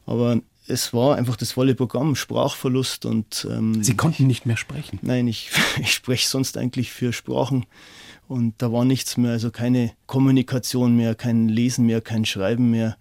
Aber 0.05 0.39
es 0.69 0.93
war 0.93 1.15
einfach 1.15 1.35
das 1.35 1.51
volle 1.51 1.75
Programm, 1.75 2.15
Sprachverlust 2.15 3.05
und. 3.05 3.47
Ähm, 3.49 3.83
Sie 3.83 3.95
konnten 3.95 4.27
nicht 4.27 4.45
mehr 4.45 4.57
sprechen? 4.57 4.99
Nein, 5.01 5.27
ich, 5.27 5.49
ich 5.81 5.93
spreche 5.93 6.27
sonst 6.27 6.57
eigentlich 6.57 6.91
für 6.91 7.13
Sprachen 7.13 7.65
und 8.27 8.53
da 8.59 8.71
war 8.71 8.85
nichts 8.85 9.17
mehr, 9.17 9.31
also 9.31 9.51
keine 9.51 9.91
Kommunikation 10.05 10.95
mehr, 10.95 11.15
kein 11.15 11.49
Lesen 11.49 11.85
mehr, 11.85 11.99
kein 11.99 12.25
Schreiben 12.25 12.69
mehr, 12.69 12.95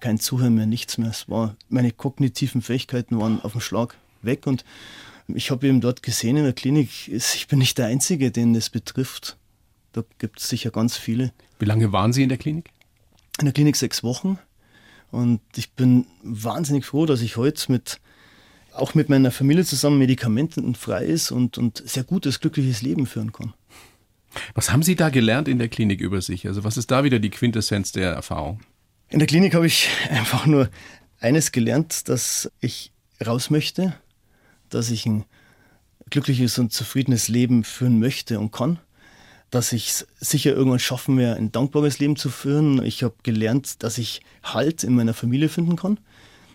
kein 0.00 0.18
Zuhören 0.18 0.54
mehr, 0.54 0.66
nichts 0.66 0.98
mehr. 0.98 1.10
Es 1.10 1.28
war, 1.28 1.56
meine 1.68 1.92
kognitiven 1.92 2.62
Fähigkeiten 2.62 3.18
waren 3.18 3.40
auf 3.40 3.52
dem 3.52 3.60
Schlag 3.60 3.96
weg 4.22 4.46
und 4.46 4.64
ich 5.28 5.50
habe 5.50 5.66
eben 5.66 5.80
dort 5.80 6.02
gesehen 6.02 6.36
in 6.36 6.44
der 6.44 6.52
Klinik, 6.52 7.08
ich 7.08 7.46
bin 7.48 7.58
nicht 7.58 7.78
der 7.78 7.86
Einzige, 7.86 8.30
den 8.30 8.54
das 8.54 8.70
betrifft. 8.70 9.36
Da 9.92 10.04
gibt 10.18 10.40
es 10.40 10.48
sicher 10.48 10.70
ganz 10.70 10.96
viele. 10.96 11.32
Wie 11.58 11.64
lange 11.64 11.92
waren 11.92 12.12
Sie 12.12 12.22
in 12.22 12.28
der 12.28 12.38
Klinik? 12.38 12.70
In 13.38 13.46
der 13.46 13.54
Klinik 13.54 13.76
sechs 13.76 14.02
Wochen. 14.02 14.38
Und 15.16 15.40
ich 15.56 15.72
bin 15.72 16.06
wahnsinnig 16.22 16.84
froh, 16.84 17.06
dass 17.06 17.22
ich 17.22 17.38
heute 17.38 17.72
mit, 17.72 18.00
auch 18.74 18.94
mit 18.94 19.08
meiner 19.08 19.30
Familie 19.30 19.64
zusammen 19.64 19.96
medikamentenfrei 19.98 21.06
ist 21.06 21.30
und, 21.30 21.56
und 21.56 21.82
sehr 21.86 22.04
gutes, 22.04 22.38
glückliches 22.40 22.82
Leben 22.82 23.06
führen 23.06 23.32
kann. 23.32 23.54
Was 24.52 24.70
haben 24.70 24.82
Sie 24.82 24.94
da 24.94 25.08
gelernt 25.08 25.48
in 25.48 25.58
der 25.58 25.68
Klinik 25.68 26.02
über 26.02 26.20
sich? 26.20 26.46
Also 26.46 26.64
was 26.64 26.76
ist 26.76 26.90
da 26.90 27.02
wieder 27.02 27.18
die 27.18 27.30
Quintessenz 27.30 27.92
der 27.92 28.12
Erfahrung? 28.12 28.60
In 29.08 29.18
der 29.18 29.26
Klinik 29.26 29.54
habe 29.54 29.66
ich 29.66 29.88
einfach 30.10 30.44
nur 30.44 30.68
eines 31.18 31.50
gelernt, 31.50 32.10
dass 32.10 32.52
ich 32.60 32.92
raus 33.26 33.48
möchte, 33.48 33.94
dass 34.68 34.90
ich 34.90 35.06
ein 35.06 35.24
glückliches 36.10 36.58
und 36.58 36.74
zufriedenes 36.74 37.28
Leben 37.28 37.64
führen 37.64 37.98
möchte 37.98 38.38
und 38.38 38.52
kann. 38.52 38.80
Dass 39.50 39.72
ich 39.72 39.88
es 39.88 40.06
sicher 40.18 40.52
irgendwann 40.54 40.78
schaffen 40.78 41.16
werde, 41.18 41.38
ein 41.38 41.52
dankbares 41.52 41.98
Leben 41.98 42.16
zu 42.16 42.30
führen. 42.30 42.84
Ich 42.84 43.02
habe 43.02 43.14
gelernt, 43.22 43.82
dass 43.82 43.98
ich 43.98 44.20
Halt 44.42 44.84
in 44.84 44.94
meiner 44.94 45.14
Familie 45.14 45.48
finden 45.48 45.76
kann, 45.76 45.98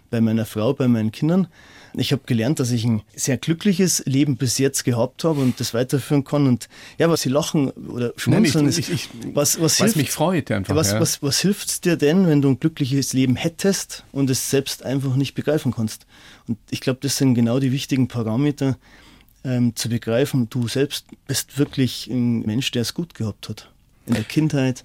bei 0.10 0.22
meiner 0.22 0.46
Frau, 0.46 0.74
bei 0.74 0.88
meinen 0.88 1.12
Kindern. 1.12 1.48
Ich 1.94 2.12
habe 2.14 2.22
gelernt, 2.26 2.60
dass 2.60 2.72
ich 2.72 2.86
ein 2.86 3.02
sehr 3.16 3.38
glückliches 3.38 4.04
Leben 4.06 4.38
bis 4.38 4.58
jetzt 4.58 4.86
gehabt 4.86 5.24
habe 5.24 5.42
und 5.42 5.60
das 5.60 5.74
weiterführen 5.74 6.24
kann. 6.24 6.48
Und 6.48 6.70
ja, 6.98 7.10
was 7.10 7.22
Sie 7.22 7.30
lachen 7.30 7.70
oder 7.72 8.14
schmunzeln, 8.16 8.66
Nein, 8.66 8.74
ich, 8.78 8.90
ich, 8.90 8.90
ist, 8.92 9.10
was, 9.34 9.60
was 9.60 9.78
hilft, 9.78 9.98
mich 9.98 10.12
freut 10.12 10.52
einfach. 10.52 10.76
Was, 10.76 10.94
ja. 10.94 11.00
was, 11.00 11.22
was 11.22 11.40
hilft 11.40 11.68
es 11.68 11.82
dir 11.82 11.98
denn, 11.98 12.28
wenn 12.28 12.42
du 12.42 12.50
ein 12.50 12.60
glückliches 12.60 13.14
Leben 13.14 13.36
hättest 13.36 14.06
und 14.12 14.30
es 14.30 14.50
selbst 14.50 14.84
einfach 14.84 15.16
nicht 15.16 15.34
begreifen 15.34 15.74
kannst? 15.74 16.06
Und 16.48 16.58
ich 16.70 16.80
glaube, 16.82 17.00
das 17.02 17.18
sind 17.18 17.34
genau 17.34 17.60
die 17.60 17.72
wichtigen 17.72 18.08
Parameter, 18.08 18.78
ähm, 19.44 19.76
zu 19.76 19.90
begreifen, 19.90 20.50
du 20.50 20.68
selbst 20.68 21.06
bist 21.28 21.58
wirklich 21.58 22.08
ein 22.08 22.42
Mensch, 22.42 22.72
der 22.72 22.84
es 22.84 22.94
gut 22.94 23.16
gehabt 23.16 23.50
hat. 23.50 23.70
In 24.06 24.14
der 24.14 24.24
Kindheit, 24.24 24.84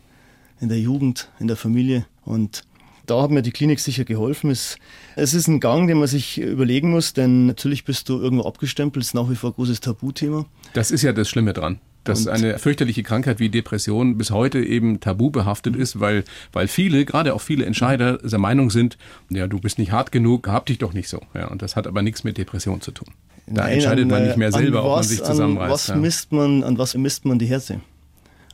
in 0.60 0.68
der 0.68 0.78
Jugend, 0.78 1.30
in 1.38 1.46
der 1.46 1.56
Familie. 1.56 2.06
Und 2.24 2.64
da 3.06 3.22
hat 3.22 3.30
mir 3.30 3.42
die 3.42 3.52
Klinik 3.52 3.80
sicher 3.80 4.04
geholfen. 4.04 4.50
Es, 4.50 4.78
es 5.14 5.34
ist 5.34 5.48
ein 5.48 5.60
Gang, 5.60 5.86
den 5.86 5.98
man 5.98 6.08
sich 6.08 6.38
überlegen 6.38 6.90
muss, 6.90 7.12
denn 7.12 7.46
natürlich 7.46 7.84
bist 7.84 8.08
du 8.08 8.20
irgendwo 8.20 8.44
abgestempelt, 8.44 9.02
das 9.02 9.08
ist 9.08 9.14
nach 9.14 9.30
wie 9.30 9.36
vor 9.36 9.50
ein 9.50 9.54
großes 9.54 9.80
Tabuthema. 9.80 10.46
Das 10.72 10.90
ist 10.90 11.02
ja 11.02 11.12
das 11.12 11.28
Schlimme 11.28 11.52
dran 11.52 11.80
dass 12.08 12.26
eine 12.26 12.58
fürchterliche 12.58 13.02
Krankheit 13.02 13.40
wie 13.40 13.48
Depression 13.48 14.16
bis 14.16 14.30
heute 14.30 14.60
eben 14.60 15.00
tabu 15.00 15.30
behaftet 15.30 15.74
mhm. 15.74 15.80
ist, 15.80 16.00
weil, 16.00 16.24
weil 16.52 16.68
viele, 16.68 17.04
gerade 17.04 17.34
auch 17.34 17.40
viele 17.40 17.64
Entscheider 17.64 18.18
der 18.18 18.38
Meinung 18.38 18.70
sind, 18.70 18.96
ja, 19.28 19.46
du 19.46 19.60
bist 19.60 19.78
nicht 19.78 19.92
hart 19.92 20.12
genug, 20.12 20.48
hab 20.48 20.66
dich 20.66 20.78
doch 20.78 20.92
nicht 20.92 21.08
so. 21.08 21.20
Ja, 21.34 21.48
und 21.48 21.62
das 21.62 21.76
hat 21.76 21.86
aber 21.86 22.02
nichts 22.02 22.24
mit 22.24 22.38
Depression 22.38 22.80
zu 22.80 22.92
tun. 22.92 23.08
Da 23.46 23.62
Nein, 23.62 23.74
entscheidet 23.74 24.04
an, 24.04 24.10
man 24.10 24.26
nicht 24.26 24.36
mehr 24.36 24.50
selber, 24.52 24.78
was, 24.78 24.84
ob 24.84 24.94
man 24.96 25.04
sich 25.04 25.22
zusammenreißt. 25.22 25.64
An 25.64 25.70
was, 25.70 25.86
ja. 25.88 25.96
misst 25.96 26.32
man, 26.32 26.64
an 26.64 26.78
was 26.78 26.94
misst 26.94 27.24
man 27.24 27.38
die 27.38 27.46
Härte? 27.46 27.80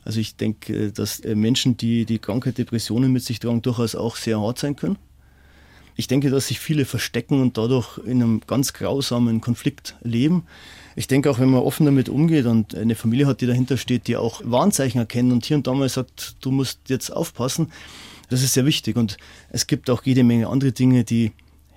Also 0.05 0.19
ich 0.19 0.35
denke, 0.35 0.91
dass 0.91 1.19
äh, 1.21 1.35
Menschen, 1.35 1.77
die 1.77 2.05
die 2.05 2.19
Krankheit 2.19 2.57
Depressionen 2.57 3.11
mit 3.11 3.23
sich 3.23 3.39
tragen, 3.39 3.61
durchaus 3.61 3.95
auch 3.95 4.15
sehr 4.15 4.39
hart 4.39 4.59
sein 4.59 4.75
können. 4.75 4.97
Ich 5.95 6.07
denke, 6.07 6.29
dass 6.29 6.47
sich 6.47 6.59
viele 6.59 6.85
verstecken 6.85 7.41
und 7.41 7.57
dadurch 7.57 7.99
in 7.99 8.21
einem 8.21 8.41
ganz 8.45 8.73
grausamen 8.73 9.41
Konflikt 9.41 9.95
leben. 10.01 10.43
Ich 10.95 11.07
denke 11.07 11.29
auch, 11.29 11.39
wenn 11.39 11.49
man 11.49 11.61
offen 11.61 11.85
damit 11.85 12.09
umgeht 12.09 12.45
und 12.45 12.75
eine 12.75 12.95
Familie 12.95 13.27
hat, 13.27 13.41
die 13.41 13.47
dahinter 13.47 13.77
steht, 13.77 14.07
die 14.07 14.17
auch 14.17 14.41
Warnzeichen 14.43 14.99
erkennen 14.99 15.31
und 15.31 15.45
hier 15.45 15.57
und 15.57 15.67
da 15.67 15.73
mal 15.73 15.89
sagt, 15.89 16.35
du 16.41 16.51
musst 16.51 16.89
jetzt 16.89 17.11
aufpassen, 17.11 17.71
das 18.29 18.41
ist 18.41 18.53
sehr 18.53 18.65
wichtig. 18.65 18.95
Und 18.95 19.17
es 19.49 19.67
gibt 19.67 19.89
auch 19.89 20.03
jede 20.03 20.23
Menge 20.23 20.47
andere 20.47 20.71
Dinge, 20.71 21.03
die 21.03 21.31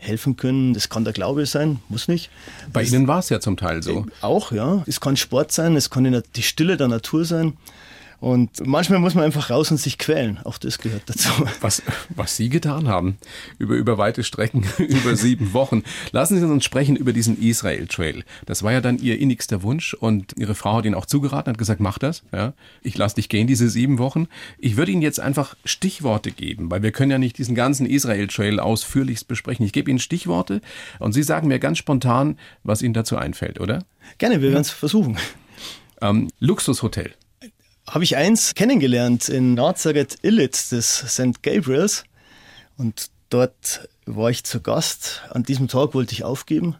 helfen 0.06 0.36
können. 0.36 0.74
Das 0.74 0.88
kann 0.88 1.04
der 1.04 1.12
Glaube 1.12 1.46
sein, 1.46 1.80
muss 1.88 2.08
nicht. 2.08 2.30
Bei 2.72 2.82
das 2.82 2.92
Ihnen 2.92 3.08
war 3.08 3.18
es 3.18 3.28
ja 3.28 3.40
zum 3.40 3.56
Teil 3.56 3.82
so. 3.82 4.06
Auch, 4.20 4.52
ja. 4.52 4.82
Es 4.86 5.00
kann 5.00 5.16
Sport 5.16 5.52
sein, 5.52 5.76
es 5.76 5.90
kann 5.90 6.22
die 6.34 6.42
Stille 6.42 6.76
der 6.76 6.88
Natur 6.88 7.24
sein. 7.24 7.56
Und 8.20 8.66
manchmal 8.66 8.98
muss 8.98 9.14
man 9.14 9.24
einfach 9.24 9.50
raus 9.50 9.70
und 9.70 9.76
sich 9.76 9.98
quälen. 9.98 10.38
Auch 10.44 10.58
das 10.58 10.78
gehört 10.78 11.02
dazu. 11.06 11.28
Was, 11.60 11.82
was 12.08 12.36
Sie 12.36 12.48
getan 12.48 12.88
haben, 12.88 13.18
über, 13.58 13.74
über 13.74 13.98
weite 13.98 14.24
Strecken, 14.24 14.64
über 14.78 15.16
sieben 15.16 15.52
Wochen. 15.52 15.82
Lassen 16.12 16.38
Sie 16.38 16.46
uns 16.46 16.64
sprechen 16.64 16.96
über 16.96 17.12
diesen 17.12 17.40
Israel 17.40 17.86
Trail. 17.86 18.24
Das 18.46 18.62
war 18.62 18.72
ja 18.72 18.80
dann 18.80 18.98
Ihr 18.98 19.18
innigster 19.18 19.62
Wunsch 19.62 19.94
und 19.94 20.34
Ihre 20.36 20.54
Frau 20.54 20.76
hat 20.76 20.86
Ihnen 20.86 20.94
auch 20.94 21.06
zugeraten, 21.06 21.50
hat 21.50 21.58
gesagt, 21.58 21.80
mach 21.80 21.98
das. 21.98 22.22
Ja, 22.32 22.54
ich 22.82 22.96
lasse 22.96 23.16
dich 23.16 23.28
gehen, 23.28 23.46
diese 23.46 23.68
sieben 23.68 23.98
Wochen. 23.98 24.28
Ich 24.58 24.76
würde 24.76 24.92
Ihnen 24.92 25.02
jetzt 25.02 25.20
einfach 25.20 25.56
Stichworte 25.64 26.30
geben, 26.30 26.70
weil 26.70 26.82
wir 26.82 26.92
können 26.92 27.10
ja 27.10 27.18
nicht 27.18 27.38
diesen 27.38 27.54
ganzen 27.54 27.86
Israel 27.86 28.28
Trail 28.28 28.60
ausführlichst 28.60 29.28
besprechen. 29.28 29.66
Ich 29.66 29.72
gebe 29.72 29.90
Ihnen 29.90 29.98
Stichworte 29.98 30.60
und 30.98 31.12
Sie 31.12 31.22
sagen 31.22 31.48
mir 31.48 31.58
ganz 31.58 31.78
spontan, 31.78 32.38
was 32.64 32.82
Ihnen 32.82 32.94
dazu 32.94 33.16
einfällt, 33.16 33.60
oder? 33.60 33.84
Gerne, 34.18 34.40
wir 34.40 34.50
werden 34.50 34.62
es 34.62 34.70
versuchen. 34.70 35.18
Ähm, 36.00 36.28
Luxushotel 36.38 37.14
habe 37.88 38.04
ich 38.04 38.16
eins 38.16 38.54
kennengelernt 38.54 39.28
in 39.28 39.54
Nazareth 39.54 40.18
Illitz 40.22 40.70
des 40.70 41.04
St. 41.08 41.42
Gabriels. 41.42 42.04
Und 42.76 43.10
dort 43.30 43.88
war 44.06 44.30
ich 44.30 44.44
zu 44.44 44.60
Gast. 44.60 45.22
An 45.30 45.44
diesem 45.44 45.68
Tag 45.68 45.94
wollte 45.94 46.12
ich 46.12 46.24
aufgeben. 46.24 46.76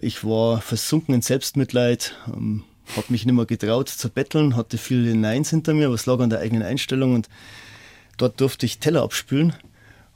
Ich 0.00 0.24
war 0.24 0.60
versunken 0.60 1.14
in 1.14 1.22
Selbstmitleid, 1.22 2.14
ähm, 2.34 2.64
habe 2.96 3.06
mich 3.08 3.24
nicht 3.24 3.34
mehr 3.34 3.46
getraut 3.46 3.88
zu 3.88 4.10
betteln, 4.10 4.56
hatte 4.56 4.76
viele 4.76 5.14
Neins 5.14 5.50
hinter 5.50 5.74
mir, 5.74 5.90
was 5.90 6.06
lag 6.06 6.18
an 6.20 6.30
der 6.30 6.40
eigenen 6.40 6.62
Einstellung. 6.62 7.14
Und 7.14 7.28
dort 8.16 8.40
durfte 8.40 8.66
ich 8.66 8.78
Teller 8.78 9.02
abspülen 9.02 9.54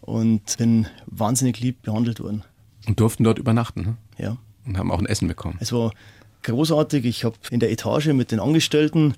und 0.01 0.57
bin 0.59 0.87
wahnsinnig 1.07 1.61
lieb 1.61 1.83
behandelt 1.83 2.21
worden. 2.21 2.45
Und 2.87 3.01
durften 3.01 3.25
dort 3.25 3.39
übernachten? 3.39 3.83
Ne? 3.83 3.97
Ja. 4.19 4.37
Und 4.67 4.79
haben 4.79 4.91
auch 4.91 4.99
ein 4.99 5.07
Essen 5.07 5.29
bekommen? 5.29 5.57
Es 5.61 5.73
war 5.73 5.93
großartig. 6.43 7.05
Ich 7.05 7.25
habe 7.25 7.37
in 7.51 7.61
der 7.61 7.71
Etage 7.71 8.09
mit 8.09 8.31
den 8.31 8.41
Angestellten 8.41 9.15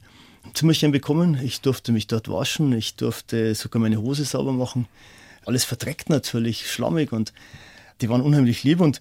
Zimmerchen 0.54 0.92
bekommen. 0.92 1.38
Ich 1.42 1.60
durfte 1.60 1.92
mich 1.92 2.06
dort 2.06 2.28
waschen, 2.28 2.72
ich 2.72 2.96
durfte 2.96 3.54
sogar 3.54 3.80
meine 3.80 4.00
Hose 4.00 4.24
sauber 4.24 4.52
machen. 4.52 4.88
Alles 5.44 5.64
verdreckt 5.64 6.08
natürlich, 6.08 6.70
schlammig 6.70 7.12
und 7.12 7.32
die 8.00 8.08
waren 8.08 8.20
unheimlich 8.20 8.64
lieb 8.64 8.80
und 8.80 9.00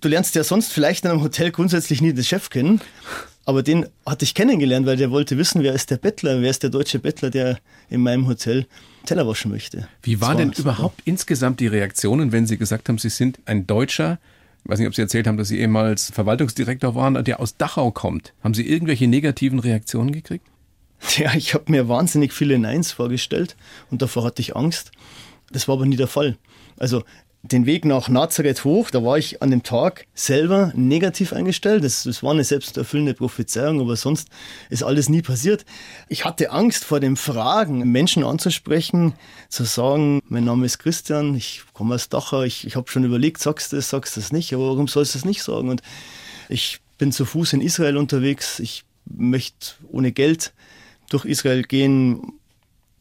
du 0.00 0.08
lernst 0.08 0.34
ja 0.34 0.44
sonst 0.44 0.72
vielleicht 0.72 1.04
in 1.04 1.10
einem 1.10 1.22
Hotel 1.22 1.50
grundsätzlich 1.50 2.00
nie 2.00 2.12
den 2.12 2.24
Chef 2.24 2.50
kennen, 2.50 2.80
aber 3.44 3.62
den 3.62 3.86
hatte 4.06 4.24
ich 4.24 4.34
kennengelernt, 4.34 4.86
weil 4.86 4.96
der 4.96 5.10
wollte 5.10 5.36
wissen, 5.36 5.62
wer 5.62 5.74
ist 5.74 5.90
der 5.90 5.96
Bettler, 5.96 6.40
wer 6.40 6.50
ist 6.50 6.62
der 6.62 6.70
deutsche 6.70 6.98
Bettler, 6.98 7.30
der 7.30 7.58
in 7.90 8.02
meinem 8.02 8.26
Hotel 8.26 8.66
Teller 9.04 9.26
waschen 9.26 9.50
möchte. 9.50 9.88
Wie 10.02 10.20
waren 10.20 10.36
denn 10.36 10.52
überhaupt 10.52 10.98
super. 10.98 11.02
insgesamt 11.06 11.58
die 11.58 11.66
Reaktionen, 11.66 12.30
wenn 12.30 12.46
Sie 12.46 12.56
gesagt 12.56 12.88
haben, 12.88 12.98
Sie 12.98 13.08
sind 13.08 13.40
ein 13.46 13.66
Deutscher, 13.66 14.18
ich 14.64 14.70
weiß 14.70 14.78
nicht, 14.78 14.88
ob 14.88 14.94
Sie 14.94 15.02
erzählt 15.02 15.26
haben, 15.26 15.36
dass 15.36 15.48
Sie 15.48 15.58
ehemals 15.58 16.10
Verwaltungsdirektor 16.10 16.94
waren, 16.94 17.24
der 17.24 17.40
aus 17.40 17.56
Dachau 17.56 17.90
kommt. 17.90 18.32
Haben 18.42 18.54
Sie 18.54 18.68
irgendwelche 18.68 19.08
negativen 19.08 19.58
Reaktionen 19.58 20.12
gekriegt? 20.12 20.46
Ja, 21.16 21.34
ich 21.34 21.54
habe 21.54 21.64
mir 21.66 21.88
wahnsinnig 21.88 22.32
viele 22.32 22.58
Neins 22.60 22.92
vorgestellt 22.92 23.56
und 23.90 24.02
davor 24.02 24.24
hatte 24.24 24.40
ich 24.40 24.54
Angst. 24.54 24.92
Das 25.50 25.66
war 25.66 25.74
aber 25.74 25.86
nie 25.86 25.96
der 25.96 26.06
Fall. 26.06 26.36
Also 26.78 27.02
den 27.44 27.66
Weg 27.66 27.84
nach 27.84 28.08
Nazareth 28.08 28.64
hoch, 28.64 28.90
da 28.90 29.02
war 29.02 29.18
ich 29.18 29.42
an 29.42 29.50
dem 29.50 29.64
Tag 29.64 30.06
selber 30.14 30.72
negativ 30.76 31.32
eingestellt. 31.32 31.82
Das, 31.82 32.04
das 32.04 32.22
war 32.22 32.30
eine 32.30 32.44
selbsterfüllende 32.44 33.14
Prophezeiung, 33.14 33.80
aber 33.80 33.96
sonst 33.96 34.28
ist 34.70 34.84
alles 34.84 35.08
nie 35.08 35.22
passiert. 35.22 35.64
Ich 36.08 36.24
hatte 36.24 36.52
Angst 36.52 36.84
vor 36.84 37.00
dem 37.00 37.16
Fragen, 37.16 37.90
Menschen 37.90 38.22
anzusprechen, 38.22 39.14
zu 39.48 39.64
sagen, 39.64 40.20
mein 40.28 40.44
Name 40.44 40.66
ist 40.66 40.78
Christian, 40.78 41.34
ich 41.34 41.62
komme 41.72 41.96
aus 41.96 42.08
Dachau, 42.08 42.42
ich, 42.42 42.64
ich 42.64 42.76
habe 42.76 42.90
schon 42.90 43.04
überlegt, 43.04 43.42
sagst 43.42 43.72
du 43.72 43.76
das, 43.76 43.90
sagst 43.90 44.16
du 44.16 44.20
das 44.20 44.30
nicht, 44.30 44.54
aber 44.54 44.68
warum 44.68 44.86
sollst 44.86 45.14
du 45.14 45.18
das 45.18 45.24
nicht 45.24 45.42
sagen? 45.42 45.68
Und 45.68 45.82
ich 46.48 46.78
bin 46.96 47.10
zu 47.10 47.24
Fuß 47.24 47.54
in 47.54 47.60
Israel 47.60 47.96
unterwegs, 47.96 48.60
ich 48.60 48.84
möchte 49.04 49.74
ohne 49.90 50.12
Geld 50.12 50.52
durch 51.10 51.24
Israel 51.24 51.64
gehen, 51.64 52.34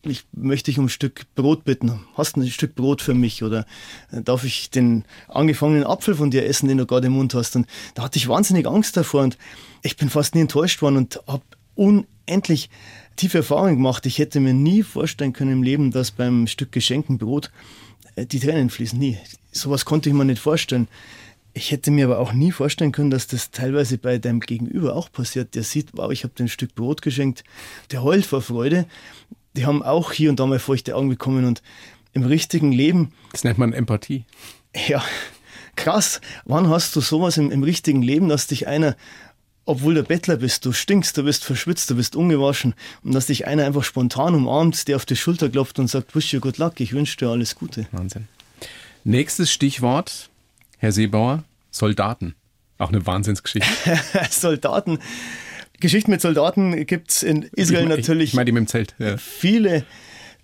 ich 0.03 0.25
möchte 0.31 0.71
dich 0.71 0.79
um 0.79 0.85
ein 0.85 0.89
Stück 0.89 1.25
Brot 1.35 1.63
bitten. 1.63 2.01
Hast 2.15 2.35
du 2.35 2.41
ein 2.41 2.47
Stück 2.47 2.75
Brot 2.75 3.01
für 3.01 3.13
mich? 3.13 3.43
Oder 3.43 3.65
äh, 4.11 4.21
darf 4.21 4.43
ich 4.43 4.69
den 4.69 5.05
angefangenen 5.27 5.85
Apfel 5.85 6.15
von 6.15 6.31
dir 6.31 6.45
essen, 6.45 6.67
den 6.67 6.77
du 6.77 6.85
gerade 6.85 7.07
im 7.07 7.13
Mund 7.13 7.33
hast? 7.33 7.55
Und 7.55 7.67
da 7.93 8.03
hatte 8.03 8.17
ich 8.17 8.27
wahnsinnig 8.27 8.67
Angst 8.67 8.97
davor 8.97 9.23
und 9.23 9.37
ich 9.83 9.97
bin 9.97 10.09
fast 10.09 10.35
nie 10.35 10.41
enttäuscht 10.41 10.81
worden 10.81 10.97
und 10.97 11.21
habe 11.27 11.43
unendlich 11.75 12.69
tiefe 13.15 13.39
Erfahrungen 13.39 13.75
gemacht. 13.75 14.05
Ich 14.05 14.17
hätte 14.17 14.39
mir 14.39 14.53
nie 14.53 14.83
vorstellen 14.83 15.33
können 15.33 15.51
im 15.51 15.63
Leben, 15.63 15.91
dass 15.91 16.11
beim 16.11 16.47
Stück 16.47 16.71
geschenkten 16.71 17.17
Brot 17.17 17.51
äh, 18.15 18.25
die 18.25 18.39
Tränen 18.39 18.69
fließen. 18.69 18.97
Nie. 18.97 19.17
Sowas 19.51 19.85
konnte 19.85 20.09
ich 20.09 20.15
mir 20.15 20.25
nicht 20.25 20.41
vorstellen. 20.41 20.87
Ich 21.53 21.71
hätte 21.71 21.91
mir 21.91 22.05
aber 22.05 22.19
auch 22.19 22.31
nie 22.31 22.51
vorstellen 22.51 22.93
können, 22.93 23.11
dass 23.11 23.27
das 23.27 23.51
teilweise 23.51 23.97
bei 23.97 24.17
deinem 24.17 24.39
Gegenüber 24.39 24.95
auch 24.95 25.11
passiert. 25.11 25.53
Der 25.53 25.63
sieht, 25.63 25.89
wow, 25.93 26.09
ich 26.09 26.23
habe 26.23 26.33
dir 26.33 26.45
ein 26.45 26.49
Stück 26.49 26.75
Brot 26.75 27.01
geschenkt, 27.01 27.43
der 27.91 28.03
heult 28.03 28.25
vor 28.25 28.41
Freude 28.41 28.85
die 29.55 29.65
haben 29.65 29.83
auch 29.83 30.11
hier 30.11 30.29
und 30.29 30.39
da 30.39 30.45
mal 30.45 30.59
feuchte 30.59 30.95
Augen 30.95 31.09
bekommen 31.09 31.45
und 31.45 31.61
im 32.13 32.23
richtigen 32.23 32.71
Leben. 32.71 33.13
Das 33.31 33.43
nennt 33.43 33.57
man 33.57 33.73
Empathie. 33.73 34.25
Ja, 34.87 35.03
krass. 35.75 36.21
Wann 36.45 36.69
hast 36.69 36.95
du 36.95 37.01
sowas 37.01 37.37
im, 37.37 37.51
im 37.51 37.63
richtigen 37.63 38.01
Leben, 38.01 38.29
dass 38.29 38.47
dich 38.47 38.67
einer, 38.67 38.95
obwohl 39.65 39.95
du 39.95 40.03
Bettler 40.03 40.37
bist, 40.37 40.65
du 40.65 40.71
stinkst, 40.71 41.17
du 41.17 41.23
bist 41.23 41.43
verschwitzt, 41.43 41.89
du 41.89 41.95
bist 41.95 42.15
ungewaschen 42.15 42.73
und 43.03 43.13
dass 43.13 43.27
dich 43.27 43.47
einer 43.47 43.65
einfach 43.65 43.83
spontan 43.83 44.35
umarmt, 44.35 44.87
der 44.87 44.95
auf 44.95 45.05
die 45.05 45.15
Schulter 45.15 45.49
klopft 45.49 45.79
und 45.79 45.87
sagt, 45.87 46.15
wish 46.15 46.33
you 46.33 46.39
good 46.39 46.57
luck, 46.57 46.79
ich 46.79 46.93
wünsche 46.93 47.17
dir 47.17 47.29
alles 47.29 47.55
Gute. 47.55 47.87
Wahnsinn. 47.91 48.27
Nächstes 49.03 49.51
Stichwort, 49.51 50.29
Herr 50.77 50.91
Seebauer, 50.91 51.43
Soldaten. 51.71 52.35
Auch 52.77 52.89
eine 52.89 53.05
Wahnsinnsgeschichte. 53.05 53.69
Soldaten. 54.29 54.99
Geschichten 55.81 56.11
mit 56.11 56.21
Soldaten 56.21 56.85
gibt 56.85 57.11
es 57.11 57.23
in 57.23 57.43
Israel 57.43 57.83
ich 57.83 57.89
mein, 57.89 57.97
natürlich. 57.97 58.29
Ich 58.29 58.33
meine 58.35 58.45
die 58.45 58.51
mit 58.53 58.61
dem 58.61 58.67
Zelt. 58.67 58.95
Ja. 58.99 59.17
Viele, 59.17 59.85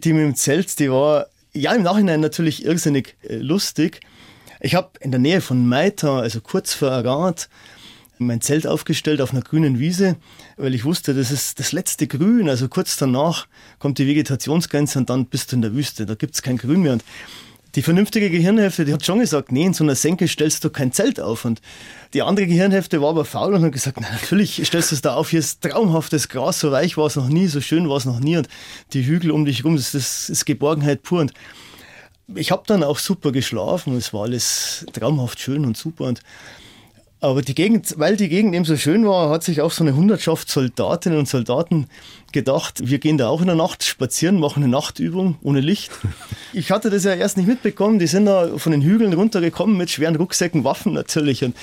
die 0.04 0.12
mit 0.12 0.24
dem 0.24 0.36
Zelt, 0.36 0.78
die 0.80 0.92
war 0.92 1.28
ja 1.54 1.74
im 1.74 1.84
Nachhinein 1.84 2.20
natürlich 2.20 2.66
irrsinnig 2.66 3.16
äh, 3.24 3.38
lustig. 3.38 4.02
Ich 4.60 4.76
habe 4.76 4.90
in 5.00 5.12
der 5.12 5.20
Nähe 5.20 5.42
von 5.42 5.68
Maita, 5.68 6.20
also 6.20 6.42
kurz 6.42 6.74
vor 6.74 6.92
Arad, 6.92 7.48
mein 8.20 8.42
Zelt 8.42 8.66
aufgestellt 8.66 9.22
auf 9.22 9.32
einer 9.32 9.42
grünen 9.42 9.80
Wiese, 9.80 10.16
weil 10.58 10.74
ich 10.74 10.86
wusste, 10.86 11.14
das 11.14 11.32
ist 11.32 11.60
das 11.60 11.72
letzte 11.72 12.08
Grün. 12.08 12.50
Also 12.50 12.68
kurz 12.68 12.98
danach 12.98 13.48
kommt 13.80 14.00
die 14.00 14.08
Vegetationsgrenze 14.08 15.00
und 15.00 15.10
dann 15.10 15.28
bist 15.28 15.52
du 15.52 15.56
in 15.56 15.62
der 15.62 15.74
Wüste. 15.74 16.06
Da 16.06 16.16
gibt 16.16 16.36
es 16.36 16.42
kein 16.42 16.58
Grün 16.58 16.82
mehr. 16.82 16.94
Und 16.94 17.04
die 17.78 17.84
vernünftige 17.84 18.32
Gehirnhälfte, 18.32 18.86
die 18.86 18.94
hat 18.94 19.06
schon 19.06 19.20
gesagt, 19.20 19.52
nee, 19.52 19.64
in 19.64 19.74
so 19.76 19.84
einer 19.84 19.94
Senke 19.94 20.28
stellst 20.28 20.64
du 20.64 20.72
kein 20.72 20.92
Zelt 20.92 21.20
auf. 21.20 21.46
Und 21.46 21.62
die 22.16 22.24
andere 22.24 22.48
Gehirnhälfte 22.48 23.04
war 23.04 23.10
aber 23.10 23.24
faul 23.24 23.54
und 23.54 23.64
hat 23.64 23.72
gesagt, 23.72 24.00
na, 24.02 24.10
natürlich 24.10 24.66
stellst 24.66 24.90
du 24.90 24.96
es 24.96 25.02
da 25.02 25.14
auf, 25.14 25.30
hier 25.30 25.42
ist 25.42 25.62
traumhaftes 25.62 26.28
Gras, 26.28 26.60
so 26.60 26.72
weich 26.72 26.98
war 26.98 27.06
es 27.06 27.16
noch 27.16 27.30
nie, 27.30 27.46
so 27.46 27.62
schön 27.62 27.88
war 27.88 27.98
es 27.98 28.06
noch 28.06 28.20
nie 28.20 28.36
und 28.36 28.50
die 28.94 29.06
Hügel 29.06 29.30
um 29.30 29.46
dich 29.46 29.60
herum, 29.60 29.76
das, 29.76 29.92
das 29.92 30.28
ist 30.28 30.46
Geborgenheit 30.46 31.04
pur. 31.04 31.22
Und 31.22 31.34
ich 32.34 32.50
habe 32.50 32.64
dann 32.66 32.82
auch 32.82 32.98
super 32.98 33.32
geschlafen, 33.32 33.96
es 33.96 34.12
war 34.12 34.24
alles 34.24 34.84
traumhaft 34.92 35.40
schön 35.40 35.64
und 35.64 35.78
super 35.78 36.06
und 36.06 36.22
aber 37.20 37.42
die 37.42 37.56
Gegend, 37.56 37.96
weil 37.98 38.16
die 38.16 38.30
Gegend 38.30 38.54
eben 38.54 38.66
so 38.66 38.78
schön 38.78 39.08
war, 39.08 39.30
hat 39.30 39.44
sich 39.44 39.62
auch 39.62 39.72
so 39.72 39.84
eine 39.84 39.96
Hundertschaft 39.96 40.50
Soldatinnen 40.50 41.18
und 41.18 41.28
Soldaten 41.28 41.88
gedacht, 42.32 42.82
wir 42.84 43.00
gehen 43.00 43.18
da 43.18 43.28
auch 43.30 43.42
in 43.42 43.48
der 43.48 43.56
Nacht 43.56 43.84
spazieren, 43.84 44.40
machen 44.40 44.62
eine 44.62 44.72
Nachtübung 44.72 45.38
ohne 45.42 45.60
Licht. 45.60 45.92
Ich 46.54 46.72
hatte 46.72 46.90
das 46.90 47.04
ja 47.04 47.14
erst 47.14 47.38
nicht 47.38 47.46
mitbekommen. 47.46 48.00
Die 48.00 48.08
sind 48.08 48.26
da 48.26 48.58
von 48.58 48.72
den 48.72 48.82
Hügeln 48.82 49.14
runtergekommen 49.14 49.78
mit 49.78 49.92
schweren 49.92 50.16
Rucksäcken, 50.16 50.64
Waffen 50.64 50.94
natürlich. 50.94 51.44
Und 51.44 51.56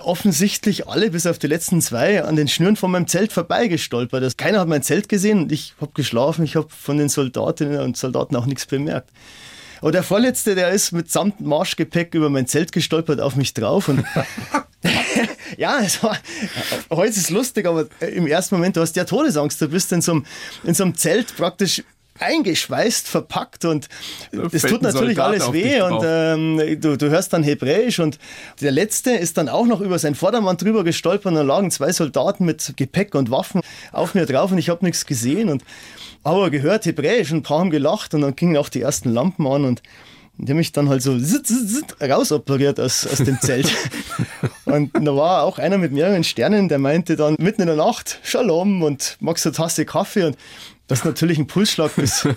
offensichtlich 0.00 0.88
alle, 0.88 1.10
bis 1.10 1.26
auf 1.26 1.38
die 1.38 1.46
letzten 1.46 1.80
zwei, 1.80 2.24
an 2.24 2.34
den 2.34 2.48
Schnüren 2.48 2.74
von 2.74 2.90
meinem 2.90 3.06
Zelt 3.06 3.32
vorbeigestolpert. 3.32 4.22
Also 4.22 4.34
keiner 4.36 4.58
hat 4.60 4.68
mein 4.68 4.82
Zelt 4.82 5.08
gesehen 5.08 5.42
und 5.42 5.52
ich 5.52 5.74
habe 5.80 5.92
geschlafen. 5.94 6.44
Ich 6.44 6.56
habe 6.56 6.66
von 6.70 6.96
den 6.96 7.08
Soldatinnen 7.08 7.80
und 7.82 7.96
Soldaten 7.96 8.34
auch 8.34 8.46
nichts 8.46 8.66
bemerkt. 8.66 9.10
Aber 9.82 9.92
der 9.92 10.02
Vorletzte, 10.02 10.54
der 10.54 10.70
ist 10.70 10.92
mit 10.92 11.10
samt 11.10 11.40
Marschgepäck 11.40 12.14
über 12.14 12.30
mein 12.30 12.46
Zelt 12.46 12.72
gestolpert 12.72 13.20
auf 13.20 13.36
mich 13.36 13.52
drauf 13.52 13.88
und 13.88 14.04
ja, 15.56 15.80
es 15.80 16.02
war, 16.02 16.16
heute 16.90 17.10
ist 17.10 17.16
es 17.18 17.30
lustig, 17.30 17.66
aber 17.66 17.86
im 18.00 18.26
ersten 18.26 18.56
Moment, 18.56 18.76
du 18.76 18.80
hast 18.80 18.96
ja 18.96 19.04
Todesangst. 19.04 19.60
Du 19.60 19.68
bist 19.68 19.92
in 19.92 20.00
so 20.00 20.12
einem, 20.12 20.26
in 20.64 20.74
so 20.74 20.84
einem 20.84 20.96
Zelt 20.96 21.36
praktisch 21.36 21.82
eingeschweißt, 22.18 23.08
verpackt 23.08 23.64
und 23.64 23.88
es 24.52 24.62
tut 24.62 24.82
natürlich 24.82 25.20
alles 25.20 25.52
weh 25.52 25.80
und 25.80 26.02
ähm, 26.04 26.80
du, 26.80 26.96
du 26.96 27.10
hörst 27.10 27.32
dann 27.32 27.42
Hebräisch 27.42 27.98
und 28.00 28.18
der 28.60 28.70
Letzte 28.70 29.12
ist 29.12 29.38
dann 29.38 29.48
auch 29.48 29.66
noch 29.66 29.80
über 29.80 29.98
seinen 29.98 30.14
Vordermann 30.14 30.58
drüber 30.58 30.84
gestolpert 30.84 31.32
und 31.32 31.34
da 31.34 31.42
lagen 31.42 31.70
zwei 31.70 31.90
Soldaten 31.90 32.44
mit 32.44 32.74
Gepäck 32.76 33.14
und 33.14 33.30
Waffen 33.30 33.62
auf 33.92 34.14
mir 34.14 34.26
drauf 34.26 34.52
und 34.52 34.58
ich 34.58 34.68
habe 34.68 34.84
nichts 34.84 35.06
gesehen 35.06 35.48
und 35.48 35.64
aber 36.24 36.50
gehört 36.50 36.86
Hebräisch 36.86 37.32
und 37.32 37.38
ein 37.38 37.42
paar 37.42 37.60
haben 37.60 37.70
gelacht 37.70 38.14
und 38.14 38.22
dann 38.22 38.36
gingen 38.36 38.56
auch 38.56 38.68
die 38.68 38.80
ersten 38.80 39.12
Lampen 39.12 39.46
an 39.46 39.64
und 39.64 39.82
die 40.38 40.50
haben 40.50 40.58
mich 40.58 40.72
dann 40.72 40.88
halt 40.88 41.02
so 41.02 41.18
rausoperiert 42.00 42.80
aus, 42.80 43.06
aus 43.06 43.18
dem 43.18 43.38
Zelt. 43.40 43.70
und 44.64 44.90
da 44.94 45.14
war 45.14 45.42
auch 45.42 45.58
einer 45.58 45.78
mit 45.78 45.92
mehreren 45.92 46.24
Sternen, 46.24 46.68
der 46.68 46.78
meinte 46.78 47.16
dann 47.16 47.36
mitten 47.38 47.60
in 47.60 47.66
der 47.66 47.76
Nacht, 47.76 48.18
Shalom 48.22 48.82
und 48.82 49.18
magst 49.20 49.44
du 49.44 49.50
eine 49.50 49.56
Tasse 49.56 49.84
Kaffee 49.84 50.24
und 50.24 50.36
das 50.88 51.00
ist 51.00 51.04
natürlich 51.04 51.38
ein 51.38 51.46
Pulsschlag 51.46 51.94
bis, 51.96 52.22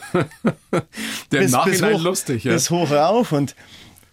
der 1.31 1.39
bis, 1.39 1.55
bis 1.65 1.81
hoch, 1.81 2.01
lustig, 2.01 2.43
ja. 2.43 2.53
bis 2.53 2.69
hoch 2.69 2.91
rauf 2.91 3.31
und 3.31 3.55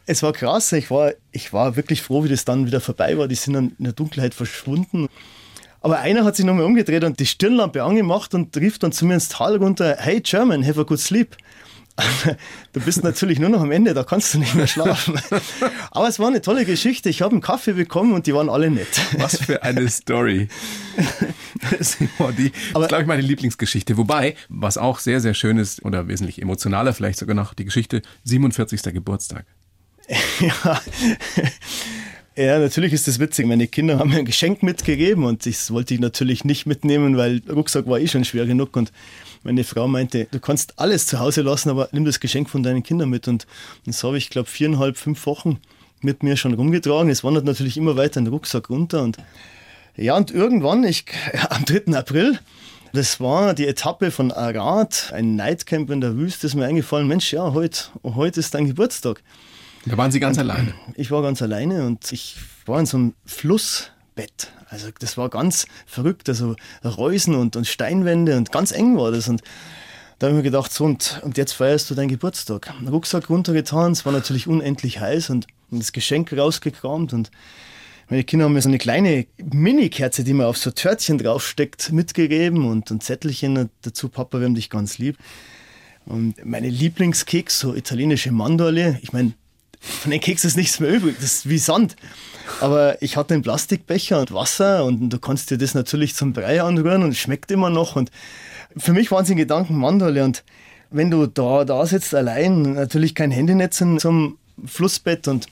es 0.07 0.23
war 0.23 0.33
krass. 0.33 0.73
Ich 0.73 0.91
war, 0.91 1.13
ich 1.31 1.53
war 1.53 1.77
wirklich 1.77 2.03
froh, 2.03 2.25
wie 2.25 2.29
das 2.29 2.45
dann 2.45 2.67
wieder 2.67 2.81
vorbei 2.81 3.17
war. 3.19 3.29
Die 3.29 3.35
sind 3.35 3.55
dann 3.55 3.73
in 3.79 3.85
der 3.85 3.93
Dunkelheit 3.93 4.35
verschwunden. 4.35 5.09
Aber 5.83 5.99
einer 5.99 6.25
hat 6.25 6.37
sich 6.37 6.45
nochmal 6.45 6.65
umgedreht 6.65 7.05
und 7.05 7.19
die 7.19 7.27
Stirnlampe 7.27 7.83
angemacht 7.83 8.35
und 8.35 8.57
rief 8.57 8.79
dann 8.79 8.93
zu 8.93 9.05
mir 9.05 9.15
ins 9.15 9.29
Tal 9.29 9.57
runter, 9.57 9.97
hey 9.99 10.21
German, 10.21 10.67
have 10.67 10.81
a 10.81 10.85
good 10.85 11.01
sleep. 11.01 11.37
du 12.73 12.81
bist 12.81 13.05
natürlich 13.05 13.39
nur 13.39 13.51
noch 13.51 13.61
am 13.61 13.71
Ende, 13.71 13.93
da 13.93 14.03
kannst 14.03 14.33
du 14.33 14.39
nicht 14.39 14.55
mehr 14.55 14.67
schlafen. 14.67 15.21
Aber 15.91 16.09
es 16.09 16.19
war 16.19 16.29
eine 16.29 16.41
tolle 16.41 16.65
Geschichte. 16.65 17.11
Ich 17.11 17.21
habe 17.21 17.33
einen 17.33 17.43
Kaffee 17.43 17.75
bekommen 17.75 18.13
und 18.15 18.27
die 18.27 18.35
waren 18.35 18.49
alle 18.49 18.71
nett. 18.71 18.89
Was 19.19 19.37
für 19.37 19.63
eine 19.63 19.89
Story. 19.89 20.49
Das 21.71 21.95
ist, 21.95 21.99
glaube 22.19 22.43
ich, 22.43 23.07
meine 23.07 23.23
Lieblingsgeschichte. 23.23 23.97
Wobei, 23.97 24.35
was 24.49 24.79
auch 24.79 24.99
sehr, 24.99 25.21
sehr 25.21 25.33
schön 25.33 25.59
ist 25.59 25.85
oder 25.85 26.09
wesentlich 26.09 26.43
emotionaler, 26.43 26.93
vielleicht 26.93 27.21
sogar 27.21 27.37
noch 27.37 27.55
die 27.55 27.65
Geschichte 27.65 28.03
47. 28.25 28.83
Geburtstag. 28.93 29.47
ja. 30.41 30.81
Ja, 32.35 32.59
natürlich 32.59 32.95
ist 32.95 33.07
das 33.07 33.19
witzig. 33.19 33.47
Meine 33.47 33.67
Kinder 33.67 33.99
haben 33.99 34.09
mir 34.09 34.17
ein 34.17 34.25
Geschenk 34.25 34.63
mitgegeben 34.63 35.25
und 35.25 35.45
das 35.45 35.71
wollte 35.71 35.93
ich 35.93 36.01
natürlich 36.01 36.47
nicht 36.47 36.65
mitnehmen, 36.65 37.19
weil 37.19 37.43
Rucksack 37.51 37.87
war 37.87 38.01
eh 38.01 38.09
schon 38.09 38.25
schwer 38.25 38.47
genug 38.47 38.75
und 38.75 38.91
meine 39.43 39.65
Frau 39.65 39.87
meinte, 39.87 40.29
du 40.31 40.41
kannst 40.41 40.79
alles 40.79 41.07
zu 41.07 41.19
Hause 41.19 41.43
lassen, 41.43 41.69
aber 41.69 41.91
nimm 41.93 42.07
das 42.07 42.21
Geschenk 42.21 42.49
von 42.49 42.63
deinen 42.63 42.83
Kindern 42.83 43.11
mit. 43.11 43.29
Und 43.29 43.47
das 43.85 44.03
habe 44.03 44.17
ich, 44.17 44.31
glaube 44.31 44.49
viereinhalb, 44.49 44.97
fünf 44.97 45.27
Wochen 45.27 45.59
mit 46.01 46.23
mir 46.23 46.39
schon 46.39 46.55
rumgetragen. 46.55 47.11
Es 47.11 47.23
wandert 47.23 47.45
natürlich 47.45 47.77
immer 47.77 47.97
weiter 47.97 48.19
in 48.19 48.25
den 48.25 48.33
Rucksack 48.33 48.71
runter. 48.71 49.03
Und 49.03 49.19
ja, 49.97 50.17
und 50.17 50.31
irgendwann, 50.31 50.85
ich, 50.85 51.05
am 51.51 51.67
3. 51.67 51.95
April, 51.95 52.39
das 52.95 53.21
war 53.21 53.53
die 53.53 53.67
Etappe 53.67 54.11
von 54.11 54.33
Arad, 54.33 55.13
ein 55.13 55.37
Nightcamp 55.37 55.91
in 55.91 56.01
der 56.01 56.17
Wüste, 56.17 56.47
ist 56.47 56.55
mir 56.55 56.65
eingefallen, 56.65 57.09
Mensch, 57.09 57.33
ja, 57.33 57.53
heute, 57.53 57.85
heute 58.03 58.41
ist 58.41 58.55
dein 58.55 58.67
Geburtstag. 58.67 59.23
Da 59.85 59.97
waren 59.97 60.13
Sie 60.13 60.21
ganz 60.21 60.39
und 60.39 60.49
alleine? 60.49 60.75
Ich 60.95 61.11
war 61.11 61.23
ganz 61.23 61.43
alleine 61.43 61.87
und 61.87 62.13
ich 62.13 62.37
war 62.67 62.79
in 62.79 62.87
so 62.87 62.97
einem 62.97 63.15
Flussbett. 63.27 64.53
Also 64.69 64.89
das 64.99 65.17
war 65.17 65.29
ganz 65.29 65.67
verrückt, 65.87 66.29
also 66.29 66.57
Reusen 66.85 67.35
und, 67.35 67.57
und 67.57 67.67
Steinwände 67.67 68.37
und 68.37 68.53
ganz 68.53 68.73
eng 68.73 68.97
war 68.97 69.11
das. 69.11 69.29
Und 69.29 69.43
da 70.19 70.29
habe 70.29 70.37
ich 70.37 70.45
mir 70.45 70.51
gedacht, 70.51 70.73
so 70.73 70.85
und, 70.85 71.21
und 71.25 71.37
jetzt 71.37 71.53
feierst 71.53 71.91
du 71.91 71.95
deinen 71.95 72.09
Geburtstag. 72.09 72.73
Rucksack 72.89 73.29
runtergetan, 73.29 73.93
es 73.93 74.07
war 74.07 74.13
natürlich 74.13 74.47
unendlich 74.47 75.01
heiß 75.01 75.31
und, 75.31 75.47
das 75.75 75.93
Geschenk 75.93 76.31
rausgekramt 76.37 77.15
und 77.15 77.31
meine 78.11 78.25
Kinder 78.25 78.45
haben 78.45 78.53
mir 78.53 78.61
so 78.61 78.69
eine 78.69 78.77
kleine 78.77 79.27
Mini-Kerze, 79.39 80.23
die 80.23 80.35
man 80.35 80.45
auf 80.45 80.59
so 80.59 80.71
Törtchen 80.71 81.17
draufsteckt, 81.17 81.93
mitgegeben 81.93 82.67
und 82.67 82.91
ein 82.91 83.01
Zettelchen 83.01 83.71
dazu, 83.81 84.11
Papa, 84.11 84.39
wir 84.39 84.45
haben 84.45 84.55
dich 84.55 84.69
ganz 84.69 84.99
lieb. 84.99 85.17
Und 86.05 86.45
meine 86.45 86.69
Lieblingskeks, 86.69 87.59
so 87.59 87.75
italienische 87.75 88.33
Mandorle, 88.33 88.99
ich 89.01 89.15
meine, 89.15 89.33
von 89.83 90.13
den 90.13 90.21
Keksen 90.21 90.49
ist 90.49 90.57
nichts 90.57 90.79
mehr 90.79 90.91
übrig, 90.91 91.17
das 91.17 91.35
ist 91.35 91.49
wie 91.49 91.59
Sand. 91.59 91.97
Aber 92.61 93.01
ich 93.03 93.17
hatte 93.17 93.35
einen 93.35 93.43
Plastikbecher 93.43 94.21
und 94.21 94.33
Wasser 94.33 94.85
und 94.85 95.11
du 95.11 95.19
kannst 95.19 95.51
dir 95.51 95.59
das 95.59 95.75
natürlich 95.75 96.15
zum 96.15 96.33
Brei 96.33 96.63
anrühren 96.63 97.03
und 97.03 97.11
es 97.11 97.19
schmeckt 97.19 97.51
immer 97.51 97.69
noch. 97.69 97.97
Und 97.97 98.11
für 98.77 98.93
mich 98.93 99.11
waren 99.11 99.25
es 99.25 99.31
in 99.31 99.37
Gedanken 99.37 99.77
Mandorle. 99.77 100.25
Und 100.25 100.45
wenn 100.91 101.11
du 101.11 101.27
da, 101.27 101.65
da 101.65 101.85
sitzt 101.85 102.15
allein, 102.15 102.75
natürlich 102.75 103.15
kein 103.15 103.31
Handynetz 103.31 103.81
in 103.81 103.99
zum 103.99 104.39
Flussbett 104.65 105.27
und 105.27 105.47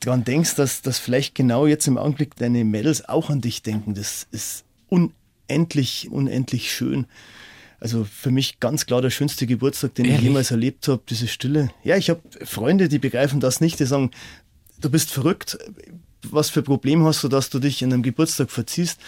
daran 0.00 0.24
denkst, 0.24 0.54
dass, 0.54 0.80
dass 0.80 0.98
vielleicht 0.98 1.34
genau 1.34 1.66
jetzt 1.66 1.86
im 1.86 1.98
Augenblick 1.98 2.36
deine 2.36 2.64
Mädels 2.64 3.06
auch 3.06 3.28
an 3.28 3.42
dich 3.42 3.62
denken, 3.62 3.94
das 3.94 4.26
ist 4.30 4.64
unendlich, 4.88 6.08
unendlich 6.10 6.72
schön. 6.72 7.06
Also 7.80 8.04
für 8.04 8.30
mich 8.30 8.60
ganz 8.60 8.84
klar 8.84 9.00
der 9.00 9.10
schönste 9.10 9.46
Geburtstag, 9.46 9.94
den 9.94 10.04
Ehrlich? 10.04 10.20
ich 10.20 10.24
jemals 10.24 10.50
erlebt 10.50 10.86
habe, 10.86 11.02
diese 11.08 11.26
Stille. 11.26 11.70
Ja, 11.82 11.96
ich 11.96 12.10
habe 12.10 12.20
Freunde, 12.44 12.88
die 12.88 12.98
begreifen 12.98 13.40
das 13.40 13.62
nicht, 13.62 13.80
die 13.80 13.86
sagen, 13.86 14.10
du 14.80 14.90
bist 14.90 15.10
verrückt, 15.10 15.58
was 16.22 16.50
für 16.50 16.62
Problem 16.62 17.04
hast 17.04 17.24
du, 17.24 17.28
dass 17.28 17.48
du 17.48 17.58
dich 17.58 17.80
in 17.80 17.92
einem 17.92 18.02
Geburtstag 18.02 18.50
verziehst. 18.50 19.00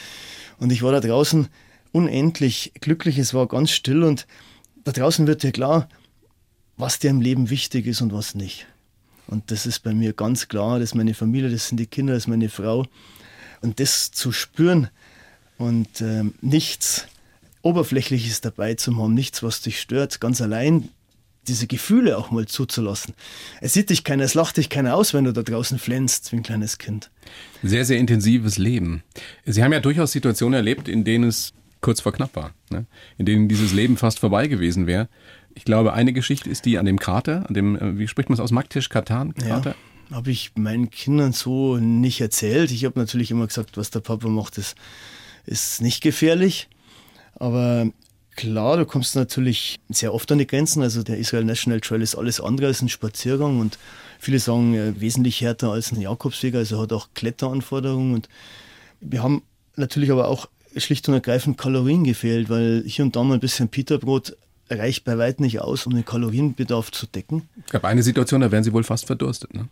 Und 0.59 0.73
ich 0.73 0.83
war 0.83 0.93
da 0.93 1.01
draußen 1.01 1.49
unendlich 1.93 2.73
glücklich, 2.81 3.19
es 3.19 3.35
war 3.35 3.47
ganz 3.47 3.71
still 3.71 4.03
und 4.03 4.27
da 4.85 4.93
draußen 4.93 5.27
wird 5.27 5.43
dir 5.43 5.53
klar, 5.53 5.89
was 6.79 6.99
dir 6.99 7.11
im 7.11 7.21
Leben 7.21 7.51
wichtig 7.51 7.87
ist 7.87 8.01
und 8.01 8.13
was 8.13 8.35
nicht. 8.35 8.67
Und 9.27 9.51
das 9.51 9.67
ist 9.67 9.81
bei 9.81 9.93
mir 9.93 10.15
ganz 10.15 10.49
klar, 10.49 10.79
das 10.79 10.91
ist 10.91 10.95
meine 10.95 11.15
Familie, 11.15 11.51
das 11.51 11.69
sind 11.69 11.79
die 11.79 11.87
Kinder, 11.87 12.15
das 12.15 12.25
ist 12.25 12.29
meine 12.29 12.49
Frau. 12.49 12.87
Und 13.61 13.79
das 13.79 14.11
zu 14.11 14.33
spüren 14.33 14.89
und 15.59 16.01
äh, 16.01 16.25
nichts 16.41 17.07
Oberflächliches 17.63 18.41
dabei 18.41 18.75
zu 18.75 18.97
haben, 18.97 19.15
nichts, 19.15 19.43
was 19.43 19.61
dich 19.61 19.81
stört, 19.81 20.21
ganz 20.21 20.41
allein 20.41 20.89
diese 21.49 21.67
Gefühle 21.67 22.19
auch 22.19 22.31
mal 22.31 22.47
zuzulassen. 22.47 23.15
Es 23.61 23.73
sieht 23.73 23.91
dich 23.91 24.05
keiner, 24.05 24.25
es 24.25 24.35
lacht 24.35 24.57
dich 24.57 24.69
keiner 24.69 24.95
aus, 24.95 25.13
wenn 25.13 25.25
du 25.25 25.33
da 25.33 25.43
draußen 25.43 25.79
flänzt 25.79 26.31
wie 26.33 26.37
ein 26.37 26.43
kleines 26.43 26.79
Kind. 26.79 27.11
Sehr, 27.63 27.85
sehr 27.85 27.99
intensives 27.99 28.59
Leben. 28.59 29.03
Sie 29.45 29.63
haben 29.63 29.73
ja 29.73 29.81
durchaus 29.81 30.13
Situationen 30.13 30.55
erlebt, 30.55 30.89
in 30.89 31.05
denen 31.05 31.25
es 31.25 31.53
kurz 31.81 32.01
vor 32.01 32.13
knapp 32.13 32.37
war, 32.37 32.53
ne? 32.71 32.87
in 33.19 33.27
denen 33.27 33.49
dieses 33.49 33.73
Leben 33.73 33.97
fast 33.97 34.21
vorbei 34.21 34.47
gewesen 34.47 34.87
wäre. 34.87 35.09
Ich 35.55 35.65
glaube, 35.65 35.93
eine 35.93 36.13
Geschichte 36.13 36.49
ist 36.49 36.65
die 36.65 36.79
an 36.79 36.87
dem 36.87 36.99
Krater, 36.99 37.45
an 37.49 37.55
dem, 37.55 37.77
äh, 37.77 37.99
wie 37.99 38.09
spricht 38.09 38.29
man 38.29 38.35
es 38.35 38.41
aus, 38.41 38.53
Magtisch-Katan-Krater? 38.53 39.75
Ja, 40.11 40.17
habe 40.17 40.31
ich 40.31 40.53
meinen 40.55 40.91
Kindern 40.91 41.33
so 41.33 41.77
nicht 41.77 42.21
erzählt. 42.21 42.71
Ich 42.71 42.85
habe 42.85 42.99
natürlich 42.99 43.31
immer 43.31 43.47
gesagt, 43.47 43.77
was 43.77 43.91
der 43.91 44.01
Papa 44.01 44.29
macht, 44.29 44.59
ist, 44.59 44.77
ist 45.45 45.83
nicht 45.83 46.03
gefährlich. 46.03 46.69
Aber 47.37 47.89
klar, 48.37 48.77
du 48.77 48.87
kommst 48.87 49.17
natürlich 49.17 49.79
sehr 49.89 50.15
oft 50.15 50.31
an 50.33 50.39
die 50.39 50.47
Grenzen. 50.47 50.83
Also 50.83 51.03
der 51.03 51.19
Israel 51.19 51.45
National 51.45 51.81
Trail 51.81 52.03
ist 52.03 52.15
alles 52.15 52.41
andere 52.41 52.69
als 52.69 52.83
ein 52.83 52.89
Spaziergang 52.89 53.61
und 53.61 53.79
viele 54.19 54.39
sagen 54.39 54.75
äh, 54.75 55.01
wesentlich 55.01 55.41
härter 55.41 55.73
als 55.73 55.93
ein 55.93 56.01
Jakobsweg, 56.01 56.55
also 56.55 56.81
hat 56.81 56.93
auch 56.93 57.09
Kletteranforderungen. 57.15 58.15
Und 58.15 58.29
wir 59.01 59.23
haben 59.23 59.43
natürlich 59.77 60.11
aber 60.11 60.29
auch 60.29 60.49
schlicht 60.77 61.09
und 61.09 61.15
ergreifend 61.15 61.59
Kalorien 61.59 62.05
gefehlt, 62.05 62.49
weil 62.49 62.83
hier 62.87 63.05
und 63.05 63.17
da 63.17 63.23
mal 63.23 63.35
ein 63.35 63.41
bisschen 63.41 63.69
Peterbrot 63.69 64.37
reicht 64.71 65.05
bei 65.05 65.19
weitem 65.19 65.45
nicht 65.45 65.61
aus, 65.61 65.87
um 65.87 65.95
den 65.95 66.05
Kalorienbedarf 66.05 66.91
zu 66.91 67.07
decken. 67.07 67.49
Es 67.67 67.73
gab 67.73 67.85
eine 67.85 68.03
Situation, 68.03 68.41
da 68.41 68.51
wären 68.51 68.65
Sie 68.65 68.73
wohl 68.73 68.85
fast 68.85 69.07
verdurstet, 69.07 69.53
ne? 69.55 69.69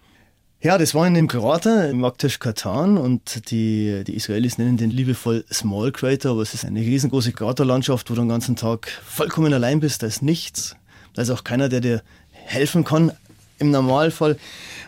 Ja, 0.62 0.76
das 0.76 0.94
war 0.94 1.06
in 1.06 1.14
dem 1.14 1.26
Krater 1.26 1.88
im 1.88 2.00
Maktesh 2.00 2.38
Katan 2.38 2.98
und 2.98 3.50
die, 3.50 4.04
die 4.06 4.14
Israelis 4.14 4.58
nennen 4.58 4.76
den 4.76 4.90
liebevoll 4.90 5.42
Small 5.50 5.90
Crater, 5.90 6.32
aber 6.32 6.42
es 6.42 6.52
ist 6.52 6.66
eine 6.66 6.80
riesengroße 6.80 7.32
Kraterlandschaft, 7.32 8.10
wo 8.10 8.14
du 8.14 8.20
den 8.20 8.28
ganzen 8.28 8.56
Tag 8.56 8.88
vollkommen 9.06 9.54
allein 9.54 9.80
bist, 9.80 10.02
da 10.02 10.06
ist 10.06 10.20
nichts. 10.20 10.76
Da 11.14 11.22
ist 11.22 11.30
auch 11.30 11.44
keiner, 11.44 11.70
der 11.70 11.80
dir 11.80 12.02
helfen 12.32 12.84
kann. 12.84 13.10
im 13.58 13.70
Normalfall. 13.70 14.36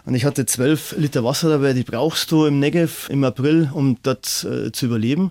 Und 0.05 0.15
ich 0.15 0.27
hatte 0.27 0.45
zwölf 0.45 0.95
Liter 0.99 1.25
Wasser 1.25 1.49
dabei, 1.49 1.73
die 1.73 1.85
brauchst 1.85 2.31
du 2.33 2.45
im 2.45 2.59
Negev 2.59 3.09
im 3.09 3.25
April, 3.25 3.71
um 3.73 3.97
dort 4.03 4.45
äh, 4.45 4.73
zu 4.73 4.85
überleben. 4.85 5.31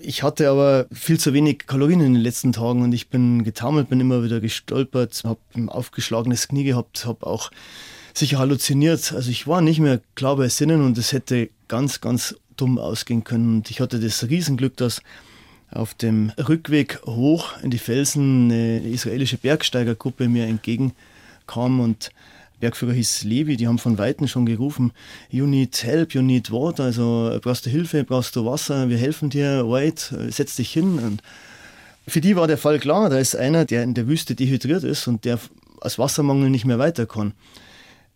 Ich 0.00 0.24
hatte 0.24 0.50
aber 0.50 0.86
viel 0.92 1.20
zu 1.20 1.32
wenig 1.32 1.68
Kalorien 1.68 2.00
in 2.00 2.14
den 2.14 2.22
letzten 2.22 2.52
Tagen 2.52 2.82
und 2.82 2.92
ich 2.92 3.08
bin 3.08 3.44
getaumelt, 3.44 3.88
bin 3.88 4.00
immer 4.00 4.24
wieder 4.24 4.40
gestolpert, 4.40 5.22
habe 5.24 5.38
ein 5.54 5.68
aufgeschlagenes 5.68 6.48
Knie 6.48 6.64
gehabt, 6.64 7.06
habe 7.06 7.24
auch 7.24 7.52
sicher 8.14 8.38
halluziniert. 8.38 9.12
Also 9.12 9.30
ich 9.30 9.46
war 9.46 9.60
nicht 9.60 9.80
mehr 9.80 10.00
klar 10.14 10.36
bei 10.36 10.48
Sinnen 10.48 10.84
und 10.84 10.96
es 10.96 11.12
hätte 11.12 11.50
ganz, 11.68 12.00
ganz 12.00 12.36
dumm 12.56 12.78
ausgehen 12.78 13.24
können. 13.24 13.56
Und 13.56 13.70
ich 13.70 13.80
hatte 13.80 14.00
das 14.00 14.28
Riesenglück, 14.28 14.76
dass 14.76 15.02
auf 15.70 15.94
dem 15.94 16.32
Rückweg 16.38 17.00
hoch 17.04 17.60
in 17.62 17.70
die 17.70 17.78
Felsen 17.78 18.50
eine 18.50 18.78
israelische 18.78 19.36
Bergsteigergruppe 19.36 20.28
mir 20.28 20.46
entgegenkam 20.46 21.80
und 21.80 22.10
Bergführer 22.60 22.92
hieß 22.92 23.24
Levi, 23.24 23.56
die 23.56 23.66
haben 23.66 23.78
von 23.78 23.98
Weitem 23.98 24.28
schon 24.28 24.46
gerufen, 24.46 24.92
you 25.28 25.44
need 25.44 25.82
help, 25.82 26.14
you 26.14 26.22
need 26.22 26.52
water, 26.52 26.84
also 26.84 27.36
brauchst 27.42 27.66
du 27.66 27.70
Hilfe, 27.70 28.04
brauchst 28.04 28.36
du 28.36 28.46
Wasser, 28.46 28.88
wir 28.88 28.96
helfen 28.96 29.28
dir, 29.28 29.68
White, 29.68 30.30
setz 30.30 30.54
dich 30.54 30.72
hin. 30.72 30.98
Und 31.00 31.22
für 32.06 32.20
die 32.20 32.36
war 32.36 32.46
der 32.46 32.56
Fall 32.56 32.78
klar, 32.78 33.10
da 33.10 33.18
ist 33.18 33.36
einer, 33.36 33.64
der 33.64 33.82
in 33.82 33.94
der 33.94 34.06
Wüste 34.06 34.34
dehydriert 34.36 34.84
ist 34.84 35.08
und 35.08 35.24
der 35.24 35.40
aus 35.80 35.98
Wassermangel 35.98 36.48
nicht 36.48 36.64
mehr 36.64 36.78
weiter 36.78 37.06
kann. 37.06 37.32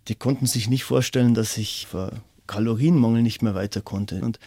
Die 0.08 0.14
konnten 0.14 0.46
sich 0.46 0.68
nicht 0.68 0.84
vorstellen, 0.84 1.34
dass 1.34 1.56
ich 1.56 1.86
vor 1.90 2.12
Kalorienmangel 2.46 3.22
nicht 3.22 3.42
mehr 3.42 3.54
weiter 3.54 3.80
konnte. 3.80 4.20
Und 4.22 4.38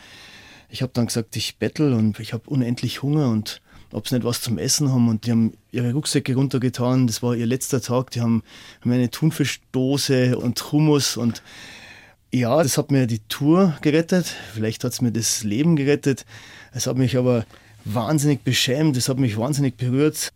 ich 0.70 0.82
habe 0.82 0.92
dann 0.94 1.08
gesagt, 1.08 1.36
ich 1.36 1.58
bettel 1.58 1.94
und 1.94 2.20
ich 2.20 2.34
habe 2.34 2.50
unendlich 2.50 3.04
Hunger 3.04 3.30
und 3.30 3.62
ob 3.92 4.08
sie 4.08 4.16
nicht 4.16 4.24
was 4.24 4.42
zum 4.42 4.58
Essen 4.58 4.92
haben. 4.92 5.10
Und 5.10 5.26
die 5.26 5.32
haben 5.32 5.54
ihre 5.72 5.94
Rucksäcke 5.94 6.34
runtergetan. 6.36 7.08
Das 7.08 7.22
war 7.22 7.36
ihr 7.36 7.46
letzter 7.46 7.82
Tag. 7.82 8.12
Die 8.12 8.22
haben, 8.22 8.44
haben 8.82 8.92
eine 8.92 9.12
Thunfischdose 9.12 10.38
und 10.38 10.72
Hummus 10.72 11.18
und 11.18 11.44
ja, 12.34 12.64
das 12.64 12.78
hat 12.78 12.92
mir 12.92 13.08
die 13.08 13.20
Tour 13.28 13.78
gerettet. 13.82 14.26
Vielleicht 14.54 14.86
hat 14.86 14.94
es 14.94 15.02
mir 15.02 15.12
das 15.12 15.44
Leben 15.44 15.76
gerettet. 15.76 16.26
Es 16.72 16.88
hat 16.88 16.98
mich 16.98 17.18
aber 17.18 17.46
wahnsinnig 17.84 18.44
beschämt. 18.44 18.96
Es 18.96 19.10
hat 19.10 19.20
mich 19.20 19.36
wahnsinnig 19.36 19.76
berührt. 19.76 20.32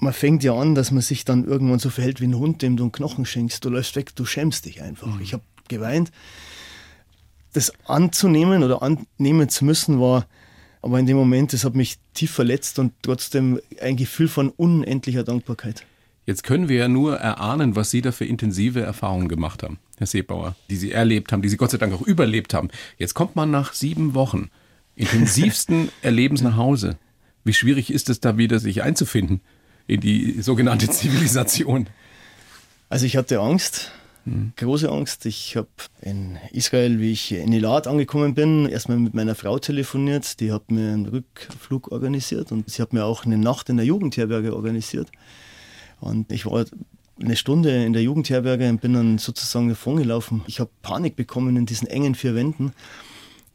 Man 0.00 0.12
fängt 0.12 0.42
ja 0.42 0.54
an, 0.54 0.74
dass 0.74 0.90
man 0.90 1.02
sich 1.02 1.24
dann 1.24 1.44
irgendwann 1.44 1.78
so 1.78 1.90
verhält 1.90 2.20
wie 2.20 2.26
ein 2.26 2.36
Hund, 2.36 2.62
dem 2.62 2.76
du 2.76 2.84
einen 2.84 2.92
Knochen 2.92 3.26
schenkst. 3.26 3.64
Du 3.64 3.68
läufst 3.68 3.96
weg, 3.96 4.14
du 4.16 4.24
schämst 4.24 4.64
dich 4.64 4.82
einfach. 4.82 5.06
Mhm. 5.06 5.20
Ich 5.20 5.32
habe 5.32 5.42
geweint. 5.68 6.10
Das 7.52 7.72
anzunehmen 7.86 8.62
oder 8.62 8.82
annehmen 8.82 9.48
zu 9.48 9.64
müssen 9.64 10.00
war 10.00 10.26
aber 10.82 10.98
in 10.98 11.06
dem 11.06 11.16
Moment, 11.16 11.52
das 11.52 11.64
hat 11.64 11.74
mich 11.74 11.98
tief 12.14 12.30
verletzt 12.30 12.78
und 12.78 12.92
trotzdem 13.02 13.60
ein 13.80 13.96
Gefühl 13.96 14.28
von 14.28 14.48
unendlicher 14.50 15.24
Dankbarkeit. 15.24 15.84
Jetzt 16.26 16.42
können 16.42 16.68
wir 16.68 16.76
ja 16.76 16.88
nur 16.88 17.16
erahnen, 17.16 17.76
was 17.76 17.90
Sie 17.90 18.02
da 18.02 18.12
für 18.12 18.24
intensive 18.24 18.80
Erfahrungen 18.80 19.28
gemacht 19.28 19.62
haben, 19.62 19.78
Herr 19.98 20.06
Seebauer, 20.06 20.54
die 20.70 20.76
Sie 20.76 20.92
erlebt 20.92 21.32
haben, 21.32 21.42
die 21.42 21.48
Sie 21.48 21.56
Gott 21.56 21.70
sei 21.70 21.78
Dank 21.78 21.92
auch 21.92 22.02
überlebt 22.02 22.54
haben. 22.54 22.68
Jetzt 22.98 23.14
kommt 23.14 23.36
man 23.36 23.50
nach 23.50 23.72
sieben 23.72 24.14
Wochen 24.14 24.50
intensivsten 24.96 25.90
Erlebens 26.02 26.42
nach 26.42 26.56
Hause. 26.56 26.98
Wie 27.44 27.54
schwierig 27.54 27.92
ist 27.92 28.08
es 28.10 28.20
da 28.20 28.38
wieder, 28.38 28.58
sich 28.58 28.82
einzufinden 28.82 29.40
in 29.90 30.00
die 30.00 30.40
sogenannte 30.42 30.88
Zivilisation? 30.90 31.88
Also 32.88 33.06
ich 33.06 33.16
hatte 33.16 33.40
Angst, 33.40 33.92
Mhm. 34.24 34.52
Große 34.56 34.88
Angst. 34.90 35.26
Ich 35.26 35.56
habe 35.56 35.68
in 36.02 36.38
Israel, 36.52 37.00
wie 37.00 37.12
ich 37.12 37.32
in 37.32 37.52
Elat 37.52 37.86
angekommen 37.86 38.34
bin, 38.34 38.66
erstmal 38.68 38.98
mit 38.98 39.14
meiner 39.14 39.34
Frau 39.34 39.58
telefoniert. 39.58 40.40
Die 40.40 40.52
hat 40.52 40.70
mir 40.70 40.92
einen 40.92 41.06
Rückflug 41.06 41.90
organisiert 41.90 42.52
und 42.52 42.68
sie 42.70 42.82
hat 42.82 42.92
mir 42.92 43.04
auch 43.04 43.24
eine 43.24 43.38
Nacht 43.38 43.68
in 43.68 43.76
der 43.76 43.86
Jugendherberge 43.86 44.54
organisiert. 44.54 45.08
Und 46.00 46.32
ich 46.32 46.46
war 46.46 46.64
eine 47.20 47.36
Stunde 47.36 47.84
in 47.84 47.92
der 47.92 48.02
Jugendherberge 48.02 48.68
und 48.68 48.80
bin 48.80 48.94
dann 48.94 49.18
sozusagen 49.18 49.68
davon 49.68 49.96
gelaufen. 49.96 50.42
Ich 50.46 50.60
habe 50.60 50.70
Panik 50.82 51.16
bekommen 51.16 51.56
in 51.56 51.66
diesen 51.66 51.88
engen 51.88 52.14
vier 52.14 52.34
Wänden. 52.34 52.72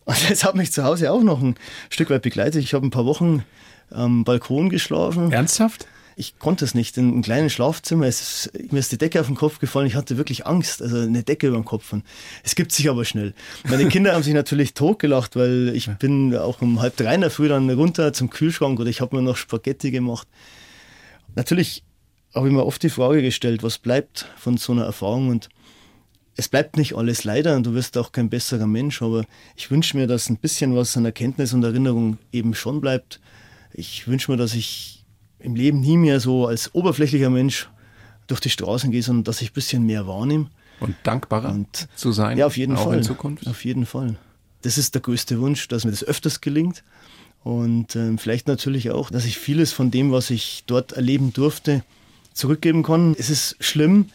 Und 0.06 0.30
das 0.30 0.44
hat 0.44 0.56
mich 0.56 0.72
zu 0.72 0.84
Hause 0.84 1.12
auch 1.12 1.24
noch 1.24 1.42
ein 1.42 1.56
Stück 1.90 2.12
weit 2.12 2.22
begleitet. 2.22 2.64
Ich 2.64 2.74
habe 2.74 2.86
ein 2.86 2.92
paar 2.92 3.06
Wochen 3.06 3.44
am 3.90 4.24
Balkon 4.24 4.70
geschlafen. 4.70 5.32
Ernsthaft? 5.32 5.88
Ich 6.16 6.40
konnte 6.40 6.64
es 6.64 6.74
nicht. 6.74 6.98
In 6.98 7.12
einem 7.12 7.22
kleinen 7.22 7.50
Schlafzimmer, 7.50 8.06
es 8.08 8.22
ist, 8.22 8.72
mir 8.72 8.80
ist 8.80 8.92
die 8.92 8.98
Decke 8.98 9.20
auf 9.20 9.28
den 9.28 9.36
Kopf 9.36 9.60
gefallen, 9.60 9.88
ich 9.88 9.96
hatte 9.96 10.18
wirklich 10.18 10.46
Angst, 10.46 10.82
also 10.82 10.98
eine 10.98 11.24
Decke 11.24 11.48
über 11.48 11.58
den 11.58 11.66
Kopf. 11.66 11.92
Und 11.92 12.06
es 12.44 12.56
gibt 12.56 12.72
sich 12.72 12.90
aber 12.90 13.04
schnell. 13.04 13.34
Meine 13.68 13.88
Kinder 13.90 14.14
haben 14.14 14.24
sich 14.24 14.34
natürlich 14.34 14.74
totgelacht, 14.74 15.36
weil 15.36 15.74
ich 15.76 15.90
bin 15.98 16.36
auch 16.36 16.62
um 16.62 16.82
halb 16.82 16.96
drei 16.96 17.16
in 17.16 17.22
der 17.22 17.32
Früh 17.32 17.50
dann 17.50 17.70
runter 17.70 18.14
zum 18.14 18.30
Kühlschrank 18.30 18.80
oder 18.80 18.90
ich 18.90 19.02
habe 19.02 19.16
mir 19.16 19.22
noch 19.22 19.36
Spaghetti 19.36 19.92
gemacht. 19.92 20.28
Natürlich 21.36 21.84
habe 22.34 22.48
ich 22.48 22.54
mir 22.54 22.66
oft 22.66 22.82
die 22.82 22.90
Frage 22.90 23.22
gestellt, 23.22 23.64
was 23.64 23.78
bleibt 23.78 24.28
von 24.38 24.58
so 24.58 24.72
einer 24.74 24.86
Erfahrung 24.86 25.30
und 25.30 25.50
es 26.38 26.50
bleibt 26.50 26.78
nicht 26.78 26.96
alles 26.96 27.24
leider 27.24 27.56
und 27.56 27.66
du 27.66 27.74
wirst 27.74 27.98
auch 27.98 28.12
kein 28.12 28.30
besserer 28.30 28.68
Mensch, 28.68 29.02
aber 29.02 29.26
ich 29.56 29.72
wünsche 29.72 29.96
mir, 29.96 30.06
dass 30.06 30.30
ein 30.30 30.38
bisschen 30.38 30.76
was 30.76 30.98
an 30.98 31.06
Erkenntnis 31.06 31.54
und 31.54 31.64
Erinnerung 31.64 32.18
eben 32.32 32.54
schon 32.54 32.82
bleibt. 32.82 33.22
Ich 33.74 34.08
wünsche 34.08 34.32
mir, 34.32 34.38
dass 34.38 34.54
ich 34.54 34.95
im 35.46 35.56
Leben 35.56 35.80
nie 35.80 35.98
mehr 35.98 36.20
so 36.20 36.48
als 36.48 36.74
oberflächlicher 36.74 37.30
Mensch 37.30 37.70
durch 38.28 38.40
die 38.40 38.50
Straßen 38.50 38.92
gehe, 38.92 39.04
sondern 39.04 39.24
dass 39.24 39.42
ich 39.42 39.52
ein 39.52 39.54
bisschen 39.54 39.86
mehr 39.86 40.08
wahrnehme. 40.08 40.48
Und 40.80 40.96
dankbarer 41.04 41.52
und, 41.52 41.88
zu 41.96 42.12
sein. 42.12 42.38
Ja, 42.38 42.48
auf 42.48 42.58
jeden 42.58 42.76
auch 42.76 42.86
Fall. 42.86 42.98
in 42.98 43.04
Zukunft. 43.04 43.48
Auf 43.48 43.64
jeden 43.64 43.86
Fall. 43.86 44.18
Das 44.64 44.78
ist 44.78 44.94
der 44.96 45.02
größte 45.02 45.40
Wunsch, 45.40 45.68
dass 45.68 45.86
mir 45.86 45.92
das 45.92 46.04
öfters 46.04 46.42
gelingt. 46.42 46.84
Und 47.44 47.96
äh, 47.96 48.18
vielleicht 48.18 48.48
natürlich 48.48 48.90
auch, 48.90 49.12
dass 49.12 49.26
ich 49.26 49.38
vieles 49.38 49.72
von 49.72 49.92
dem, 49.92 50.12
was 50.12 50.32
ich 50.32 50.64
dort 50.66 50.94
erleben 50.94 51.32
durfte, 51.32 51.84
zurückgeben 52.34 52.82
kann. 52.82 53.16
Es 53.18 53.30
ist 53.30 53.56
schlimm, 53.60 54.10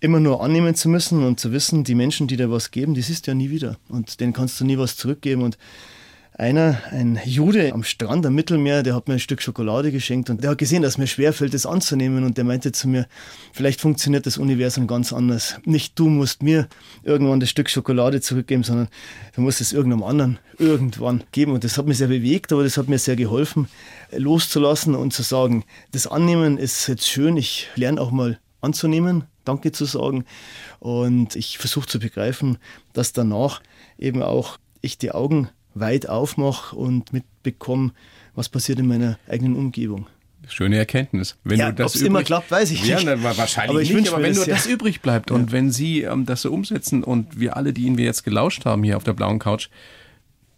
immer 0.00 0.20
nur 0.20 0.42
annehmen 0.42 0.74
zu 0.74 0.88
müssen 0.88 1.24
und 1.24 1.40
zu 1.40 1.50
wissen, 1.52 1.82
die 1.82 1.94
Menschen, 1.94 2.28
die 2.28 2.36
dir 2.36 2.50
was 2.50 2.70
geben, 2.70 2.94
die 2.94 3.02
siehst 3.02 3.26
du 3.26 3.30
ja 3.30 3.34
nie 3.34 3.50
wieder. 3.50 3.76
Und 3.88 4.20
denen 4.20 4.34
kannst 4.34 4.60
du 4.60 4.64
nie 4.64 4.78
was 4.78 4.96
zurückgeben. 4.96 5.42
Und 5.42 5.58
einer, 6.38 6.80
ein 6.92 7.18
Jude 7.24 7.72
am 7.74 7.82
Strand 7.82 8.24
am 8.24 8.34
Mittelmeer, 8.34 8.84
der 8.84 8.94
hat 8.94 9.08
mir 9.08 9.14
ein 9.14 9.20
Stück 9.20 9.42
Schokolade 9.42 9.90
geschenkt 9.90 10.30
und 10.30 10.42
der 10.42 10.52
hat 10.52 10.58
gesehen, 10.58 10.82
dass 10.82 10.96
mir 10.96 11.08
schwerfällt, 11.08 11.52
das 11.52 11.66
anzunehmen 11.66 12.22
und 12.24 12.38
der 12.38 12.44
meinte 12.44 12.70
zu 12.70 12.88
mir, 12.88 13.08
vielleicht 13.52 13.80
funktioniert 13.80 14.24
das 14.24 14.38
Universum 14.38 14.86
ganz 14.86 15.12
anders. 15.12 15.60
Nicht 15.64 15.98
du 15.98 16.08
musst 16.08 16.44
mir 16.44 16.68
irgendwann 17.02 17.40
das 17.40 17.50
Stück 17.50 17.68
Schokolade 17.68 18.20
zurückgeben, 18.20 18.62
sondern 18.62 18.86
du 19.34 19.40
musst 19.40 19.60
es 19.60 19.72
irgendeinem 19.72 20.04
anderen 20.04 20.38
irgendwann 20.58 21.24
geben. 21.32 21.52
Und 21.52 21.64
das 21.64 21.76
hat 21.76 21.86
mich 21.86 21.98
sehr 21.98 22.06
bewegt, 22.06 22.52
aber 22.52 22.62
das 22.62 22.76
hat 22.76 22.88
mir 22.88 22.98
sehr 22.98 23.16
geholfen, 23.16 23.68
loszulassen 24.12 24.94
und 24.94 25.12
zu 25.12 25.22
sagen, 25.22 25.64
das 25.90 26.06
Annehmen 26.06 26.56
ist 26.56 26.86
jetzt 26.86 27.08
schön, 27.08 27.36
ich 27.36 27.66
lerne 27.74 28.00
auch 28.00 28.12
mal 28.12 28.38
anzunehmen, 28.60 29.24
Danke 29.44 29.72
zu 29.72 29.86
sagen. 29.86 30.24
Und 30.78 31.34
ich 31.34 31.58
versuche 31.58 31.88
zu 31.88 31.98
begreifen, 31.98 32.58
dass 32.92 33.12
danach 33.12 33.60
eben 33.98 34.22
auch 34.22 34.58
ich 34.82 34.98
die 34.98 35.10
Augen 35.10 35.48
weit 35.80 36.08
aufmache 36.08 36.76
und 36.76 37.12
mitbekomme, 37.12 37.92
was 38.34 38.48
passiert 38.48 38.78
in 38.78 38.86
meiner 38.86 39.18
eigenen 39.28 39.56
Umgebung. 39.56 40.06
Schöne 40.46 40.78
Erkenntnis. 40.78 41.36
Wenn 41.44 41.58
ja, 41.58 41.68
ob 41.68 41.80
es 41.80 42.00
immer 42.00 42.22
klappt, 42.22 42.50
weiß 42.50 42.70
ich 42.70 42.82
nicht. 42.82 43.02
Ja, 43.02 43.22
wahrscheinlich 43.22 43.70
aber 43.70 43.82
ich 43.82 43.92
nicht, 43.92 44.08
aber 44.08 44.22
wenn 44.22 44.34
nur 44.34 44.46
das, 44.46 44.64
ja. 44.64 44.72
übrig 44.72 45.02
bleibt 45.02 45.30
ja. 45.30 45.36
und 45.36 45.52
wenn 45.52 45.70
Sie 45.70 46.02
ähm, 46.02 46.24
das 46.24 46.42
so 46.42 46.50
umsetzen 46.50 47.04
und 47.04 47.38
wir 47.38 47.56
alle, 47.56 47.72
die 47.72 47.82
Ihnen 47.82 47.98
wir 47.98 48.06
jetzt 48.06 48.24
gelauscht 48.24 48.64
haben 48.64 48.82
hier 48.82 48.96
auf 48.96 49.04
der 49.04 49.12
blauen 49.12 49.38
Couch, 49.38 49.68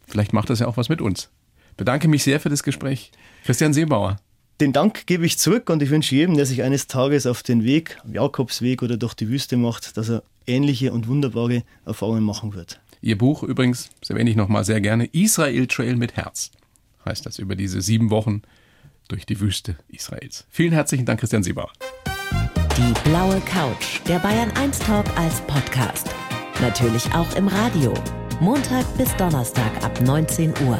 vielleicht 0.06 0.32
macht 0.32 0.48
das 0.48 0.60
ja 0.60 0.68
auch 0.68 0.76
was 0.76 0.88
mit 0.88 1.00
uns. 1.00 1.30
Bedanke 1.76 2.06
mich 2.06 2.22
sehr 2.22 2.38
für 2.38 2.50
das 2.50 2.62
Gespräch. 2.62 3.10
Christian 3.44 3.72
Seebauer. 3.72 4.18
Den 4.60 4.72
Dank 4.72 5.06
gebe 5.06 5.24
ich 5.24 5.38
zurück 5.38 5.70
und 5.70 5.82
ich 5.82 5.88
wünsche 5.88 6.14
jedem, 6.14 6.36
der 6.36 6.44
sich 6.44 6.62
eines 6.62 6.86
Tages 6.86 7.26
auf 7.26 7.42
den 7.42 7.64
Weg, 7.64 7.98
Jakobsweg 8.12 8.82
oder 8.82 8.98
durch 8.98 9.14
die 9.14 9.28
Wüste 9.28 9.56
macht, 9.56 9.96
dass 9.96 10.10
er 10.10 10.22
ähnliche 10.46 10.92
und 10.92 11.08
wunderbare 11.08 11.62
Erfahrungen 11.86 12.22
machen 12.22 12.54
wird. 12.54 12.78
Ihr 13.02 13.16
Buch 13.16 13.42
übrigens, 13.42 13.90
das 14.00 14.10
erwähne 14.10 14.30
ich 14.30 14.36
nochmal 14.36 14.64
sehr 14.64 14.80
gerne, 14.80 15.06
Israel 15.06 15.66
Trail 15.66 15.96
mit 15.96 16.16
Herz, 16.16 16.50
heißt 17.06 17.24
das 17.24 17.38
über 17.38 17.56
diese 17.56 17.80
sieben 17.80 18.10
Wochen 18.10 18.42
durch 19.08 19.24
die 19.24 19.40
Wüste 19.40 19.76
Israels. 19.88 20.46
Vielen 20.50 20.72
herzlichen 20.72 21.06
Dank, 21.06 21.20
Christian 21.20 21.42
Siebauer. 21.42 21.72
Die 22.76 23.08
blaue 23.08 23.40
Couch, 23.40 24.00
der 24.06 24.18
Bayern 24.18 24.50
1 24.52 24.78
Talk 24.80 25.06
als 25.18 25.40
Podcast. 25.42 26.08
Natürlich 26.60 27.12
auch 27.14 27.34
im 27.36 27.48
Radio. 27.48 27.94
Montag 28.40 28.86
bis 28.96 29.14
Donnerstag 29.16 29.82
ab 29.82 29.98
19 30.02 30.52
Uhr. 30.66 30.78